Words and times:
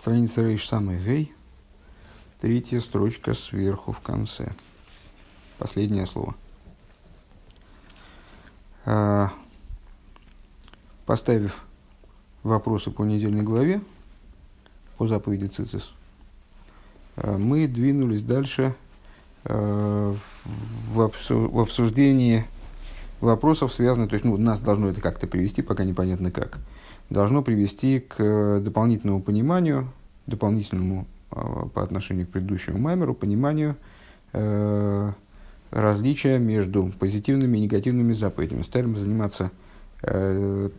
Страница 0.00 0.40
Рейш 0.40 0.66
самый 0.66 0.98
Гей, 0.98 1.30
третья 2.40 2.80
строчка 2.80 3.34
сверху 3.34 3.92
в 3.92 4.00
конце. 4.00 4.54
Последнее 5.58 6.06
слово. 6.06 6.34
А, 8.86 9.30
поставив 11.04 11.54
вопросы 12.42 12.90
по 12.90 13.02
недельной 13.02 13.42
главе, 13.42 13.82
по 14.96 15.06
заповеди 15.06 15.48
Цицис, 15.48 15.90
а, 17.16 17.36
мы 17.36 17.68
двинулись 17.68 18.22
дальше 18.22 18.74
а, 19.44 20.16
в 20.94 21.60
обсуждении 21.60 22.46
вопросов, 23.20 23.74
связанных, 23.74 24.08
то 24.08 24.14
есть 24.14 24.24
ну, 24.24 24.38
нас 24.38 24.60
должно 24.60 24.88
это 24.88 25.02
как-то 25.02 25.26
привести, 25.26 25.60
пока 25.60 25.84
непонятно 25.84 26.30
как, 26.30 26.58
должно 27.10 27.42
привести 27.42 28.00
к 28.00 28.60
дополнительному 28.60 29.20
пониманию, 29.20 29.88
дополнительному 30.26 31.06
э, 31.32 31.42
по 31.74 31.82
отношению 31.82 32.26
к 32.26 32.30
предыдущему 32.30 32.78
маймеру, 32.78 33.14
пониманию 33.14 33.76
э, 34.32 35.12
различия 35.70 36.38
между 36.38 36.92
позитивными 36.98 37.58
и 37.58 37.62
негативными 37.62 38.12
заповедями. 38.12 38.62
Стали 38.62 38.94
заниматься 38.94 39.50
э, 40.02 40.70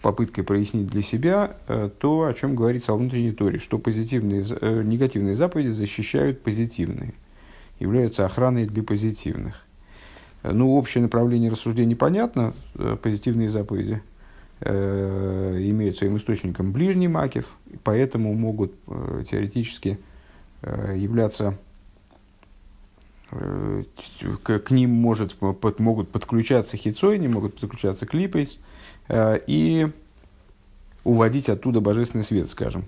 попыткой 0.00 0.44
прояснить 0.44 0.86
для 0.86 1.02
себя 1.02 1.56
э, 1.66 1.90
то, 1.98 2.24
о 2.24 2.34
чем 2.34 2.54
говорится 2.54 2.92
о 2.92 2.96
внутренней 2.96 3.32
торе, 3.32 3.58
что 3.58 3.78
позитивные, 3.78 4.44
э, 4.48 4.82
негативные 4.84 5.34
заповеди 5.34 5.68
защищают 5.68 6.40
позитивные, 6.40 7.14
являются 7.80 8.24
охраной 8.24 8.66
для 8.66 8.84
позитивных. 8.84 9.64
Ну, 10.44 10.76
общее 10.76 11.02
направление 11.02 11.50
рассуждений 11.50 11.96
понятно, 11.96 12.54
э, 12.76 12.96
позитивные 13.02 13.48
заповеди 13.48 14.00
э, 14.60 15.56
имеют 15.60 15.96
своим 15.96 16.16
источником 16.16 16.72
ближний 16.72 17.08
макев, 17.08 17.46
поэтому 17.84 18.34
могут 18.34 18.72
э, 18.86 19.24
теоретически 19.30 19.98
э, 20.62 20.94
являться, 20.96 21.56
э, 23.30 23.84
к, 24.42 24.58
к 24.58 24.70
ним 24.70 24.90
может, 24.90 25.34
под, 25.34 25.78
могут 25.80 26.10
подключаться 26.10 26.76
хитцой, 26.76 27.18
не 27.18 27.28
могут 27.28 27.54
подключаться 27.54 28.06
клипейс 28.06 28.58
э, 29.08 29.40
и 29.46 29.88
уводить 31.04 31.48
оттуда 31.48 31.80
божественный 31.80 32.24
свет, 32.24 32.50
скажем. 32.50 32.84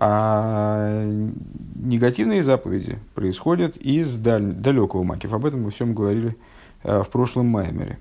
А 0.00 1.02
негативные 1.74 2.44
заповеди 2.44 3.00
происходят 3.14 3.76
из 3.76 4.14
даль, 4.14 4.52
далекого 4.52 5.02
макив. 5.02 5.32
Об 5.32 5.44
этом 5.44 5.62
мы 5.62 5.72
всем 5.72 5.92
говорили 5.92 6.36
э, 6.84 7.02
в 7.02 7.08
прошлом 7.08 7.46
маймере. 7.46 7.98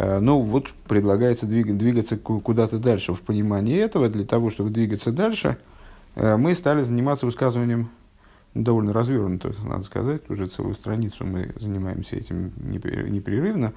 Э, 0.00 0.20
ну, 0.20 0.40
вот 0.40 0.68
предлагается 0.86 1.44
двигать, 1.44 1.76
двигаться 1.76 2.16
куда-то 2.16 2.78
дальше 2.78 3.14
в 3.14 3.20
понимании 3.20 3.76
этого. 3.76 4.08
Для 4.08 4.24
того, 4.24 4.50
чтобы 4.50 4.70
двигаться 4.70 5.10
дальше, 5.10 5.58
э, 6.14 6.36
мы 6.36 6.54
стали 6.54 6.82
заниматься 6.82 7.26
высказыванием 7.26 7.90
ну, 8.54 8.62
довольно 8.62 8.92
развернуто, 8.92 9.52
надо 9.64 9.82
сказать. 9.82 10.22
Уже 10.30 10.46
целую 10.46 10.74
страницу 10.74 11.26
мы 11.26 11.52
занимаемся 11.58 12.14
этим 12.14 12.52
непрерывно. 12.60 13.72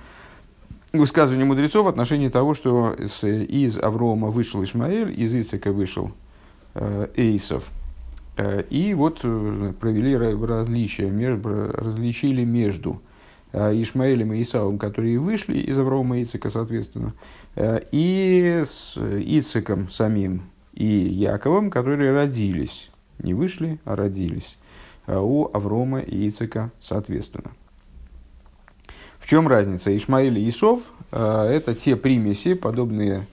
Высказывание 0.94 1.46
мудрецов 1.46 1.86
в 1.86 1.90
отношении 1.90 2.30
того, 2.30 2.54
что 2.54 2.94
из 2.94 3.80
Аврома 3.80 4.28
вышел 4.28 4.64
Ишмаэль, 4.64 5.20
из 5.20 5.34
Ицека 5.34 5.72
вышел 5.72 6.12
Э, 6.74 7.08
эйсов. 7.16 7.70
И 8.70 8.94
вот 8.96 9.20
провели 9.20 10.16
различия, 10.16 11.12
различили 11.74 12.46
между 12.46 13.02
Ишмаэлем 13.54 14.34
и 14.34 14.42
Исавом, 14.42 14.78
которые 14.78 15.20
вышли 15.20 15.58
из 15.58 15.78
Авраама 15.78 16.20
и 16.20 16.24
Ицека, 16.24 16.50
соответственно, 16.50 17.14
и 17.56 18.64
с 18.66 18.98
Ицеком 18.98 19.90
самим 19.90 20.44
и 20.74 20.86
Яковом, 20.86 21.70
которые 21.70 22.14
родились. 22.14 22.90
Не 23.20 23.34
вышли, 23.34 23.80
а 23.86 23.96
родились 23.96 24.58
у 25.08 25.50
Аврома 25.54 26.00
и 26.00 26.30
Ицека, 26.30 26.72
соответственно. 26.80 27.52
В 29.20 29.28
чем 29.28 29.48
разница? 29.48 29.96
Ишмаэль 29.96 30.40
и 30.40 30.50
Исов– 30.50 30.82
это 31.12 31.76
те 31.76 31.96
примеси, 31.96 32.54
подобные 32.54 33.28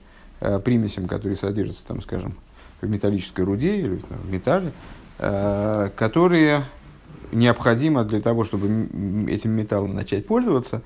примесям, 0.63 1.07
которые 1.07 1.37
содержатся, 1.37 1.85
там, 1.85 2.01
скажем, 2.01 2.35
в 2.81 2.87
металлической 2.87 3.41
руде 3.41 3.77
или 3.77 4.01
в 4.07 4.31
металле, 4.31 4.71
э, 5.17 5.89
которые 5.95 6.61
необходимо 7.31 8.03
для 8.03 8.21
того, 8.21 8.43
чтобы 8.43 8.67
этим 9.29 9.51
металлом 9.51 9.95
начать 9.95 10.27
пользоваться, 10.27 10.81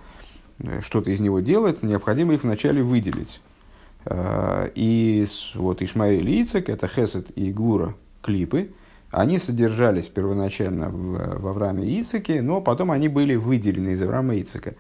э, 0.60 0.82
что-то 0.82 1.10
из 1.12 1.20
него 1.20 1.40
делать, 1.40 1.84
необходимо 1.84 2.34
их 2.34 2.44
вначале 2.44 2.84
выделить. 2.84 3.42
Э, 4.06 4.70
и 4.76 5.26
вот 5.56 5.82
Ишмаэль 5.82 6.30
и 6.30 6.44
Ицек, 6.44 6.70
это 6.70 6.88
Хесед 6.88 7.36
и 7.36 7.52
Гура 7.52 7.96
клипы, 8.22 8.72
они 9.12 9.38
содержались 9.38 10.08
первоначально 10.08 10.90
в, 10.90 11.42
в 11.42 11.48
Аврааме 11.48 11.86
и 11.86 12.02
Ицеке, 12.02 12.42
но 12.42 12.62
потом 12.62 12.92
они 12.92 13.10
были 13.10 13.36
выделены 13.36 13.90
из 13.90 14.02
Авраама 14.02 14.36
и 14.36 14.42
Ицека. 14.42 14.76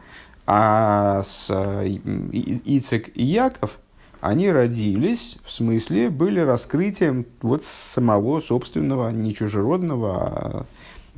А 0.45 1.21
с 1.23 1.49
Ицек 1.93 3.11
и 3.15 3.23
Яков– 3.23 3.79
они 4.23 4.49
родились, 4.49 5.37
в 5.43 5.51
смысле, 5.51 6.09
были 6.09 6.39
раскрытием 6.39 7.25
вот 7.41 7.65
самого 7.65 8.39
собственного, 8.39 9.09
не 9.09 9.35
чужеродного, 9.35 10.15
а 10.15 10.61
э, 10.61 10.63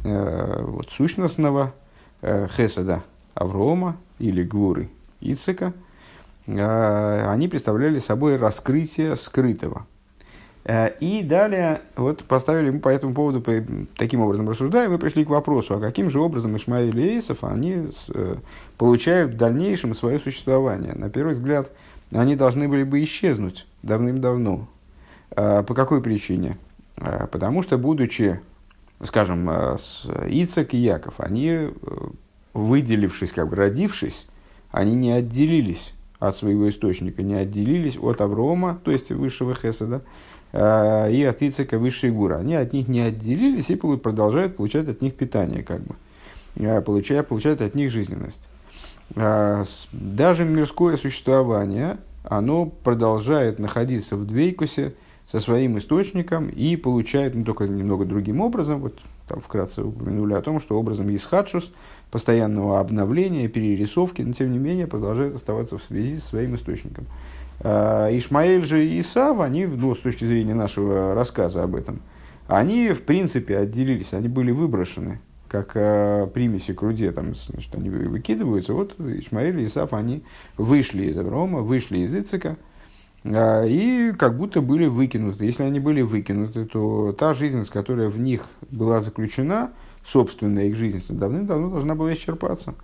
вот, 0.03 0.89
сущностного 0.89 1.73
э, 2.21 2.47
Хеседа 2.55 3.03
Аврома 3.33 3.97
или 4.19 4.43
Гуры 4.43 4.89
Ицека. 5.21 5.73
Э, 6.47 7.27
они 7.29 7.47
представляли 7.47 7.99
собой 7.99 8.37
раскрытие 8.37 9.15
скрытого. 9.15 9.85
Э, 10.63 10.89
и 10.99 11.23
далее 11.23 11.81
вот 11.95 12.23
поставили 12.23 12.69
мы 12.69 12.79
по 12.79 12.89
этому 12.89 13.13
поводу, 13.13 13.41
по, 13.41 13.53
таким 13.97 14.21
образом 14.21 14.49
рассуждаем, 14.49 14.91
мы 14.91 14.97
пришли 14.97 15.25
к 15.25 15.29
вопросу, 15.29 15.75
а 15.75 15.79
каким 15.79 16.09
же 16.09 16.19
образом 16.19 16.55
Ишмаэль 16.55 16.99
и 16.99 17.15
Эйсов, 17.15 17.43
они 17.43 17.87
э, 18.09 18.35
получают 18.77 19.31
в 19.31 19.37
дальнейшем 19.37 19.93
свое 19.93 20.19
существование. 20.19 20.93
На 20.93 21.09
первый 21.09 21.33
взгляд, 21.33 21.71
они 22.11 22.35
должны 22.35 22.67
были 22.67 22.83
бы 22.83 23.03
исчезнуть 23.03 23.65
давным-давно. 23.83 24.67
А, 25.35 25.63
по 25.63 25.73
какой 25.73 26.01
причине? 26.01 26.57
А, 26.97 27.27
потому 27.27 27.61
что, 27.61 27.77
будучи, 27.77 28.39
скажем, 29.03 29.47
а, 29.49 29.77
Ицак 30.27 30.73
и 30.73 30.77
Яков, 30.77 31.15
они, 31.17 31.49
э, 31.49 31.69
выделившись, 32.53 33.31
как 33.31 33.49
бы 33.49 33.55
родившись, 33.55 34.27
они 34.71 34.95
не 34.95 35.11
отделились 35.11 35.93
от 36.19 36.35
своего 36.35 36.69
источника, 36.69 37.21
не 37.23 37.35
отделились 37.35 37.97
от 37.97 38.21
Аврома, 38.21 38.79
то 38.83 38.91
есть 38.91 39.11
высшего 39.11 39.53
Хеседа, 39.53 40.01
и 40.53 41.27
от 41.29 41.41
Ицека 41.41 41.77
высшей 41.77 42.11
Гура. 42.11 42.37
Они 42.37 42.55
от 42.55 42.71
них 42.71 42.87
не 42.87 43.01
отделились 43.01 43.69
и 43.69 43.75
продолжают 43.75 44.55
получать 44.55 44.87
от 44.87 45.01
них 45.01 45.15
питание, 45.15 45.63
как 45.63 45.81
бы, 45.81 45.95
получая, 46.81 47.23
получают 47.23 47.61
от 47.61 47.75
них 47.75 47.91
жизненность. 47.91 48.41
Даже 49.13 50.45
мирское 50.45 50.95
существование, 50.95 51.97
оно 52.23 52.65
продолжает 52.65 53.59
находиться 53.59 54.15
в 54.15 54.25
Двейкусе 54.25 54.93
со 55.27 55.39
своим 55.39 55.77
источником 55.77 56.49
и 56.49 56.75
получает, 56.75 57.35
ну, 57.35 57.43
только 57.43 57.67
немного 57.67 58.05
другим 58.05 58.41
образом, 58.41 58.79
вот 58.81 58.99
там 59.27 59.41
вкратце 59.41 59.83
упомянули 59.83 60.33
о 60.33 60.41
том, 60.41 60.59
что 60.59 60.79
образом 60.79 61.13
Исхадшус, 61.15 61.71
постоянного 62.11 62.79
обновления, 62.79 63.47
перерисовки, 63.47 64.21
но 64.21 64.33
тем 64.33 64.51
не 64.51 64.59
менее 64.59 64.87
продолжает 64.87 65.35
оставаться 65.35 65.77
в 65.77 65.83
связи 65.83 66.17
со 66.17 66.27
своим 66.27 66.55
источником. 66.55 67.05
А, 67.61 68.09
Ишмаэль 68.15 68.65
же 68.65 68.85
и 68.85 68.99
Исав, 68.99 69.39
они, 69.39 69.65
ну, 69.65 69.95
с 69.95 69.99
точки 69.99 70.25
зрения 70.25 70.53
нашего 70.53 71.15
рассказа 71.15 71.63
об 71.63 71.75
этом, 71.75 72.01
они 72.47 72.89
в 72.89 73.01
принципе 73.01 73.57
отделились, 73.57 74.13
они 74.13 74.27
были 74.27 74.51
выброшены 74.51 75.19
как 75.47 75.71
э, 75.75 76.27
примеси 76.33 76.73
к 76.73 76.81
руде, 76.81 77.11
там, 77.11 77.33
значит, 77.35 77.73
они 77.75 77.89
выкидываются. 77.89 78.73
Вот 78.73 78.99
Ишмаэль 78.99 79.61
и 79.61 79.65
Исаф, 79.65 79.93
они 79.93 80.23
вышли 80.57 81.05
из 81.05 81.17
Аврома, 81.17 81.61
вышли 81.61 81.99
из 81.99 82.13
Ицика, 82.13 82.57
и 83.25 84.13
как 84.17 84.37
будто 84.37 84.61
были 84.61 84.85
выкинуты. 84.85 85.45
Если 85.45 85.63
они 85.63 85.79
были 85.79 86.01
выкинуты, 86.01 86.65
то 86.65 87.11
та 87.13 87.33
жизненность, 87.33 87.71
которая 87.71 88.09
в 88.09 88.19
них 88.19 88.47
была 88.69 89.01
заключена, 89.01 89.71
собственная 90.05 90.65
их 90.65 90.75
жизненность, 90.75 91.15
давным-давно 91.15 91.69
должна 91.69 91.95
была 91.95 92.13
исчерпаться. 92.13 92.75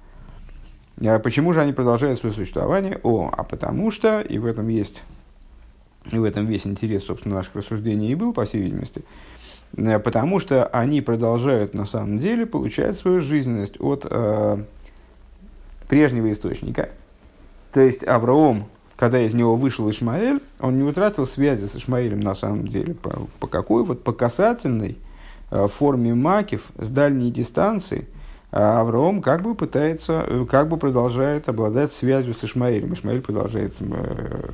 А 1.00 1.20
почему 1.20 1.54
же 1.54 1.62
они 1.62 1.74
продолжают 1.74 2.20
свое 2.20 2.34
существование? 2.34 3.00
О, 3.04 3.32
а 3.32 3.44
потому 3.44 3.92
что, 3.92 4.22
и 4.22 4.40
в 4.40 4.46
этом 4.46 4.68
есть, 4.68 5.04
и 6.12 6.18
в 6.18 6.24
этом 6.24 6.48
весь 6.48 6.66
интерес, 6.66 7.04
собственно, 7.04 7.36
наших 7.36 7.56
рассуждений 7.56 8.12
и 8.12 8.16
был, 8.16 8.34
по 8.34 8.46
всей 8.46 8.62
видимости, 8.62 9.04
Э, 9.78 10.00
потому 10.00 10.40
что 10.40 10.66
они 10.68 11.02
продолжают 11.02 11.74
на 11.74 11.86
самом 11.86 12.20
деле 12.20 12.46
получать 12.46 12.98
свою 12.98 13.20
жизненность 13.20 13.80
от 13.80 14.06
э, 14.10 14.64
прежнего 15.88 16.32
источника. 16.32 16.90
То 17.74 17.82
есть 17.82 18.04
Авраам, 18.06 18.66
когда 19.02 19.20
из 19.20 19.34
него 19.34 19.56
вышел 19.56 19.90
Ишмаэль, 19.90 20.44
он 20.60 20.78
не 20.78 20.84
утратил 20.84 21.26
связи 21.26 21.66
с 21.66 21.76
Ишмаэлем 21.76 22.20
на 22.20 22.36
самом 22.36 22.68
деле. 22.68 22.94
По, 22.94 23.28
по 23.40 23.48
какой? 23.48 23.84
Вот 23.84 24.04
по 24.04 24.14
касательной 24.14 24.96
э, 25.50 25.66
форме 25.66 26.14
макив 26.14 26.66
с 26.78 26.88
дальней 26.88 27.32
дистанции 27.32 28.08
а 28.52 28.80
Авраам 28.82 29.24
как 29.24 29.42
бы 29.42 29.56
пытается, 29.56 30.24
э, 30.28 30.46
как 30.48 30.70
бы 30.70 30.78
продолжает 30.78 31.50
обладать 31.50 31.92
связью 31.92 32.36
с 32.36 32.44
Ишмаэлем. 32.44 32.94
Ишмаэль 32.94 33.22
продолжает 33.22 33.74
э, 33.80 34.52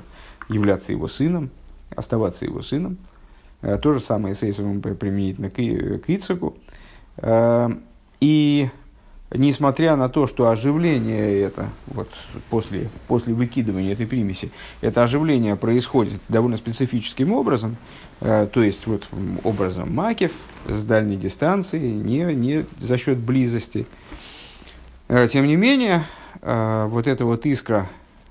являться 0.47 0.93
его 0.93 1.09
сыном, 1.09 1.49
оставаться 1.93 2.45
его 2.45 2.61
сыном. 2.61 2.99
То 3.59 3.91
же 3.91 3.99
самое 3.99 4.33
с 4.33 4.43
Эйсовым 4.43 4.81
применительно 4.81 5.49
к, 5.49 5.55
к 5.55 6.09
Ицеку. 6.09 6.55
И 8.21 8.69
несмотря 9.31 9.95
на 9.95 10.09
то, 10.09 10.27
что 10.27 10.49
оживление 10.49 11.41
это, 11.41 11.69
вот 11.87 12.09
после, 12.49 12.89
после 13.07 13.33
выкидывания 13.33 13.93
этой 13.93 14.07
примеси, 14.07 14.51
это 14.81 15.03
оживление 15.03 15.55
происходит 15.55 16.21
довольно 16.29 16.57
специфическим 16.57 17.33
образом, 17.33 17.77
э, 18.21 18.47
то 18.51 18.63
есть 18.63 18.87
вот 18.87 19.05
образом 19.43 19.93
макев 19.93 20.31
с 20.67 20.83
дальней 20.83 21.17
дистанции, 21.17 21.79
не, 21.79 22.23
не 22.33 22.65
за 22.79 22.97
счет 22.97 23.17
близости. 23.17 23.85
Э, 25.07 25.27
тем 25.27 25.45
не 25.47 25.55
менее, 25.55 26.03
э, 26.41 26.87
вот 26.89 27.07
эта 27.07 27.25
вот 27.25 27.45
искра, 27.45 27.89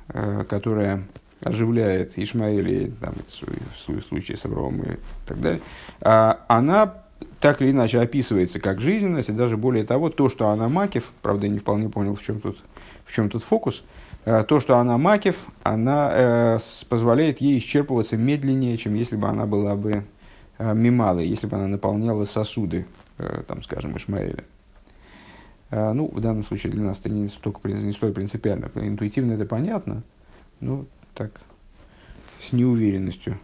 э, 0.09 0.45
которая 0.49 1.05
оживляет 1.45 2.13
Ишмаэля, 2.17 2.91
там, 3.01 3.15
в 3.29 4.03
случае 4.09 4.37
с 4.37 4.47
Авраамом 4.47 4.83
и 4.83 4.97
так 5.27 5.41
далее, 5.41 5.61
э, 6.01 6.35
она 6.49 6.95
так 7.41 7.61
или 7.63 7.71
иначе 7.71 8.01
описывается 8.01 8.61
как 8.61 8.81
жизненность, 8.81 9.29
и 9.29 9.33
даже 9.33 9.57
более 9.57 9.85
того, 9.85 10.11
то, 10.11 10.29
что 10.29 10.49
она 10.49 10.69
Макев, 10.69 11.13
правда, 11.23 11.47
я 11.47 11.53
не 11.53 11.59
вполне 11.59 11.89
понял, 11.89 12.15
в 12.15 12.23
чем 12.23 12.41
тут, 12.41 12.59
в 13.05 13.13
чем 13.13 13.31
тут 13.31 13.43
фокус, 13.43 13.85
э, 14.25 14.45
то, 14.45 14.61
что 14.61 14.79
она 14.79 14.99
Макев, 14.99 15.37
она 15.63 16.11
э, 16.13 16.59
позволяет 16.89 17.41
ей 17.41 17.59
исчерпываться 17.59 18.17
медленнее, 18.17 18.77
чем 18.77 18.95
если 18.95 19.17
бы 19.17 19.29
она 19.29 19.47
была 19.47 19.77
бы 19.77 20.05
э, 20.59 20.75
мималой, 20.75 21.27
если 21.27 21.47
бы 21.47 21.57
она 21.57 21.69
наполняла 21.69 22.25
сосуды, 22.25 22.87
э, 23.19 23.43
там, 23.47 23.62
скажем, 23.62 23.97
Ишмаэля. 23.97 24.45
Э, 25.71 25.93
ну, 25.93 26.09
в 26.09 26.21
данном 26.21 26.45
случае 26.45 26.73
для 26.73 26.83
нас 26.83 26.99
это 27.01 27.11
не, 27.11 27.29
столько, 27.29 27.69
не 27.69 27.93
столь 27.93 28.12
принципиально. 28.12 28.71
Интуитивно 28.75 29.33
это 29.33 29.47
понятно, 29.47 30.03
ну, 30.61 30.87
так, 31.15 31.33
с 32.41 32.53
неуверенностью 32.53 33.39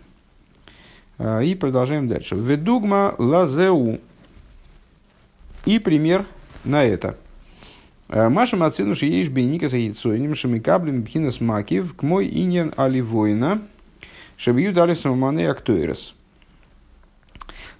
и 1.42 1.54
продолжаем 1.54 2.08
дальше. 2.08 2.34
Ведугма 2.34 3.14
лазеу. 3.18 4.00
И 5.64 5.78
пример 5.78 6.26
на 6.64 6.82
это. 6.82 7.16
А, 8.08 8.28
Маша 8.28 8.56
Мацинуш 8.56 9.02
ешь 9.02 9.28
бейника 9.28 9.68
за 9.68 9.76
яйцойним 9.76 10.34
шамикаблем 10.34 11.02
бхинас 11.02 11.40
макив 11.40 11.94
к 11.94 12.02
мой 12.02 12.28
иньян 12.28 12.72
аливойна 12.76 13.62
шабью 14.36 14.72
дали 14.72 14.94
самоманы 14.94 15.46
актуэрес. 15.46 16.14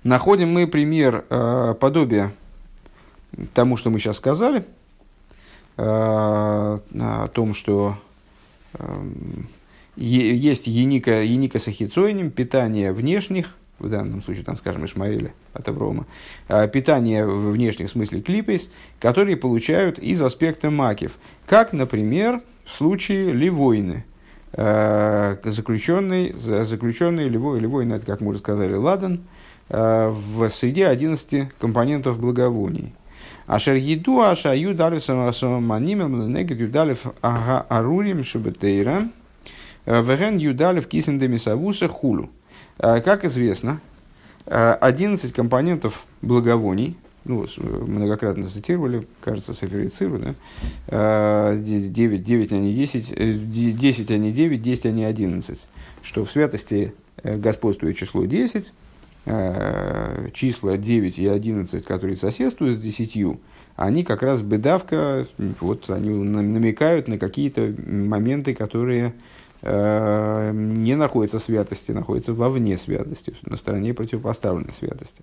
Находим 0.05 0.53
мы 0.53 0.67
пример 0.67 1.25
э, 1.29 1.75
подобия 1.79 2.33
тому, 3.55 3.77
что 3.77 3.91
мы 3.91 3.99
сейчас 3.99 4.17
сказали, 4.17 4.65
э, 5.77 5.83
о 5.83 7.29
том, 7.33 7.55
что 7.55 7.97
э, 8.75 9.07
есть 9.97 10.67
еника, 10.67 11.23
еника 11.23 11.59
с 11.59 11.69
ахицоинем, 11.69 12.31
питание 12.31 12.93
внешних, 12.93 13.55
в 13.79 13.89
данном 13.89 14.23
случае, 14.23 14.45
там, 14.45 14.57
скажем, 14.57 14.85
Ишмаэля 14.85 15.33
от 15.53 15.69
Аврома, 15.69 16.07
а, 16.49 16.67
питание 16.69 17.27
в 17.27 17.51
внешних 17.51 17.91
смысле 17.91 18.21
клипейс, 18.21 18.71
которые 19.01 19.37
получают 19.37 19.99
из 19.99 20.23
аспекта 20.23 20.71
макив. 20.71 21.13
Как, 21.47 21.73
например, 21.73 22.41
в 22.65 22.71
случае 22.73 23.33
ливойны, 23.33 24.05
а, 24.53 25.39
заключенный, 25.45 26.33
заключенный 26.37 27.29
ливой, 27.29 27.61
ливойны, 27.61 27.95
это, 27.95 28.07
как 28.07 28.21
мы 28.21 28.29
уже 28.29 28.39
сказали, 28.39 28.75
ладан, 28.75 29.23
а, 29.69 30.11
в 30.11 30.49
среде 30.51 30.87
11 30.87 31.51
компонентов 31.59 32.21
благовоний. 32.21 32.95
Ашер 33.47 33.75
еду 33.75 34.21
ашаю 34.21 34.75
далев 34.75 35.03
самоманимем 35.03 36.23
ленегет 36.23 36.59
юдалев 36.59 37.07
арурим 37.21 38.25
шабетейра– 38.25 39.09
Э, 39.85 40.03
Веген 40.03 40.39
юдалев 40.39 40.87
кисен 40.87 41.19
демисавуса 41.19 41.89
хулу. 41.89 42.31
Э, 42.79 43.01
как 43.01 43.25
известно, 43.25 43.81
11 44.47 45.31
э, 45.31 45.35
компонентов 45.35 46.05
благовоний, 46.21 46.97
ну, 47.25 47.47
многократно 47.57 48.49
цитировали, 48.49 49.07
кажется, 49.21 49.55
Сеферициру, 49.55 50.19
да? 50.19 51.55
9, 51.55 52.23
9, 52.25 52.53
а 52.53 52.57
не 52.57 52.75
10, 52.75 53.79
10, 53.79 54.11
а 54.11 54.19
не 54.19 54.33
9, 54.33 54.63
10, 54.63 54.87
а 54.87 54.91
не 54.91 55.05
11. 55.05 55.69
Что 56.03 56.25
в 56.25 56.33
святости 56.33 56.95
господствует 57.23 57.97
число 57.97 58.25
10, 58.25 58.73
числа 60.35 60.77
9 60.77 61.19
и 61.21 61.29
11, 61.29 61.85
которые 61.85 62.17
соседствуют 62.17 62.79
с 62.79 62.83
10, 62.83 63.39
они 63.77 64.03
как 64.03 64.23
раз 64.23 64.43
бедавка, 64.43 65.29
вот 65.61 65.91
они 65.91 66.11
намекают 66.11 67.07
на 67.07 67.19
какие-то 67.19 67.73
моменты, 67.87 68.53
которые 68.53 69.15
не 69.63 70.97
находится 70.97 71.39
в 71.39 71.43
святости, 71.43 71.93
находится 71.93 72.35
вовне 72.35 72.77
святости, 72.77 73.35
на 73.47 73.57
стороне 73.57 73.95
противопоставленной 73.95 74.73
святости. 74.73 75.23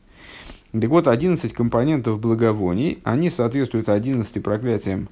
Так 0.71 0.89
вот, 0.89 1.07
11 1.07 1.51
компонентов 1.53 2.19
благовоний, 2.19 2.99
они 3.03 3.29
соответствуют 3.29 3.89
11 3.89 4.41
проклятиям, 4.41 5.09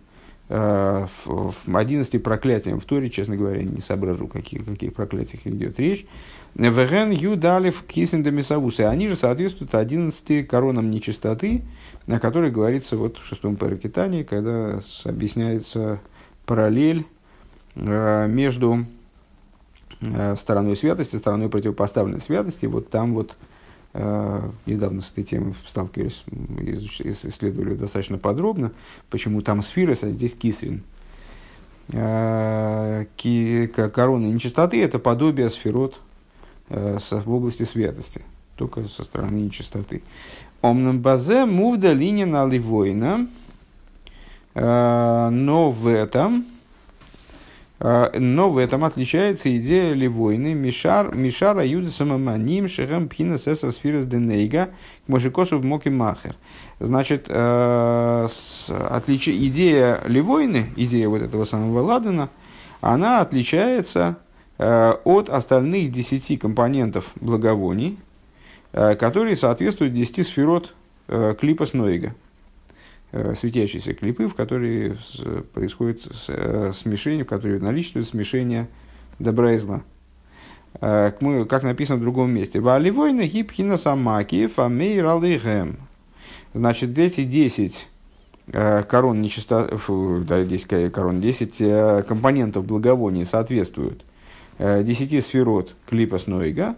11 0.50 2.16
э, 2.16 2.20
проклятиям 2.20 2.80
в 2.80 2.86
Торе, 2.86 3.10
честно 3.10 3.36
говоря, 3.36 3.64
не 3.64 3.82
соображу, 3.82 4.28
каких, 4.28 4.64
каких 4.64 4.94
проклятиях 4.94 5.46
идет 5.46 5.78
речь. 5.78 6.06
Веген 6.56 7.12
юдалев 7.12 7.84
кисендамисавусы, 7.84 8.82
они 8.82 9.10
же 9.10 9.16
соответствуют 9.16 9.76
11 9.76 10.48
коронам 10.48 10.90
нечистоты, 10.90 11.64
на 12.06 12.20
которой 12.20 12.50
говорится 12.50 12.96
вот 12.96 13.18
в 13.18 13.26
шестом 13.26 13.58
паракитании, 13.58 14.24
когда 14.24 14.80
объясняется 15.04 16.00
параллель 16.46 17.06
э, 17.76 18.28
между 18.30 18.86
Э, 18.86 18.97
стороной 20.36 20.76
святости, 20.76 21.16
стороной 21.16 21.50
противопоставленной 21.50 22.22
святости. 22.22 22.66
Вот 22.66 22.90
там 22.90 23.14
вот 23.14 23.36
э, 23.94 24.50
недавно 24.66 25.02
с 25.02 25.12
этой 25.12 25.24
темой 25.24 25.56
сталкивались, 25.68 26.24
исследовали 27.00 27.76
достаточно 27.76 28.18
подробно, 28.18 28.72
почему 29.10 29.42
там 29.42 29.64
сфирос, 29.64 30.04
а 30.04 30.10
здесь 30.10 30.34
кисрин. 30.34 30.84
Э, 31.90 33.06
корона 33.94 34.26
нечистоты– 34.28 34.82
это 34.84 35.00
подобие 35.00 35.50
сферот 35.50 36.00
э, 36.70 36.98
в 37.10 37.34
области 37.34 37.64
святости, 37.64 38.22
только 38.56 38.84
со 38.86 39.04
стороны 39.04 39.38
нечистоты. 39.38 40.04
Омном 40.62 41.00
базе 41.02 41.46
мувда 41.46 41.94
линия 41.94 42.26
на 42.26 42.46
ливойна, 42.46 43.28
но 44.56 45.70
в 45.70 45.88
этом 45.88 46.48
но 47.80 48.50
в 48.50 48.58
этом 48.58 48.84
отличается 48.84 49.56
идея 49.56 49.94
Ливойны 49.94 50.56
Мишар, 50.56 51.14
Мишара 51.14 51.64
Юда 51.64 51.92
Самаманим 51.92 52.68
Шехам 52.68 53.08
Пхина 53.08 53.38
Сеса 53.38 53.72
Сфирас 53.72 54.06
Денейга 54.06 54.70
Мошикосу 55.06 55.62
Моки 55.62 55.90
Махер. 55.90 56.36
Значит, 56.80 57.26
э, 57.28 58.28
отлич... 58.68 59.30
идея 59.30 60.02
Ливойны, 60.06 60.68
идея 60.76 61.10
вот 61.10 61.22
этого 61.22 61.44
самого 61.44 61.82
Ладана, 61.82 62.30
она 62.82 63.22
отличается 63.22 64.18
э, 64.58 64.94
от 65.04 65.30
остальных 65.30 65.92
десяти 65.92 66.38
компонентов 66.38 67.12
благовоний, 67.16 68.00
э, 68.74 68.96
которые 68.96 69.36
соответствуют 69.36 69.94
десяти 69.94 70.24
сферот 70.24 70.74
клипа 71.40 71.66
Снойга. 71.66 72.14
Э, 73.14 73.36
светящиеся 73.36 73.94
клипы, 73.94 74.28
в 74.28 74.36
которые 74.36 74.98
происходит 75.54 76.02
э, 76.28 76.74
смешение, 76.76 77.24
в 77.24 77.28
которые 77.28 77.58
наличествует 77.60 78.06
смешение 78.06 78.68
добра 79.18 79.54
и 79.54 79.58
зла. 79.58 79.82
Э, 80.82 81.14
как 81.48 81.64
написано 81.64 82.00
в 82.00 82.02
другом 82.02 82.32
месте. 82.32 82.60
Валивойна 82.60 83.26
гипхина 83.26 83.78
самаки 83.78 84.48
фамей 84.48 85.02
ралыгэм. 85.02 85.78
Значит, 86.54 86.98
эти 86.98 87.24
10 87.24 87.88
корон 88.52 89.22
нечисто, 89.22 89.78
фу, 89.78 90.24
да, 90.28 90.44
10 90.44 90.92
корон, 90.92 91.22
10 91.22 92.06
компонентов 92.06 92.66
благовония 92.66 93.26
соответствуют 93.26 94.04
10 94.60 95.26
сферот 95.26 95.76
клипа 95.86 96.18
Снойга, 96.18 96.76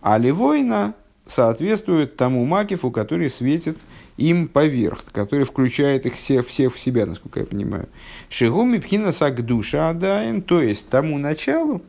а 0.00 0.18
ливойна 0.18 0.94
соответствует 1.26 2.16
тому 2.16 2.44
макифу, 2.44 2.90
который 2.90 3.30
светит 3.30 3.78
им 4.16 4.48
поверх, 4.48 5.04
который 5.12 5.44
включает 5.44 6.06
их 6.06 6.14
всех, 6.14 6.46
всех 6.46 6.74
в 6.74 6.78
себя, 6.78 7.06
насколько 7.06 7.40
я 7.40 7.46
понимаю. 7.46 7.88
Шигуми 8.28 8.78
пхина 8.78 9.12
душа 9.38 9.90
адаем, 9.90 10.42
то 10.42 10.60
есть 10.60 10.88
тому 10.88 11.18
началу, 11.18 11.82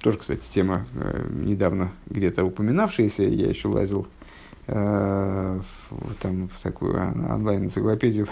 тоже, 0.00 0.18
кстати, 0.18 0.42
тема 0.52 0.86
э, 0.94 1.26
недавно 1.30 1.92
где-то 2.06 2.44
упоминавшаяся, 2.44 3.24
я 3.24 3.48
еще 3.48 3.68
лазил 3.68 4.06
э, 4.66 5.60
в, 5.90 6.14
там, 6.20 6.48
в 6.48 6.62
такую 6.62 6.96
онлайн-энциклопедию 6.96 8.28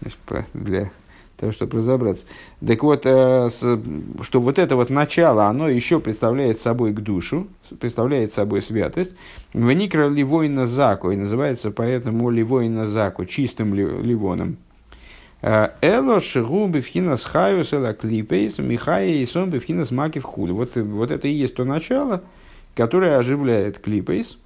для 0.54 0.90
того, 1.36 1.52
чтобы 1.52 1.78
разобраться. 1.78 2.26
Так 2.64 2.82
вот, 2.82 3.02
э, 3.04 3.50
что 3.50 4.40
вот 4.40 4.58
это 4.58 4.76
вот 4.76 4.90
начало, 4.90 5.46
оно 5.46 5.68
еще 5.68 5.98
представляет 5.98 6.60
собой 6.60 6.92
к 6.92 7.00
душу, 7.00 7.48
представляет 7.80 8.32
собой 8.32 8.62
святость. 8.62 9.16
Веникра 9.52 10.08
ливойна 10.08 10.66
заку, 10.66 11.10
и 11.10 11.16
называется 11.16 11.70
поэтому 11.70 12.30
ливойна 12.30 12.86
заку, 12.86 13.24
чистым 13.24 13.74
ли, 13.74 13.84
ливоном. 13.84 14.56
Э, 15.40 15.70
Эло 15.80 16.20
шигу 16.20 16.68
бифхинас 16.68 17.24
хаюс 17.24 17.72
эла 17.72 17.92
клипейс, 17.92 18.58
михая 18.58 19.08
и 19.08 19.26
сон 19.26 19.50
бифхинас 19.50 19.90
макив 19.90 20.22
хули. 20.22 20.52
Вот, 20.52 20.76
вот 20.76 21.10
это 21.10 21.26
и 21.26 21.32
есть 21.32 21.56
то 21.56 21.64
начало, 21.64 22.22
которое 22.76 23.18
оживляет 23.18 23.78
клипейс, 23.78 24.38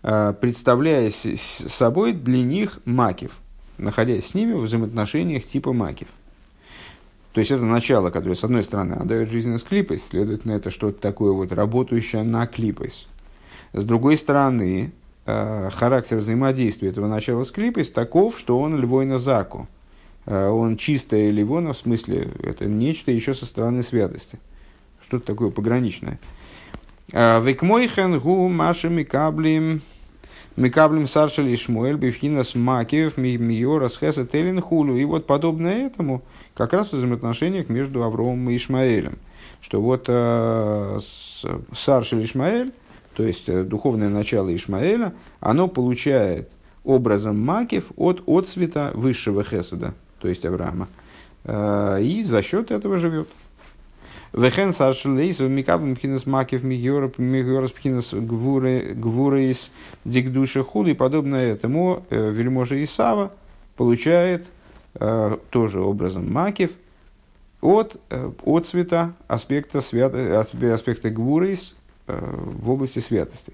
представляя 0.00 1.10
собой 1.10 2.12
для 2.12 2.42
них 2.42 2.80
макив, 2.84 3.32
находясь 3.78 4.26
с 4.26 4.34
ними 4.34 4.52
в 4.52 4.60
взаимоотношениях 4.60 5.46
типа 5.46 5.72
макив. 5.72 6.08
То 7.32 7.40
есть 7.40 7.50
это 7.50 7.64
начало, 7.64 8.10
которое, 8.10 8.34
с 8.34 8.44
одной 8.44 8.64
стороны, 8.64 8.94
отдает 8.94 9.30
жизненность 9.30 9.66
клипой, 9.66 9.98
следовательно, 9.98 10.52
это 10.52 10.70
что-то 10.70 11.00
такое 11.00 11.32
вот 11.32 11.52
работающее 11.52 12.22
на 12.24 12.46
клипой. 12.46 12.90
С 13.72 13.84
другой 13.84 14.16
стороны, 14.16 14.92
э, 15.26 15.70
характер 15.72 16.16
взаимодействия 16.16 16.88
этого 16.88 17.06
начала 17.06 17.44
с 17.44 17.50
клипой 17.50 17.84
таков, 17.84 18.38
что 18.38 18.58
он 18.58 18.80
львойна 18.80 19.18
заку. 19.18 19.68
Э, 20.26 20.48
он 20.48 20.76
чистая 20.76 21.30
ливона, 21.30 21.74
в 21.74 21.78
смысле, 21.78 22.32
это 22.42 22.66
нечто 22.66 23.12
еще 23.12 23.34
со 23.34 23.46
стороны 23.46 23.82
святости. 23.82 24.38
Что-то 25.00 25.26
такое 25.26 25.50
пограничное. 25.50 26.18
Э, 27.12 27.40
Векмойхен 27.42 28.18
гу 28.18 28.48
маши 28.48 28.88
микаблим 30.60 31.02
микаблим 31.02 31.08
саршали 31.08 31.56
шмуэль 31.56 31.96
бифхинас 31.96 32.54
макиев 32.54 33.16
миорас 33.16 33.98
хеса 33.98 34.26
телин 34.26 34.60
хулу. 34.60 34.96
И 34.96 35.04
вот 35.04 35.26
подобное 35.26 35.86
этому– 35.86 36.22
как 36.58 36.72
раз 36.72 36.88
в 36.88 36.94
взаимоотношениях 36.94 37.68
между 37.68 38.02
Авромом 38.02 38.50
и 38.50 38.56
Ишмаэлем. 38.56 39.18
Что 39.60 39.80
вот 39.80 40.06
э, 40.08 40.98
Саршель 41.72 42.24
Ишмаэль, 42.24 42.72
то 43.14 43.22
есть 43.22 43.48
э, 43.48 43.62
духовное 43.62 44.08
начало 44.08 44.54
Ишмаэля, 44.54 45.14
оно 45.38 45.68
получает 45.68 46.50
образом 46.82 47.40
макив 47.40 47.92
от 47.96 48.24
отцвета 48.26 48.90
высшего 48.94 49.44
хеседа, 49.44 49.94
то 50.18 50.26
есть 50.26 50.44
Авраама, 50.44 50.88
э, 51.44 52.02
и 52.02 52.24
за 52.24 52.42
счет 52.42 52.72
этого 52.72 52.98
живет. 52.98 53.28
Вехен 54.32 54.72
саршелейс 54.72 55.38
в 55.38 55.48
микабм 55.48 55.96
пхинас 55.96 56.26
макив 56.26 56.62
мигиорас 56.64 57.12
мигиорас 57.18 57.70
пхинас 57.70 58.12
гвурейс 58.12 59.70
дикдуша 60.04 60.64
хули, 60.64 60.92
подобно 60.92 61.36
этому 61.36 62.04
э, 62.10 62.30
вельможа 62.30 62.82
Исава 62.82 63.32
получает 63.76 64.46
Э, 65.00 65.36
тоже 65.50 65.80
образом 65.80 66.32
макив, 66.32 66.72
от, 67.60 68.00
э, 68.10 68.30
от 68.42 68.66
цвета 68.66 69.14
аспекта, 69.28 69.80
свято, 69.80 70.40
аспекта 70.40 71.10
гвурейс 71.10 71.76
в 72.06 72.70
области 72.70 72.98
святости. 72.98 73.52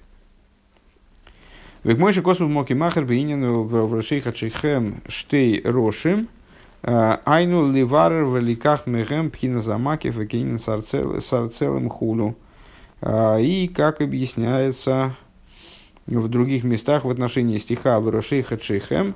Век 1.82 1.98
мой 1.98 2.14
космос 2.14 2.50
моки 2.50 2.72
махер 2.72 3.04
бейнин 3.04 3.44
в 3.44 3.94
рашейха 3.94 4.32
чейхем 4.32 5.02
штей 5.06 5.60
рошим, 5.62 6.28
айну 6.84 7.72
ливарер 7.72 8.24
великах 8.24 8.86
мехем 8.86 9.30
пхина 9.30 9.62
замакив 9.62 10.16
векейнин 10.16 10.58
сарцелем 10.58 11.88
хулу. 11.88 12.36
И, 13.06 13.70
как 13.74 14.00
объясняется 14.00 15.16
в 16.06 16.28
других 16.28 16.64
местах 16.64 17.04
в 17.04 17.10
отношении 17.10 17.58
стиха 17.58 18.00
в 18.00 18.08
рашейха 18.08 18.56
чейхем, 18.56 19.14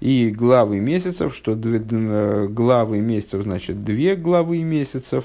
и 0.00 0.30
главы 0.30 0.78
месяцев, 0.78 1.34
что 1.34 1.54
две, 1.54 1.78
главы 1.78 3.00
месяцев 3.00 3.42
значит 3.44 3.82
две 3.84 4.14
главы 4.14 4.62
месяцев. 4.62 5.24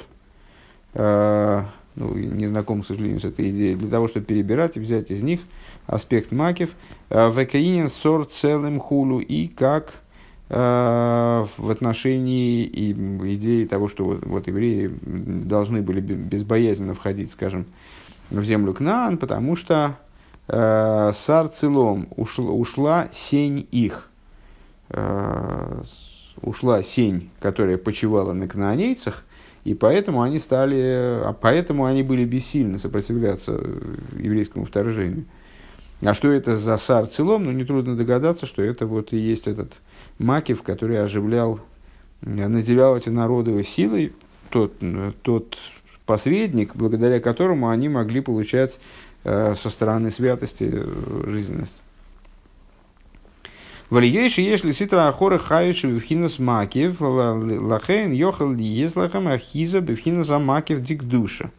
Э, 0.93 1.63
ну, 1.95 2.13
не 2.15 2.47
знаком, 2.47 2.83
к 2.83 2.87
сожалению, 2.87 3.19
с 3.19 3.25
этой 3.25 3.49
идеей. 3.49 3.75
Для 3.75 3.89
того, 3.89 4.07
чтобы 4.07 4.25
перебирать 4.25 4.77
и 4.77 4.79
взять 4.79 5.11
из 5.11 5.21
них 5.23 5.41
аспект 5.87 6.31
макив. 6.31 6.71
А, 7.09 7.29
Векаинен 7.29 7.89
сор 7.89 8.25
целым 8.25 8.79
хулу 8.79 9.19
и 9.19 9.47
как 9.47 9.95
э, 9.95 10.00
в 10.53 11.71
отношении 11.71 12.63
и 12.65 12.91
идеи 13.35 13.65
того, 13.65 13.87
что 13.87 14.03
вот, 14.03 14.25
вот 14.25 14.47
евреи 14.47 14.91
должны 15.01 15.81
были 15.81 16.01
безбоязненно 16.01 16.93
входить, 16.93 17.31
скажем, 17.31 17.65
в 18.29 18.43
землю 18.43 18.73
Кнаан, 18.73 19.17
потому 19.17 19.55
что 19.55 19.97
э, 20.49 21.11
сар 21.13 21.49
ушла, 21.61 22.51
ушла 22.51 23.07
сень 23.13 23.65
их. 23.71 24.09
Э, 24.89 25.83
ушла 26.41 26.83
сень, 26.83 27.29
которая 27.39 27.77
почивала 27.77 28.33
на 28.33 28.47
кнаанейцах, 28.47 29.23
и 29.63 29.73
поэтому 29.73 30.21
они 30.21 30.39
стали, 30.39 31.21
а 31.23 31.33
поэтому 31.39 31.85
они 31.85 32.03
были 32.03 32.25
бессильны 32.25 32.79
сопротивляться 32.79 33.61
еврейскому 34.17 34.65
вторжению. 34.65 35.25
А 36.01 36.13
что 36.15 36.31
это 36.31 36.57
за 36.57 36.77
сар 36.77 37.05
целом? 37.05 37.43
Ну, 37.43 37.51
нетрудно 37.51 37.95
догадаться, 37.95 38.47
что 38.47 38.63
это 38.63 38.87
вот 38.87 39.13
и 39.13 39.17
есть 39.17 39.47
этот 39.47 39.73
Макив, 40.21 40.63
который 40.63 41.01
оживлял, 41.03 41.59
наделял 42.21 42.95
эти 42.97 43.09
народы 43.09 43.63
силой, 43.63 44.13
тот, 44.49 44.73
тот 45.23 45.57
посредник, 46.05 46.75
благодаря 46.75 47.19
которому 47.19 47.69
они 47.69 47.89
могли 47.89 48.21
получать 48.21 48.79
э, 49.23 49.55
со 49.55 49.69
стороны 49.69 50.11
святости 50.11 50.69
э, 50.71 51.23
жизненность. 51.27 51.81
Валиейши 53.89 54.41
если 54.41 54.71
ситра 54.71 55.09
ахора 55.09 55.37
хающи 55.37 55.85
бифхинас 55.85 56.39
макив, 56.39 57.01
лахейн 57.01 58.13
йохал 58.13 58.53
езлахам 58.53 59.27
ахиза 59.27 59.81
бифхинас 59.81 60.29
дик 60.81 61.03
душа. 61.03 61.51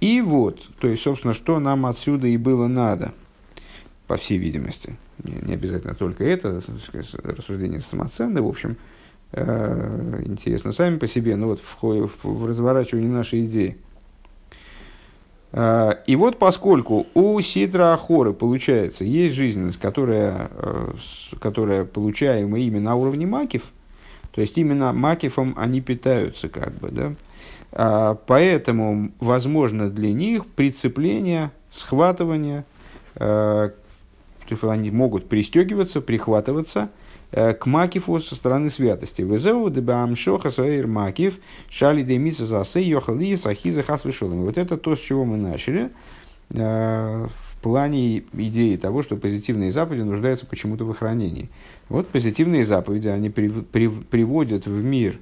И 0.00 0.20
вот, 0.20 0.60
то 0.78 0.88
есть, 0.88 1.02
собственно, 1.02 1.34
что 1.34 1.60
нам 1.60 1.86
отсюда 1.86 2.26
и 2.26 2.36
было 2.36 2.68
надо, 2.68 3.12
по 4.06 4.16
всей 4.16 4.38
видимости. 4.38 4.96
Не, 5.24 5.54
обязательно 5.54 5.94
только 5.94 6.24
это, 6.24 6.60
рассуждение 7.22 7.80
самоценное, 7.80 8.42
в 8.42 8.48
общем, 8.48 8.76
э, 9.32 10.22
интересно 10.24 10.72
сами 10.72 10.98
по 10.98 11.06
себе, 11.06 11.36
но 11.36 11.48
вот 11.48 11.60
в, 11.60 11.82
в, 11.82 12.24
в 12.24 12.46
разворачивании 12.46 13.08
нашей 13.08 13.44
идеи– 13.46 13.76
Э, 15.52 15.92
и 16.06 16.16
вот 16.16 16.38
поскольку 16.38 17.06
у 17.14 17.40
Сидра 17.40 17.92
Ахоры, 17.92 18.32
получается, 18.32 19.04
есть 19.04 19.36
жизненность, 19.36 19.78
которая, 19.78 20.50
э, 20.50 20.92
которая 21.40 21.84
получаема 21.84 22.58
именно 22.58 22.90
на 22.90 22.96
уровне 22.96 23.26
макив, 23.26 23.64
то 24.32 24.40
есть 24.40 24.56
именно 24.56 24.92
макифом 24.92 25.54
они 25.58 25.80
питаются, 25.80 26.48
как 26.48 26.72
бы, 26.74 26.90
да, 26.90 27.14
а, 27.74 28.14
поэтому 28.26 29.12
возможно 29.20 29.90
для 29.90 30.12
них 30.12 30.46
прицепление, 30.46 31.50
схватывание, 31.70 32.64
э, 33.16 33.70
они 34.62 34.90
могут 34.90 35.28
пристегиваться, 35.28 36.00
прихватываться– 36.00 36.90
Э, 37.32 37.54
к 37.54 37.64
Макифу 37.64 38.20
со 38.20 38.34
стороны 38.34 38.68
святости. 38.68 39.22
Везеу 39.22 39.70
дебам 39.70 40.14
шоха 40.16 40.50
саир 40.50 40.86
Макиф, 40.86 41.38
шали 41.70 42.02
демиса 42.02 42.44
засе 42.44 42.82
йохали 42.82 43.36
сахиза 43.36 43.82
хасвешолом. 43.82 44.42
Вот 44.42 44.58
это 44.58 44.76
то, 44.76 44.94
с 44.94 45.00
чего 45.00 45.24
мы 45.24 45.38
начали 45.38 45.90
э, 46.50 47.26
в 47.26 47.62
плане 47.62 48.24
идеи 48.34 48.76
того, 48.76 49.00
что 49.00 49.16
позитивные 49.16 49.72
заповеди 49.72 50.02
нуждаются 50.02 50.44
почему-то 50.44 50.84
в 50.84 50.90
охранении. 50.90 51.48
Вот 51.88 52.08
позитивные 52.08 52.66
заповеди, 52.66 53.08
они 53.08 53.30
при, 53.30 53.48
при, 53.48 53.88
приводят 53.88 54.66
в 54.66 54.84
мир 54.84 55.18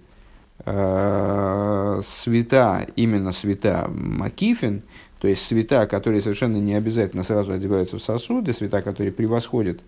э, 0.64 2.00
света, 2.04 2.88
именно 2.96 3.30
света 3.30 3.88
Макифин, 3.88 4.82
то 5.20 5.28
есть 5.28 5.46
света, 5.46 5.86
которые 5.86 6.20
совершенно 6.20 6.56
не 6.56 6.74
обязательно 6.74 7.22
сразу 7.22 7.52
одеваются 7.52 7.98
в 7.98 8.02
сосуды, 8.02 8.52
света, 8.52 8.82
которые 8.82 9.12
превосходят 9.12 9.80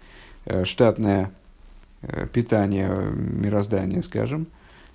э, 0.45 0.65
штатное 0.65 1.33
Э, 2.03 2.27
питания 2.27 2.89
мироздания, 2.89 4.03
скажем. 4.03 4.47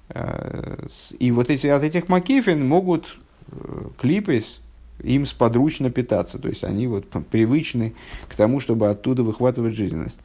Э, 0.10 0.88
и 1.20 1.32
вот 1.32 1.50
эти, 1.50 1.67
от 1.67 1.82
этих 1.84 2.10
макифин 2.10 2.67
могут 2.67 3.17
э, 3.50 3.56
клипес 3.98 4.60
им 5.01 5.25
сподручно 5.25 5.89
питаться, 5.89 6.38
то 6.38 6.50
есть 6.50 6.65
они 6.65 6.88
вот 6.88 7.06
привычны 7.32 7.94
к 8.27 8.36
тому, 8.36 8.60
чтобы 8.60 8.89
оттуда 8.89 9.24
выхватывать 9.24 9.74
жизненность. 9.74 10.20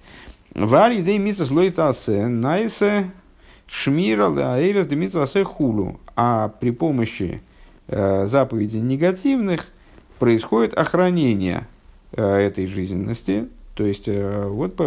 Вали 0.55 1.03
дей 1.03 1.19
мисас 1.19 1.53
лойтасе 1.53 2.27
найсе 2.27 3.13
шмира 3.69 4.27
лаэйрес 4.27 4.87
демитасе 4.87 5.45
хулу. 5.45 6.01
А 6.17 6.49
при 6.49 6.71
помощи 6.71 7.43
э, 7.87 8.27
заповедей 8.27 8.81
негативных 8.81 9.69
происходит 10.23 10.73
охранение 10.75 11.67
э, 12.13 12.25
этой 12.25 12.67
жизненности, 12.67 13.49
то 13.75 13.85
есть, 13.85 14.05
э, 14.07 14.47
вот 14.47 14.81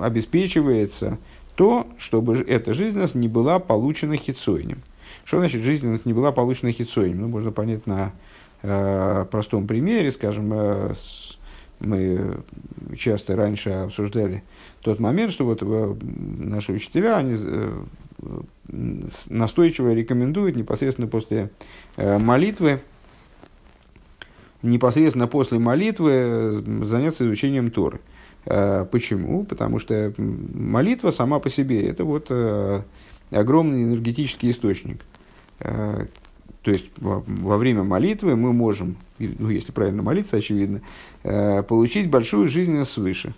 обеспечивается 0.00 1.18
то, 1.56 1.86
чтобы 1.98 2.38
эта 2.38 2.72
жизненность 2.72 3.14
не 3.14 3.28
была 3.28 3.58
получена 3.58 4.16
хитсойнем. 4.16 4.80
Что 5.26 5.40
значит 5.40 5.60
жизненность 5.60 6.06
не 6.06 6.14
была 6.14 6.32
получена 6.32 6.72
хитсойнем? 6.72 7.20
Ну, 7.20 7.28
можно 7.28 7.52
понять 7.52 7.86
на 7.86 8.12
э, 8.62 9.26
простом 9.30 9.66
примере, 9.66 10.10
скажем, 10.10 10.50
э, 10.54 10.94
с, 10.94 11.36
мы 11.78 12.38
часто 12.96 13.36
раньше 13.36 13.68
обсуждали 13.68 14.42
тот 14.80 15.00
момент, 15.00 15.32
что 15.32 15.44
вот 15.44 15.58
э, 15.60 15.94
наши 16.00 16.72
учителя, 16.72 17.18
они 17.18 17.36
э, 17.38 17.82
настойчиво 19.28 19.92
рекомендуют 19.92 20.56
непосредственно 20.56 21.08
после 21.08 21.50
э, 21.98 22.16
молитвы 22.16 22.80
непосредственно 24.62 25.26
после 25.26 25.58
молитвы 25.58 26.62
заняться 26.82 27.24
изучением 27.24 27.70
Торы. 27.70 28.00
Э, 28.46 28.86
почему? 28.90 29.44
Потому 29.44 29.78
что 29.78 30.12
молитва 30.18 31.10
сама 31.10 31.38
по 31.38 31.50
себе– 31.50 31.86
это 31.88 32.04
вот 32.04 32.26
э, 32.30 32.82
огромный 33.30 33.84
энергетический 33.84 34.50
источник. 34.50 35.04
Э, 35.60 36.06
То 36.62 36.70
есть 36.70 36.86
во, 36.96 37.56
время 37.56 37.82
молитвы 37.82 38.36
мы 38.36 38.52
можем, 38.52 38.96
ну 39.18 39.50
если 39.50 39.72
правильно 39.72 40.02
молиться, 40.02 40.36
очевидно, 40.36 40.80
э, 41.24 41.62
получить 41.62 42.08
большую 42.10 42.46
жизненность 42.46 42.92
свыше. 42.92 43.34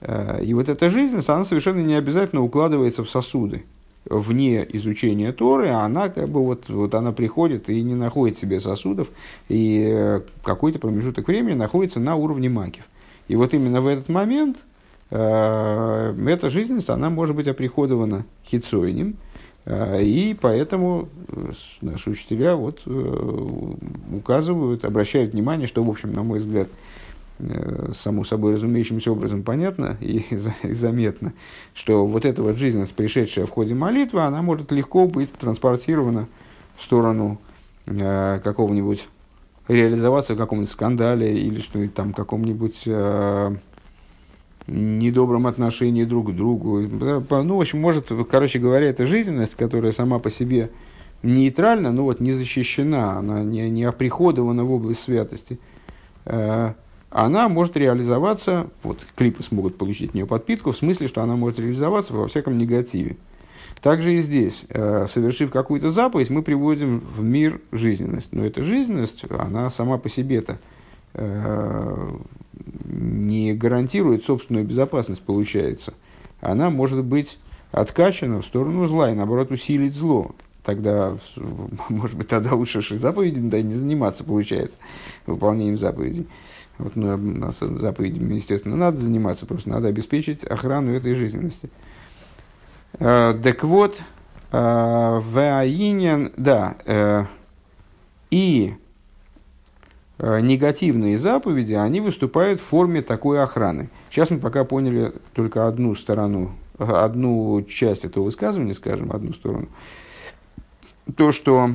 Э, 0.00 0.42
и 0.44 0.54
вот 0.54 0.68
эта 0.68 0.90
жизненность, 0.90 1.28
она 1.28 1.44
совершенно 1.44 1.80
не 1.80 1.94
обязательно 1.94 2.42
укладывается 2.42 3.02
в 3.02 3.10
сосуды 3.10 3.64
вне 4.08 4.66
изучения 4.72 5.32
Торы, 5.32 5.68
а 5.68 5.84
она 5.84 6.08
как 6.08 6.28
бы 6.28 6.44
вот, 6.44 6.68
вот 6.68 6.94
она 6.94 7.12
приходит 7.12 7.68
и 7.68 7.82
не 7.82 7.94
находит 7.94 8.38
себе 8.38 8.60
сосудов, 8.60 9.08
и 9.48 9.88
э, 9.90 10.20
какой-то 10.42 10.78
промежуток 10.78 11.28
времени 11.28 11.54
находится 11.54 12.00
на 12.00 12.16
уровне 12.16 12.48
макив. 12.48 12.84
И 13.28 13.36
вот 13.36 13.54
именно 13.54 13.80
в 13.80 13.86
этот 13.86 14.08
момент 14.08 14.58
э, 15.10 16.14
эта 16.26 16.50
жизненность, 16.50 16.88
она 16.88 17.10
может 17.10 17.36
быть 17.36 17.46
оприходована 17.46 18.24
хитсойнем, 18.46 19.16
э, 19.66 20.02
и 20.02 20.36
поэтому 20.40 21.08
э, 21.28 21.52
наши 21.82 22.10
учителя 22.10 22.56
вот, 22.56 22.82
указывают, 24.12 24.84
обращают 24.84 25.32
внимание, 25.32 25.66
что, 25.66 25.84
в 25.84 25.90
общем, 25.90 26.12
на 26.12 26.22
мой 26.22 26.38
взгляд, 26.38 26.68
само 27.92 28.24
собой 28.24 28.54
разумеющимся 28.54 29.12
образом 29.12 29.42
понятно 29.42 29.96
и, 30.00 30.24
и 30.62 30.72
заметно, 30.72 31.32
что 31.74 32.06
вот 32.06 32.24
эта 32.24 32.42
вот 32.42 32.56
жизненность, 32.56 32.94
пришедшая 32.94 33.46
в 33.46 33.50
ходе 33.50 33.74
молитвы, 33.74 34.22
она 34.22 34.42
может 34.42 34.72
легко 34.72 35.06
быть 35.06 35.32
транспортирована 35.32 36.28
в 36.76 36.82
сторону 36.82 37.40
э, 37.86 38.40
какого-нибудь, 38.42 39.08
реализоваться 39.68 40.34
в 40.34 40.38
каком-нибудь 40.38 40.70
скандале 40.70 41.36
или 41.36 41.60
что-нибудь 41.60 41.94
там, 41.94 42.12
каком-нибудь 42.12 42.82
э, 42.86 43.56
недобром 44.66 45.46
отношении 45.46 46.04
друг 46.04 46.30
к 46.30 46.34
другу. 46.34 46.80
Ну, 46.80 47.56
в 47.56 47.60
общем, 47.60 47.80
может, 47.80 48.10
короче 48.30 48.58
говоря, 48.58 48.88
это 48.88 49.06
жизненность, 49.06 49.56
которая 49.56 49.92
сама 49.92 50.18
по 50.18 50.30
себе 50.30 50.70
нейтральна, 51.22 51.92
но 51.92 52.04
вот 52.04 52.20
не 52.20 52.32
защищена, 52.32 53.18
она 53.18 53.42
не, 53.42 53.68
не 53.70 53.84
оприходована 53.84 54.64
в 54.64 54.72
область 54.72 55.02
святости. 55.02 55.58
Э, 56.24 56.74
она 57.10 57.48
может 57.48 57.76
реализоваться, 57.76 58.68
вот 58.82 59.06
клипы 59.16 59.42
смогут 59.42 59.78
получить 59.78 60.10
от 60.10 60.14
нее 60.14 60.26
подпитку, 60.26 60.72
в 60.72 60.76
смысле, 60.76 61.08
что 61.08 61.22
она 61.22 61.36
может 61.36 61.58
реализоваться 61.58 62.12
во 62.12 62.28
всяком 62.28 62.58
негативе. 62.58 63.16
Также 63.80 64.14
и 64.14 64.20
здесь, 64.20 64.64
э, 64.68 65.06
совершив 65.08 65.50
какую-то 65.50 65.90
заповедь, 65.90 66.30
мы 66.30 66.42
приводим 66.42 67.00
в 67.00 67.22
мир 67.22 67.60
жизненность. 67.70 68.28
Но 68.32 68.44
эта 68.44 68.62
жизненность, 68.62 69.24
она 69.30 69.70
сама 69.70 69.98
по 69.98 70.08
себе-то 70.08 70.58
э, 71.14 72.16
не 72.84 73.54
гарантирует 73.54 74.24
собственную 74.24 74.66
безопасность, 74.66 75.22
получается. 75.22 75.94
Она 76.40 76.70
может 76.70 77.04
быть 77.04 77.38
откачана 77.70 78.42
в 78.42 78.46
сторону 78.46 78.86
зла 78.86 79.10
и, 79.10 79.14
наоборот, 79.14 79.50
усилить 79.50 79.94
зло. 79.94 80.32
Тогда, 80.64 81.16
может 81.88 82.16
быть, 82.16 82.28
тогда 82.28 82.54
лучше 82.54 82.82
заповедями 82.96 83.48
да, 83.48 83.62
не 83.62 83.74
заниматься, 83.74 84.24
получается, 84.24 84.78
выполнением 85.26 85.78
заповедей. 85.78 86.26
Вот, 86.78 86.94
ну, 86.94 87.16
нас 87.16 87.58
заповедями, 87.58 88.34
естественно, 88.34 88.76
надо 88.76 88.98
заниматься, 88.98 89.46
просто 89.46 89.68
надо 89.68 89.88
обеспечить 89.88 90.44
охрану 90.44 90.92
этой 90.92 91.14
жизненности. 91.14 91.70
Э, 93.00 93.34
так 93.42 93.64
вот, 93.64 94.00
э, 94.52 95.20
Ваинен, 95.22 96.32
да, 96.36 96.76
э, 96.84 97.24
и 98.30 98.74
негативные 100.20 101.16
заповеди, 101.16 101.74
они 101.74 102.00
выступают 102.00 102.58
в 102.58 102.64
форме 102.64 103.02
такой 103.02 103.40
охраны. 103.40 103.88
Сейчас 104.10 104.30
мы 104.30 104.38
пока 104.38 104.64
поняли 104.64 105.12
только 105.32 105.68
одну 105.68 105.94
сторону, 105.94 106.56
одну 106.76 107.62
часть 107.62 108.04
этого 108.04 108.24
высказывания, 108.24 108.74
скажем, 108.74 109.12
одну 109.12 109.32
сторону. 109.32 109.68
То, 111.16 111.30
что 111.30 111.70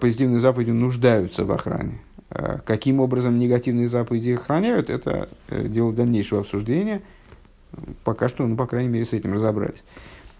позитивные 0.00 0.38
заповеди 0.38 0.70
нуждаются 0.70 1.44
в 1.44 1.50
охране. 1.50 1.98
Э, 2.30 2.58
каким 2.64 3.00
образом 3.00 3.38
негативные 3.38 3.88
заповеди 3.88 4.30
охраняют, 4.30 4.88
это 4.88 5.28
э, 5.48 5.66
дело 5.66 5.92
дальнейшего 5.92 6.42
обсуждения. 6.42 7.02
Пока 8.04 8.28
что, 8.28 8.46
ну, 8.46 8.56
по 8.56 8.66
крайней 8.66 8.88
мере, 8.88 9.04
с 9.04 9.12
этим 9.12 9.32
разобрались. 9.32 9.82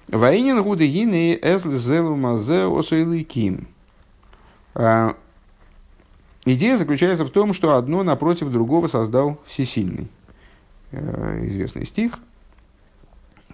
Ваинин 0.09 0.63
гуды 0.63 0.89
гины 0.89 1.39
эзл 1.41 1.71
зелу 1.71 2.17
мазе 2.17 2.65
осуэлыким. 2.67 3.67
Э, 4.75 5.15
идея 6.45 6.77
заключается 6.77 7.25
в 7.25 7.31
том, 7.31 7.53
что 7.53 7.77
одно 7.77 8.03
напротив 8.05 8.51
другого 8.51 8.87
создал 8.87 9.39
всесильный. 9.47 10.09
Известный 10.93 11.87
стих, 11.87 12.19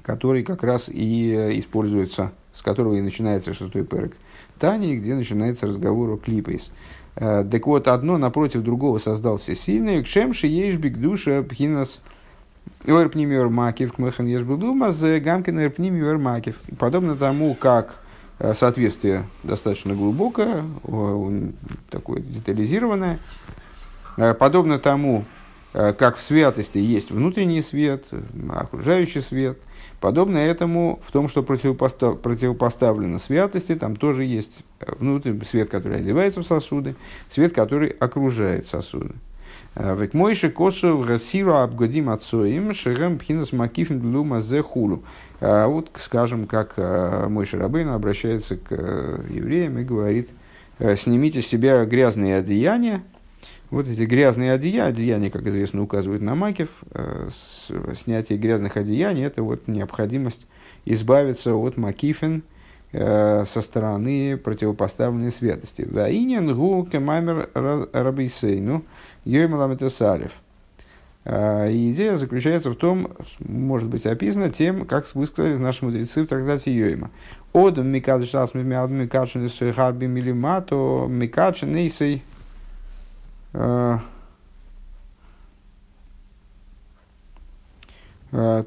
который 0.03 0.42
как 0.42 0.62
раз 0.62 0.88
и 0.88 1.59
используется, 1.59 2.33
с 2.55 2.62
которого 2.62 2.94
и 2.94 3.03
начинается 3.03 3.53
шестой 3.53 3.85
перек 3.85 4.16
Тани, 4.59 4.96
где 4.96 5.14
начинается 5.14 5.66
разговор 5.66 6.12
о 6.12 6.16
клипейс. 6.16 6.70
Э, 7.16 7.44
так 7.50 7.66
вот, 7.66 7.88
одно 7.88 8.18
напротив 8.18 8.62
другого 8.62 8.98
создал 8.98 9.38
всесильный. 9.38 10.02
Кшем 10.02 10.35
шиешбик 10.35 10.98
душа 10.98 11.42
пхинас 11.42 12.00
Ойрпнимер 12.87 13.48
макив 13.48 13.94
кмехан 13.94 14.26
ешбудума 14.26 14.92
за 14.92 15.18
гамкин 15.18 15.59
ойрпнимер 15.59 16.18
макив. 16.18 16.57
Подобно 16.79 17.16
тому, 17.16 17.55
как 17.55 17.96
э, 18.38 18.52
соответствие 18.55 19.24
достаточно 19.42 19.94
глубокое, 19.94 20.64
такое 21.90 22.20
детализированное, 22.20 23.18
э, 24.16 24.35
подобно 24.35 24.79
тому, 24.79 25.24
как 25.72 26.16
в 26.16 26.22
святости 26.22 26.79
есть 26.79 27.11
внутренний 27.11 27.61
свет, 27.61 28.07
окружающий 28.48 29.20
свет, 29.20 29.59
Подобно 30.01 30.39
этому 30.39 31.01
в 31.03 31.11
том, 31.11 31.29
что 31.29 31.43
противопостав, 31.43 32.21
противопоставлено 32.21 33.19
святости, 33.19 33.75
там 33.75 33.97
тоже 33.97 34.25
есть 34.25 34.63
э, 34.81 34.93
внутренний 34.99 35.45
свет, 35.45 35.71
который 35.71 35.99
одевается 35.99 36.43
в 36.43 36.47
сосуды, 36.47 36.97
свет, 37.31 37.55
который 37.55 37.89
окружает 37.89 38.69
сосуды. 38.69 39.15
Э, 39.75 39.97
Век 39.99 40.13
мойши 40.13 40.51
косу 40.51 40.99
в 40.99 41.09
Расиру 41.09 41.55
обгодим 41.55 42.11
отцоим 42.11 42.75
шерем 42.75 43.19
пхинас 43.19 43.53
макифим 43.53 44.01
длума 44.01 44.43
зе 44.43 44.63
хулу. 44.63 45.03
Э, 45.41 45.65
вот, 45.67 45.91
скажем, 45.99 46.47
как 46.47 46.77
Мойши 46.77 47.59
Рабейн 47.59 47.89
обращается 47.89 48.57
к 48.57 48.73
евреям 49.31 49.79
и 49.79 49.85
говорит, 49.85 50.29
снимите 50.79 51.41
с 51.41 51.47
себя 51.47 51.87
грязные 51.87 52.37
одеяния, 52.37 53.03
вот 53.77 53.89
эти 53.89 54.03
грязные 54.03 54.53
одеяния, 54.53 54.89
одеяния, 54.89 55.31
как 55.31 55.47
известно, 55.47 55.83
указывают 55.83 56.23
на 56.23 56.35
макев, 56.35 56.71
э, 56.93 57.29
снятие 58.03 58.39
грязных 58.39 58.79
одеяний– 58.79 59.23
это 59.25 59.43
вот 59.43 59.69
необходимость 59.69 60.47
избавиться 60.87 61.55
от 61.55 61.77
макифен 61.77 62.43
э, 62.93 63.45
со 63.45 63.61
стороны 63.61 64.39
противопоставленной 64.39 65.31
святости. 65.31 65.87
Ваинен 65.91 66.55
гу 66.57 66.89
кемамер 66.91 67.51
рабисейну 67.93 68.83
йоймаламетесалев. 69.27 70.33
Э, 71.27 71.71
и 71.71 71.93
идея 71.93 72.17
заключается 72.17 72.71
в 72.71 72.77
том, 72.77 73.11
может 73.41 73.89
быть 73.91 74.07
описана 74.07 74.49
тем, 74.49 74.87
как 74.87 75.07
высказали 75.15 75.57
наши 75.57 75.85
мудрецы 75.85 76.23
в 76.23 76.29
трактате 76.29 76.75
Йойма. 76.75 77.11
Одам 77.53 77.89
микадыш 77.89 78.35
асми 78.35 78.62
микадшин 78.62 79.51
харби 79.75 80.07
милимато 80.07 81.07
микадшин 81.11 81.75
нейсей 81.75 82.23
а, 82.23 82.36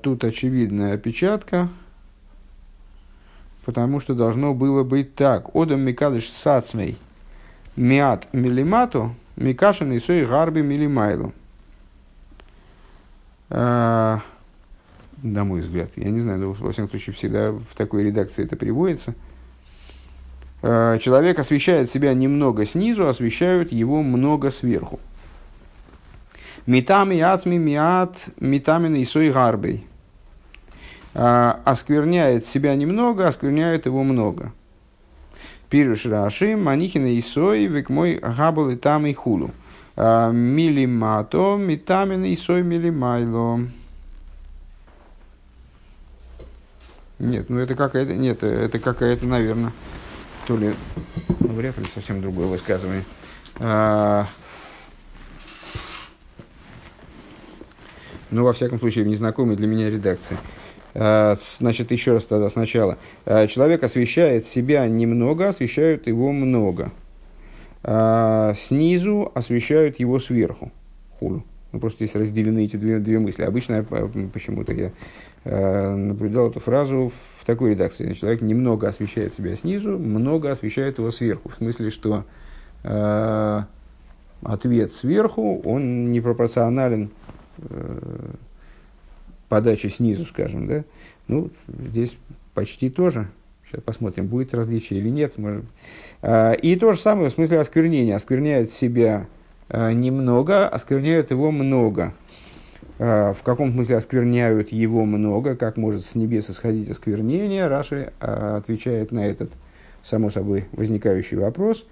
тут 0.01 0.23
очевидная 0.23 0.95
опечатка, 0.95 1.69
потому 3.65 3.99
что 3.99 4.15
должно 4.15 4.53
было 4.53 4.83
быть 4.83 5.15
так. 5.15 5.55
Одам 5.55 5.81
микадыш 5.81 6.29
сацмей 6.29 6.97
миат 7.75 8.33
милимату 8.33 9.13
микашин 9.35 9.91
и 9.91 9.99
сой 9.99 10.25
гарби 10.25 10.61
милимайлу. 10.61 11.33
А, 13.51 14.21
на 15.21 15.43
мой 15.43 15.61
взгляд, 15.61 15.91
я 15.95 16.09
не 16.09 16.19
знаю, 16.19 16.39
но 16.39 16.51
во 16.53 16.71
всяком 16.71 16.89
случае 16.89 17.15
всегда 17.15 17.51
в 17.51 17.75
такой 17.75 18.03
редакции 18.03 18.43
это 18.43 18.55
приводится– 18.55 19.13
Э, 19.25 19.38
человек 20.61 21.39
освещает 21.39 21.89
себя 21.89 22.13
немного 22.13 22.65
снизу, 22.65 23.07
освещают 23.07 23.71
его 23.71 24.01
много 24.01 24.49
сверху. 24.49 24.99
Митами 26.65 27.19
ацми 27.19 27.57
миат 27.57 28.15
митамин 28.39 28.95
и 28.95 29.05
сой 29.05 29.31
гарбей. 29.31 29.87
Э, 31.13 31.55
оскверняет 31.65 32.45
себя 32.45 32.75
немного, 32.75 33.27
оскверняет 33.27 33.85
его 33.85 34.03
много. 34.03 34.53
Пируш 35.69 36.05
Раши, 36.05 36.55
Манихина 36.55 37.13
и 37.13 37.21
Сой, 37.21 37.65
век 37.65 37.89
мой 37.89 38.15
габал 38.15 38.69
и 38.69 38.75
там 38.75 39.05
и 39.05 39.13
хулу. 39.13 39.51
Э, 39.95 40.31
милимато, 40.31 41.57
митамин 41.57 42.23
и 42.23 42.35
сой 42.35 42.63
милимайло. 42.63 43.61
Нет, 47.17 47.49
ну 47.49 47.59
это 47.59 47.75
какая-то, 47.75 48.13
нет, 48.13 48.43
это 48.43 48.79
какая-то, 48.79 49.25
наверное, 49.25 49.73
то 50.49 50.57
ли, 50.57 50.73
ну, 51.41 51.49
вряд 51.49 51.77
ли 51.77 51.85
совсем 51.93 52.21
другое 52.21 52.47
высказывание. 52.47 53.03
А, 53.59 54.27
ну, 58.31 58.43
во 58.43 58.51
всяком 58.51 58.79
случае, 58.79 59.05
в 59.05 59.07
незнакомой 59.07 59.57
для 59.57 59.67
меня 59.67 59.91
редакции. 59.91 60.37
А, 60.95 61.35
значит, 61.59 61.91
еще 61.91 62.13
раз 62.13 62.25
тогда 62.25 62.49
сначала. 62.49 62.97
А, 63.27 63.45
человек 63.45 63.83
освещает 63.83 64.47
себя 64.47 64.87
немного, 64.87 65.49
освещают 65.49 66.07
его 66.07 66.31
много. 66.31 66.91
а, 67.83 68.55
снизу 68.55 69.31
освещают 69.35 69.99
его 69.99 70.19
сверху. 70.19 70.71
Хулю. 71.19 71.43
Ну, 71.71 71.79
просто 71.79 72.05
здесь 72.05 72.15
разделены 72.15 72.65
эти 72.65 72.75
две, 72.75 72.97
две 72.97 73.19
мысли. 73.19 73.43
Обычно 73.43 73.83
почему-то 74.33 74.73
я 74.73 74.91
э, 75.43 75.95
наблюдал 75.95 76.49
эту 76.49 76.59
фразу 76.59 77.11
в 77.38 77.38
такой 77.49 77.71
редакции. 77.71 78.13
Человек 78.13 78.41
немного 78.41 78.87
освещает 78.87 79.33
себя 79.33 79.55
снизу, 79.55 79.97
много 79.97 80.51
освещает 80.51 80.99
его 80.99 81.09
сверху. 81.09 81.49
В 81.49 81.55
смысле, 81.55 81.89
что 81.89 82.25
э, 82.83 83.61
ответ 84.43 84.93
сверху, 84.93 85.59
он 85.65 86.11
непропорционален 86.11 87.09
э, 87.57 88.29
подаче 89.47 89.89
снизу, 89.89 90.25
скажем, 90.25 90.67
да. 90.67 90.83
Ну, 91.27 91.49
здесь 91.67 92.17
почти 92.53 92.91
тоже. 92.91 93.27
Сейчас 93.67 93.81
посмотрим, 93.81 94.27
будет 94.27 94.53
различие 94.53 94.99
или 94.99 95.09
нет. 95.09 95.39
Может. 95.39 95.65
А, 96.21 96.53
и 96.53 96.75
то 96.75 96.93
же 96.93 96.99
самое 96.99 97.29
в 97.29 97.33
смысле 97.33 97.59
осквернения. 97.59 98.15
Оскверняет 98.15 98.71
себя 98.71 99.25
а, 99.69 99.91
немного, 99.91 100.67
оскверняют 100.67 101.31
его 101.31 101.49
много. 101.49 102.13
А, 102.99 103.33
в 103.33 103.41
каком 103.43 103.71
смысле 103.71 103.95
оскверняют 103.95 104.71
его 104.71 105.05
много, 105.05 105.55
как 105.55 105.77
может 105.77 106.05
с 106.05 106.15
небес 106.15 106.49
исходить 106.49 106.89
осквернение, 106.89 107.67
Раши 107.67 108.11
отвечает 108.19 109.11
на 109.11 109.25
этот, 109.25 109.51
само 110.03 110.29
собой, 110.29 110.65
возникающий 110.73 111.37
вопрос 111.37 111.87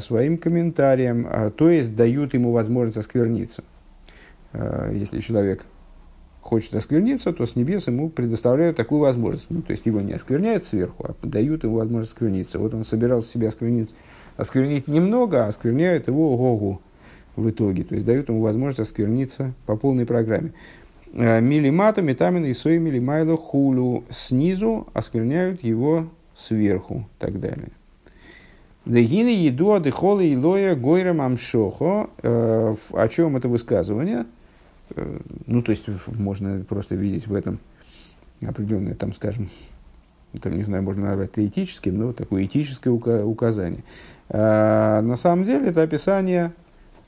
своим 0.00 0.38
комментарием, 0.38 1.52
то 1.56 1.68
есть 1.68 1.96
дают 1.96 2.32
ему 2.32 2.52
возможность 2.52 2.96
оскверниться. 2.96 3.62
Если 4.92 5.20
человек 5.20 5.66
хочет 6.40 6.74
оскверниться, 6.74 7.32
то 7.32 7.44
с 7.44 7.56
небес 7.56 7.86
ему 7.88 8.08
предоставляют 8.08 8.76
такую 8.76 9.00
возможность. 9.00 9.46
Ну, 9.50 9.60
то 9.60 9.72
есть 9.72 9.84
его 9.84 10.00
не 10.00 10.12
оскверняют 10.14 10.64
сверху, 10.64 11.04
а 11.08 11.26
дают 11.26 11.64
ему 11.64 11.76
возможность 11.76 12.12
оскверниться. 12.12 12.58
Вот 12.58 12.72
он 12.72 12.84
собирался 12.84 13.28
себя 13.28 13.48
осквернить, 13.48 13.94
осквернить 14.36 14.88
немного, 14.88 15.44
а 15.44 15.48
оскверняют 15.48 16.06
его 16.06 16.36
гогу 16.36 16.80
в 17.36 17.50
итоге. 17.50 17.84
То 17.84 17.94
есть 17.94 18.06
дают 18.06 18.28
ему 18.28 18.40
возможность 18.40 18.80
оскверниться 18.80 19.52
по 19.66 19.76
полной 19.76 20.06
программе. 20.06 20.52
Э, 21.12 21.40
милимату, 21.40 22.02
метамин 22.02 22.44
и 22.44 22.52
сои 22.52 22.78
милимайло 22.78 23.36
хулу. 23.36 24.04
Снизу 24.10 24.88
оскверняют 24.92 25.62
его 25.62 26.08
сверху 26.34 27.06
и 27.18 27.20
так 27.20 27.40
далее. 27.40 27.68
Дегины 28.84 29.28
еду 29.28 29.72
адыхола 29.72 30.20
и 30.20 30.36
лоя 30.36 30.74
гойрам 30.74 31.20
амшохо. 31.20 32.10
Э, 32.22 32.76
о 32.92 33.08
чем 33.08 33.36
это 33.36 33.48
высказывание? 33.48 34.26
Э, 34.94 35.18
ну, 35.46 35.62
то 35.62 35.70
есть, 35.70 35.86
можно 36.06 36.64
просто 36.68 36.94
видеть 36.94 37.26
в 37.26 37.34
этом 37.34 37.58
определенное, 38.44 38.94
там, 38.94 39.14
скажем, 39.14 39.48
это, 40.34 40.50
не 40.50 40.62
знаю, 40.62 40.82
можно 40.82 41.06
назвать 41.06 41.30
это 41.30 41.46
этическим, 41.46 41.98
но 41.98 42.12
такое 42.12 42.44
этическое 42.44 42.92
указание. 42.92 43.84
На 44.28 45.14
самом 45.16 45.44
деле, 45.44 45.68
это 45.68 45.82
описание 45.82 46.52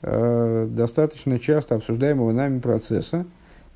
а, 0.01 0.67
достаточно 0.67 1.39
часто 1.39 1.75
обсуждаемого 1.75 2.31
нами 2.31 2.59
процесса 2.59 3.25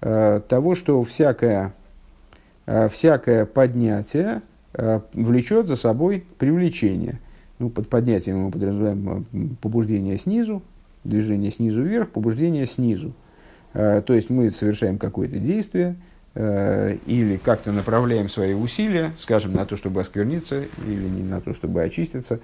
а, 0.02 0.40
того, 0.42 0.76
что 0.76 1.02
всякое, 1.04 1.74
а, 2.66 2.88
всякое 2.90 3.46
поднятие 3.46 4.42
а, 4.74 5.02
влечет 5.14 5.68
за 5.68 5.76
собой 5.76 6.26
привлечение. 6.38 7.20
Ну, 7.60 7.70
под 7.70 7.90
поднятием 7.90 8.40
мы 8.40 8.52
подразумеваем 8.52 9.58
побуждение 9.62 10.18
снизу, 10.18 10.62
движение 11.04 11.52
снизу 11.52 11.82
вверх, 11.82 12.10
побуждение 12.10 12.66
снизу. 12.66 13.14
Э, 13.74 14.02
то 14.06 14.14
есть 14.14 14.30
мы 14.30 14.50
совершаем 14.50 14.98
какое-то 14.98 15.40
действие 15.40 15.96
э, 16.36 16.98
или 17.06 17.38
как-то 17.38 17.72
направляем 17.72 18.30
свои 18.30 18.54
усилия, 18.54 19.12
скажем, 19.18 19.54
на 19.54 19.66
то, 19.66 19.78
чтобы 19.78 20.02
оскверниться 20.02 20.64
или 20.88 21.08
не 21.08 21.24
на 21.24 21.42
то, 21.42 21.54
чтобы 21.54 21.82
очиститься, 21.84 22.40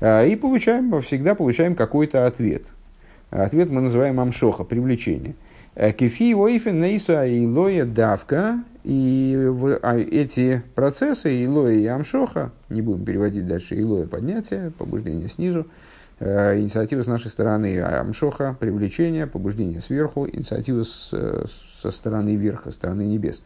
э, 0.00 0.28
и 0.28 0.36
получаем, 0.36 1.00
всегда 1.02 1.34
получаем 1.34 1.74
какой-то 1.74 2.26
ответ. 2.26 2.66
Ответ 3.30 3.70
мы 3.70 3.80
называем 3.80 4.20
амшоха, 4.20 4.64
привлечение. 4.64 5.34
Кефи 5.74 6.34
ойфен 6.34 6.80
нейса 6.80 7.24
и 7.24 7.84
давка, 7.84 8.64
и 8.84 9.52
а 9.82 9.96
эти 9.98 10.62
процессы, 10.74 11.44
илоя 11.44 11.74
и 11.74 11.86
амшоха, 11.86 12.52
не 12.68 12.82
будем 12.82 13.04
переводить 13.04 13.46
дальше, 13.46 13.80
илоя 13.80 14.06
поднятие, 14.06 14.72
побуждение 14.76 15.28
снизу, 15.28 15.66
Э, 16.20 16.58
инициатива 16.58 17.02
с 17.02 17.06
нашей 17.06 17.28
стороны 17.28 17.80
Амшоха, 17.80 18.56
привлечение, 18.58 19.28
побуждение 19.28 19.80
сверху, 19.80 20.26
инициатива 20.26 20.82
с, 20.82 21.14
со 21.80 21.90
стороны 21.92 22.34
верха, 22.34 22.72
стороны 22.72 23.02
небес. 23.02 23.42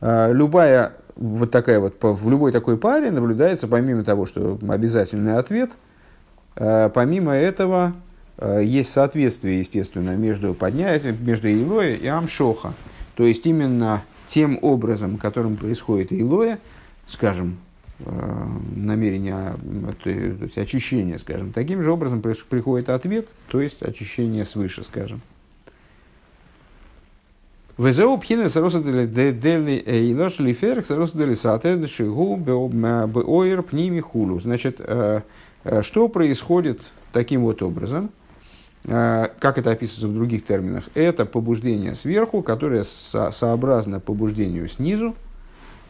Э, 0.00 0.32
любая 0.32 0.92
вот 1.16 1.50
такая 1.50 1.80
вот, 1.80 1.96
в 2.00 2.30
любой 2.30 2.52
такой 2.52 2.76
паре 2.76 3.10
наблюдается, 3.10 3.66
помимо 3.66 4.04
того, 4.04 4.26
что 4.26 4.58
обязательный 4.68 5.38
ответ, 5.38 5.70
э, 5.70 5.93
помимо 6.54 7.32
этого 7.32 7.94
есть 8.60 8.90
соответствие, 8.90 9.60
естественно, 9.60 10.16
между 10.16 10.54
поднятием, 10.54 11.16
между 11.24 11.48
Илоя 11.48 11.94
и 11.94 12.06
Амшоха. 12.06 12.74
То 13.14 13.24
есть 13.24 13.46
именно 13.46 14.02
тем 14.28 14.58
образом, 14.62 15.18
которым 15.18 15.56
происходит 15.56 16.12
Илоя, 16.12 16.58
скажем, 17.06 17.58
Э, 18.00 18.46
намерение, 18.74 19.54
то 20.02 20.10
есть 20.10 20.58
очищение, 20.58 21.16
скажем. 21.18 21.52
Таким 21.52 21.80
же 21.82 21.92
образом 21.92 22.20
приходит 22.22 22.88
ответ, 22.88 23.28
то 23.48 23.60
есть 23.60 23.82
очищение 23.82 24.44
свыше, 24.44 24.82
скажем. 24.82 25.20
Везеу 27.78 28.18
пхина 28.18 28.48
сароса 28.48 28.80
дели 28.80 29.82
эйлош 29.86 30.40
лиферк 30.40 30.86
сароса 30.86 31.16
дели 31.16 31.34
сате 31.34 31.86
шигу 31.86 32.36
беойр 32.36 33.62
пними 33.62 34.00
хулу. 34.00 34.40
Значит, 34.40 34.76
э, 34.80 34.84
э, 34.84 35.20
что 35.82 36.08
происходит 36.08 36.80
таким 37.12 37.42
вот 37.42 37.62
образом, 37.62 38.10
как 38.82 39.58
это 39.58 39.70
описывается 39.70 40.08
в 40.08 40.14
других 40.14 40.44
терминах, 40.44 40.84
это 40.94 41.24
побуждение 41.24 41.94
сверху, 41.94 42.42
которое 42.42 42.84
сообразно 42.84 43.98
побуждению 43.98 44.68
снизу, 44.68 45.14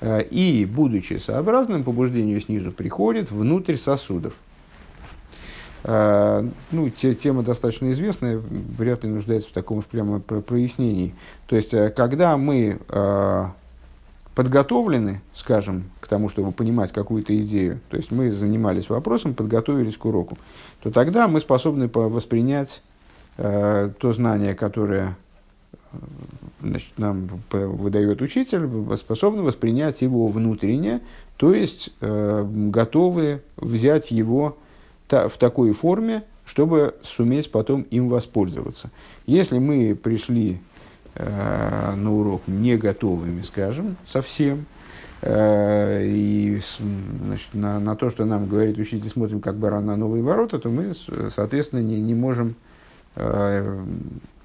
Э, 0.01 0.23
и, 0.23 0.67
будучи 0.67 1.15
сообразным 1.15 1.83
побуждению 1.83 2.41
снизу, 2.41 2.73
приходит 2.73 3.31
внутрь 3.31 3.77
сосудов. 3.77 4.35
Э, 5.85 6.47
ну, 6.71 6.91
те, 6.91 7.15
тема 7.15 7.43
достаточно 7.43 7.91
известная, 7.93 8.39
вряд 8.39 9.05
ли 9.05 9.11
нуждается 9.11 9.49
в 9.49 9.53
таком 9.53 9.79
уж 9.79 9.87
прямо 9.87 10.21
прояснении. 10.21 11.15
То 11.47 11.57
есть, 11.57 11.73
э, 11.73 11.91
когда 11.91 12.37
мы 12.37 12.81
подготовлены, 14.35 15.23
скажем, 15.33 15.85
к 16.05 16.07
тому, 16.07 16.29
чтобы 16.29 16.53
понимать 16.53 16.93
какую-то 16.93 17.35
идею, 17.39 17.81
то 17.89 17.97
есть 17.97 18.11
мы 18.11 18.31
занимались 18.31 18.91
вопросом, 18.91 19.33
подготовились 19.33 19.97
к 19.97 20.05
уроку, 20.05 20.37
то 20.83 20.91
тогда 20.91 21.29
мы 21.29 21.41
способны 21.41 21.89
воспринять 21.89 22.83
то 23.37 24.13
знание, 24.13 24.55
которое 24.55 25.17
значит, 26.61 26.93
нам 26.99 27.29
выдает 27.51 28.21
учитель, 28.21 28.69
способны 28.97 29.43
воспринять 29.43 30.03
его 30.03 30.29
внутренне, 30.29 31.01
то 31.37 31.55
есть 31.55 31.91
э, 32.01 32.47
готовы 32.47 33.43
взять 33.57 34.11
его 34.11 34.59
та, 35.09 35.29
в 35.29 35.37
такой 35.37 35.73
форме, 35.73 36.23
чтобы 36.45 36.95
суметь 37.03 37.51
потом 37.51 37.83
им 37.83 38.09
воспользоваться. 38.09 38.91
Если 39.27 39.59
мы 39.59 39.95
пришли 39.95 40.61
э, 41.15 41.95
на 41.97 42.15
урок 42.15 42.43
не 42.47 42.77
готовыми, 42.77 43.43
скажем, 43.43 43.97
совсем, 44.07 44.61
э, 44.61 44.74
и 45.27 46.61
значит, 47.23 47.55
на, 47.55 47.81
на 47.81 47.97
то, 47.97 48.11
что 48.11 48.25
нам 48.25 48.47
говорит 48.47 48.77
учитель, 48.79 49.09
смотрим 49.09 49.41
как 49.41 49.57
баран 49.57 49.87
на 49.87 49.97
новые 49.97 50.23
ворота, 50.23 50.59
то 50.59 50.69
мы, 50.69 50.93
соответственно, 51.31 51.81
не, 51.81 52.01
не 52.01 52.15
можем 52.15 52.57
э, 53.17 53.85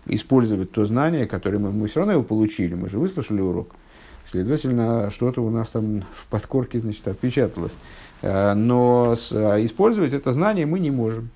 использовать 0.05 0.71
то 0.71 0.85
знание, 0.85 1.25
которое 1.25 1.59
мы, 1.59 1.71
мы 1.71 1.87
все 1.87 1.99
равно 1.99 2.13
его 2.13 2.23
получили, 2.23 2.75
мы 2.75 2.89
же 2.89 2.97
выслушали 2.97 3.41
урок. 3.41 3.75
Следовательно, 4.25 5.09
что-то 5.09 5.41
у 5.41 5.49
нас 5.49 5.69
там 5.69 6.03
в 6.15 6.27
подкорке 6.27 6.79
значит, 6.79 7.07
отпечаталось. 7.07 7.75
Э, 8.21 8.53
но 8.53 9.15
а, 9.31 9.63
использовать 9.63 10.13
это 10.13 10.31
знание 10.31 10.65
мы 10.65 10.79
не 10.79 10.91
можем. 10.91 11.29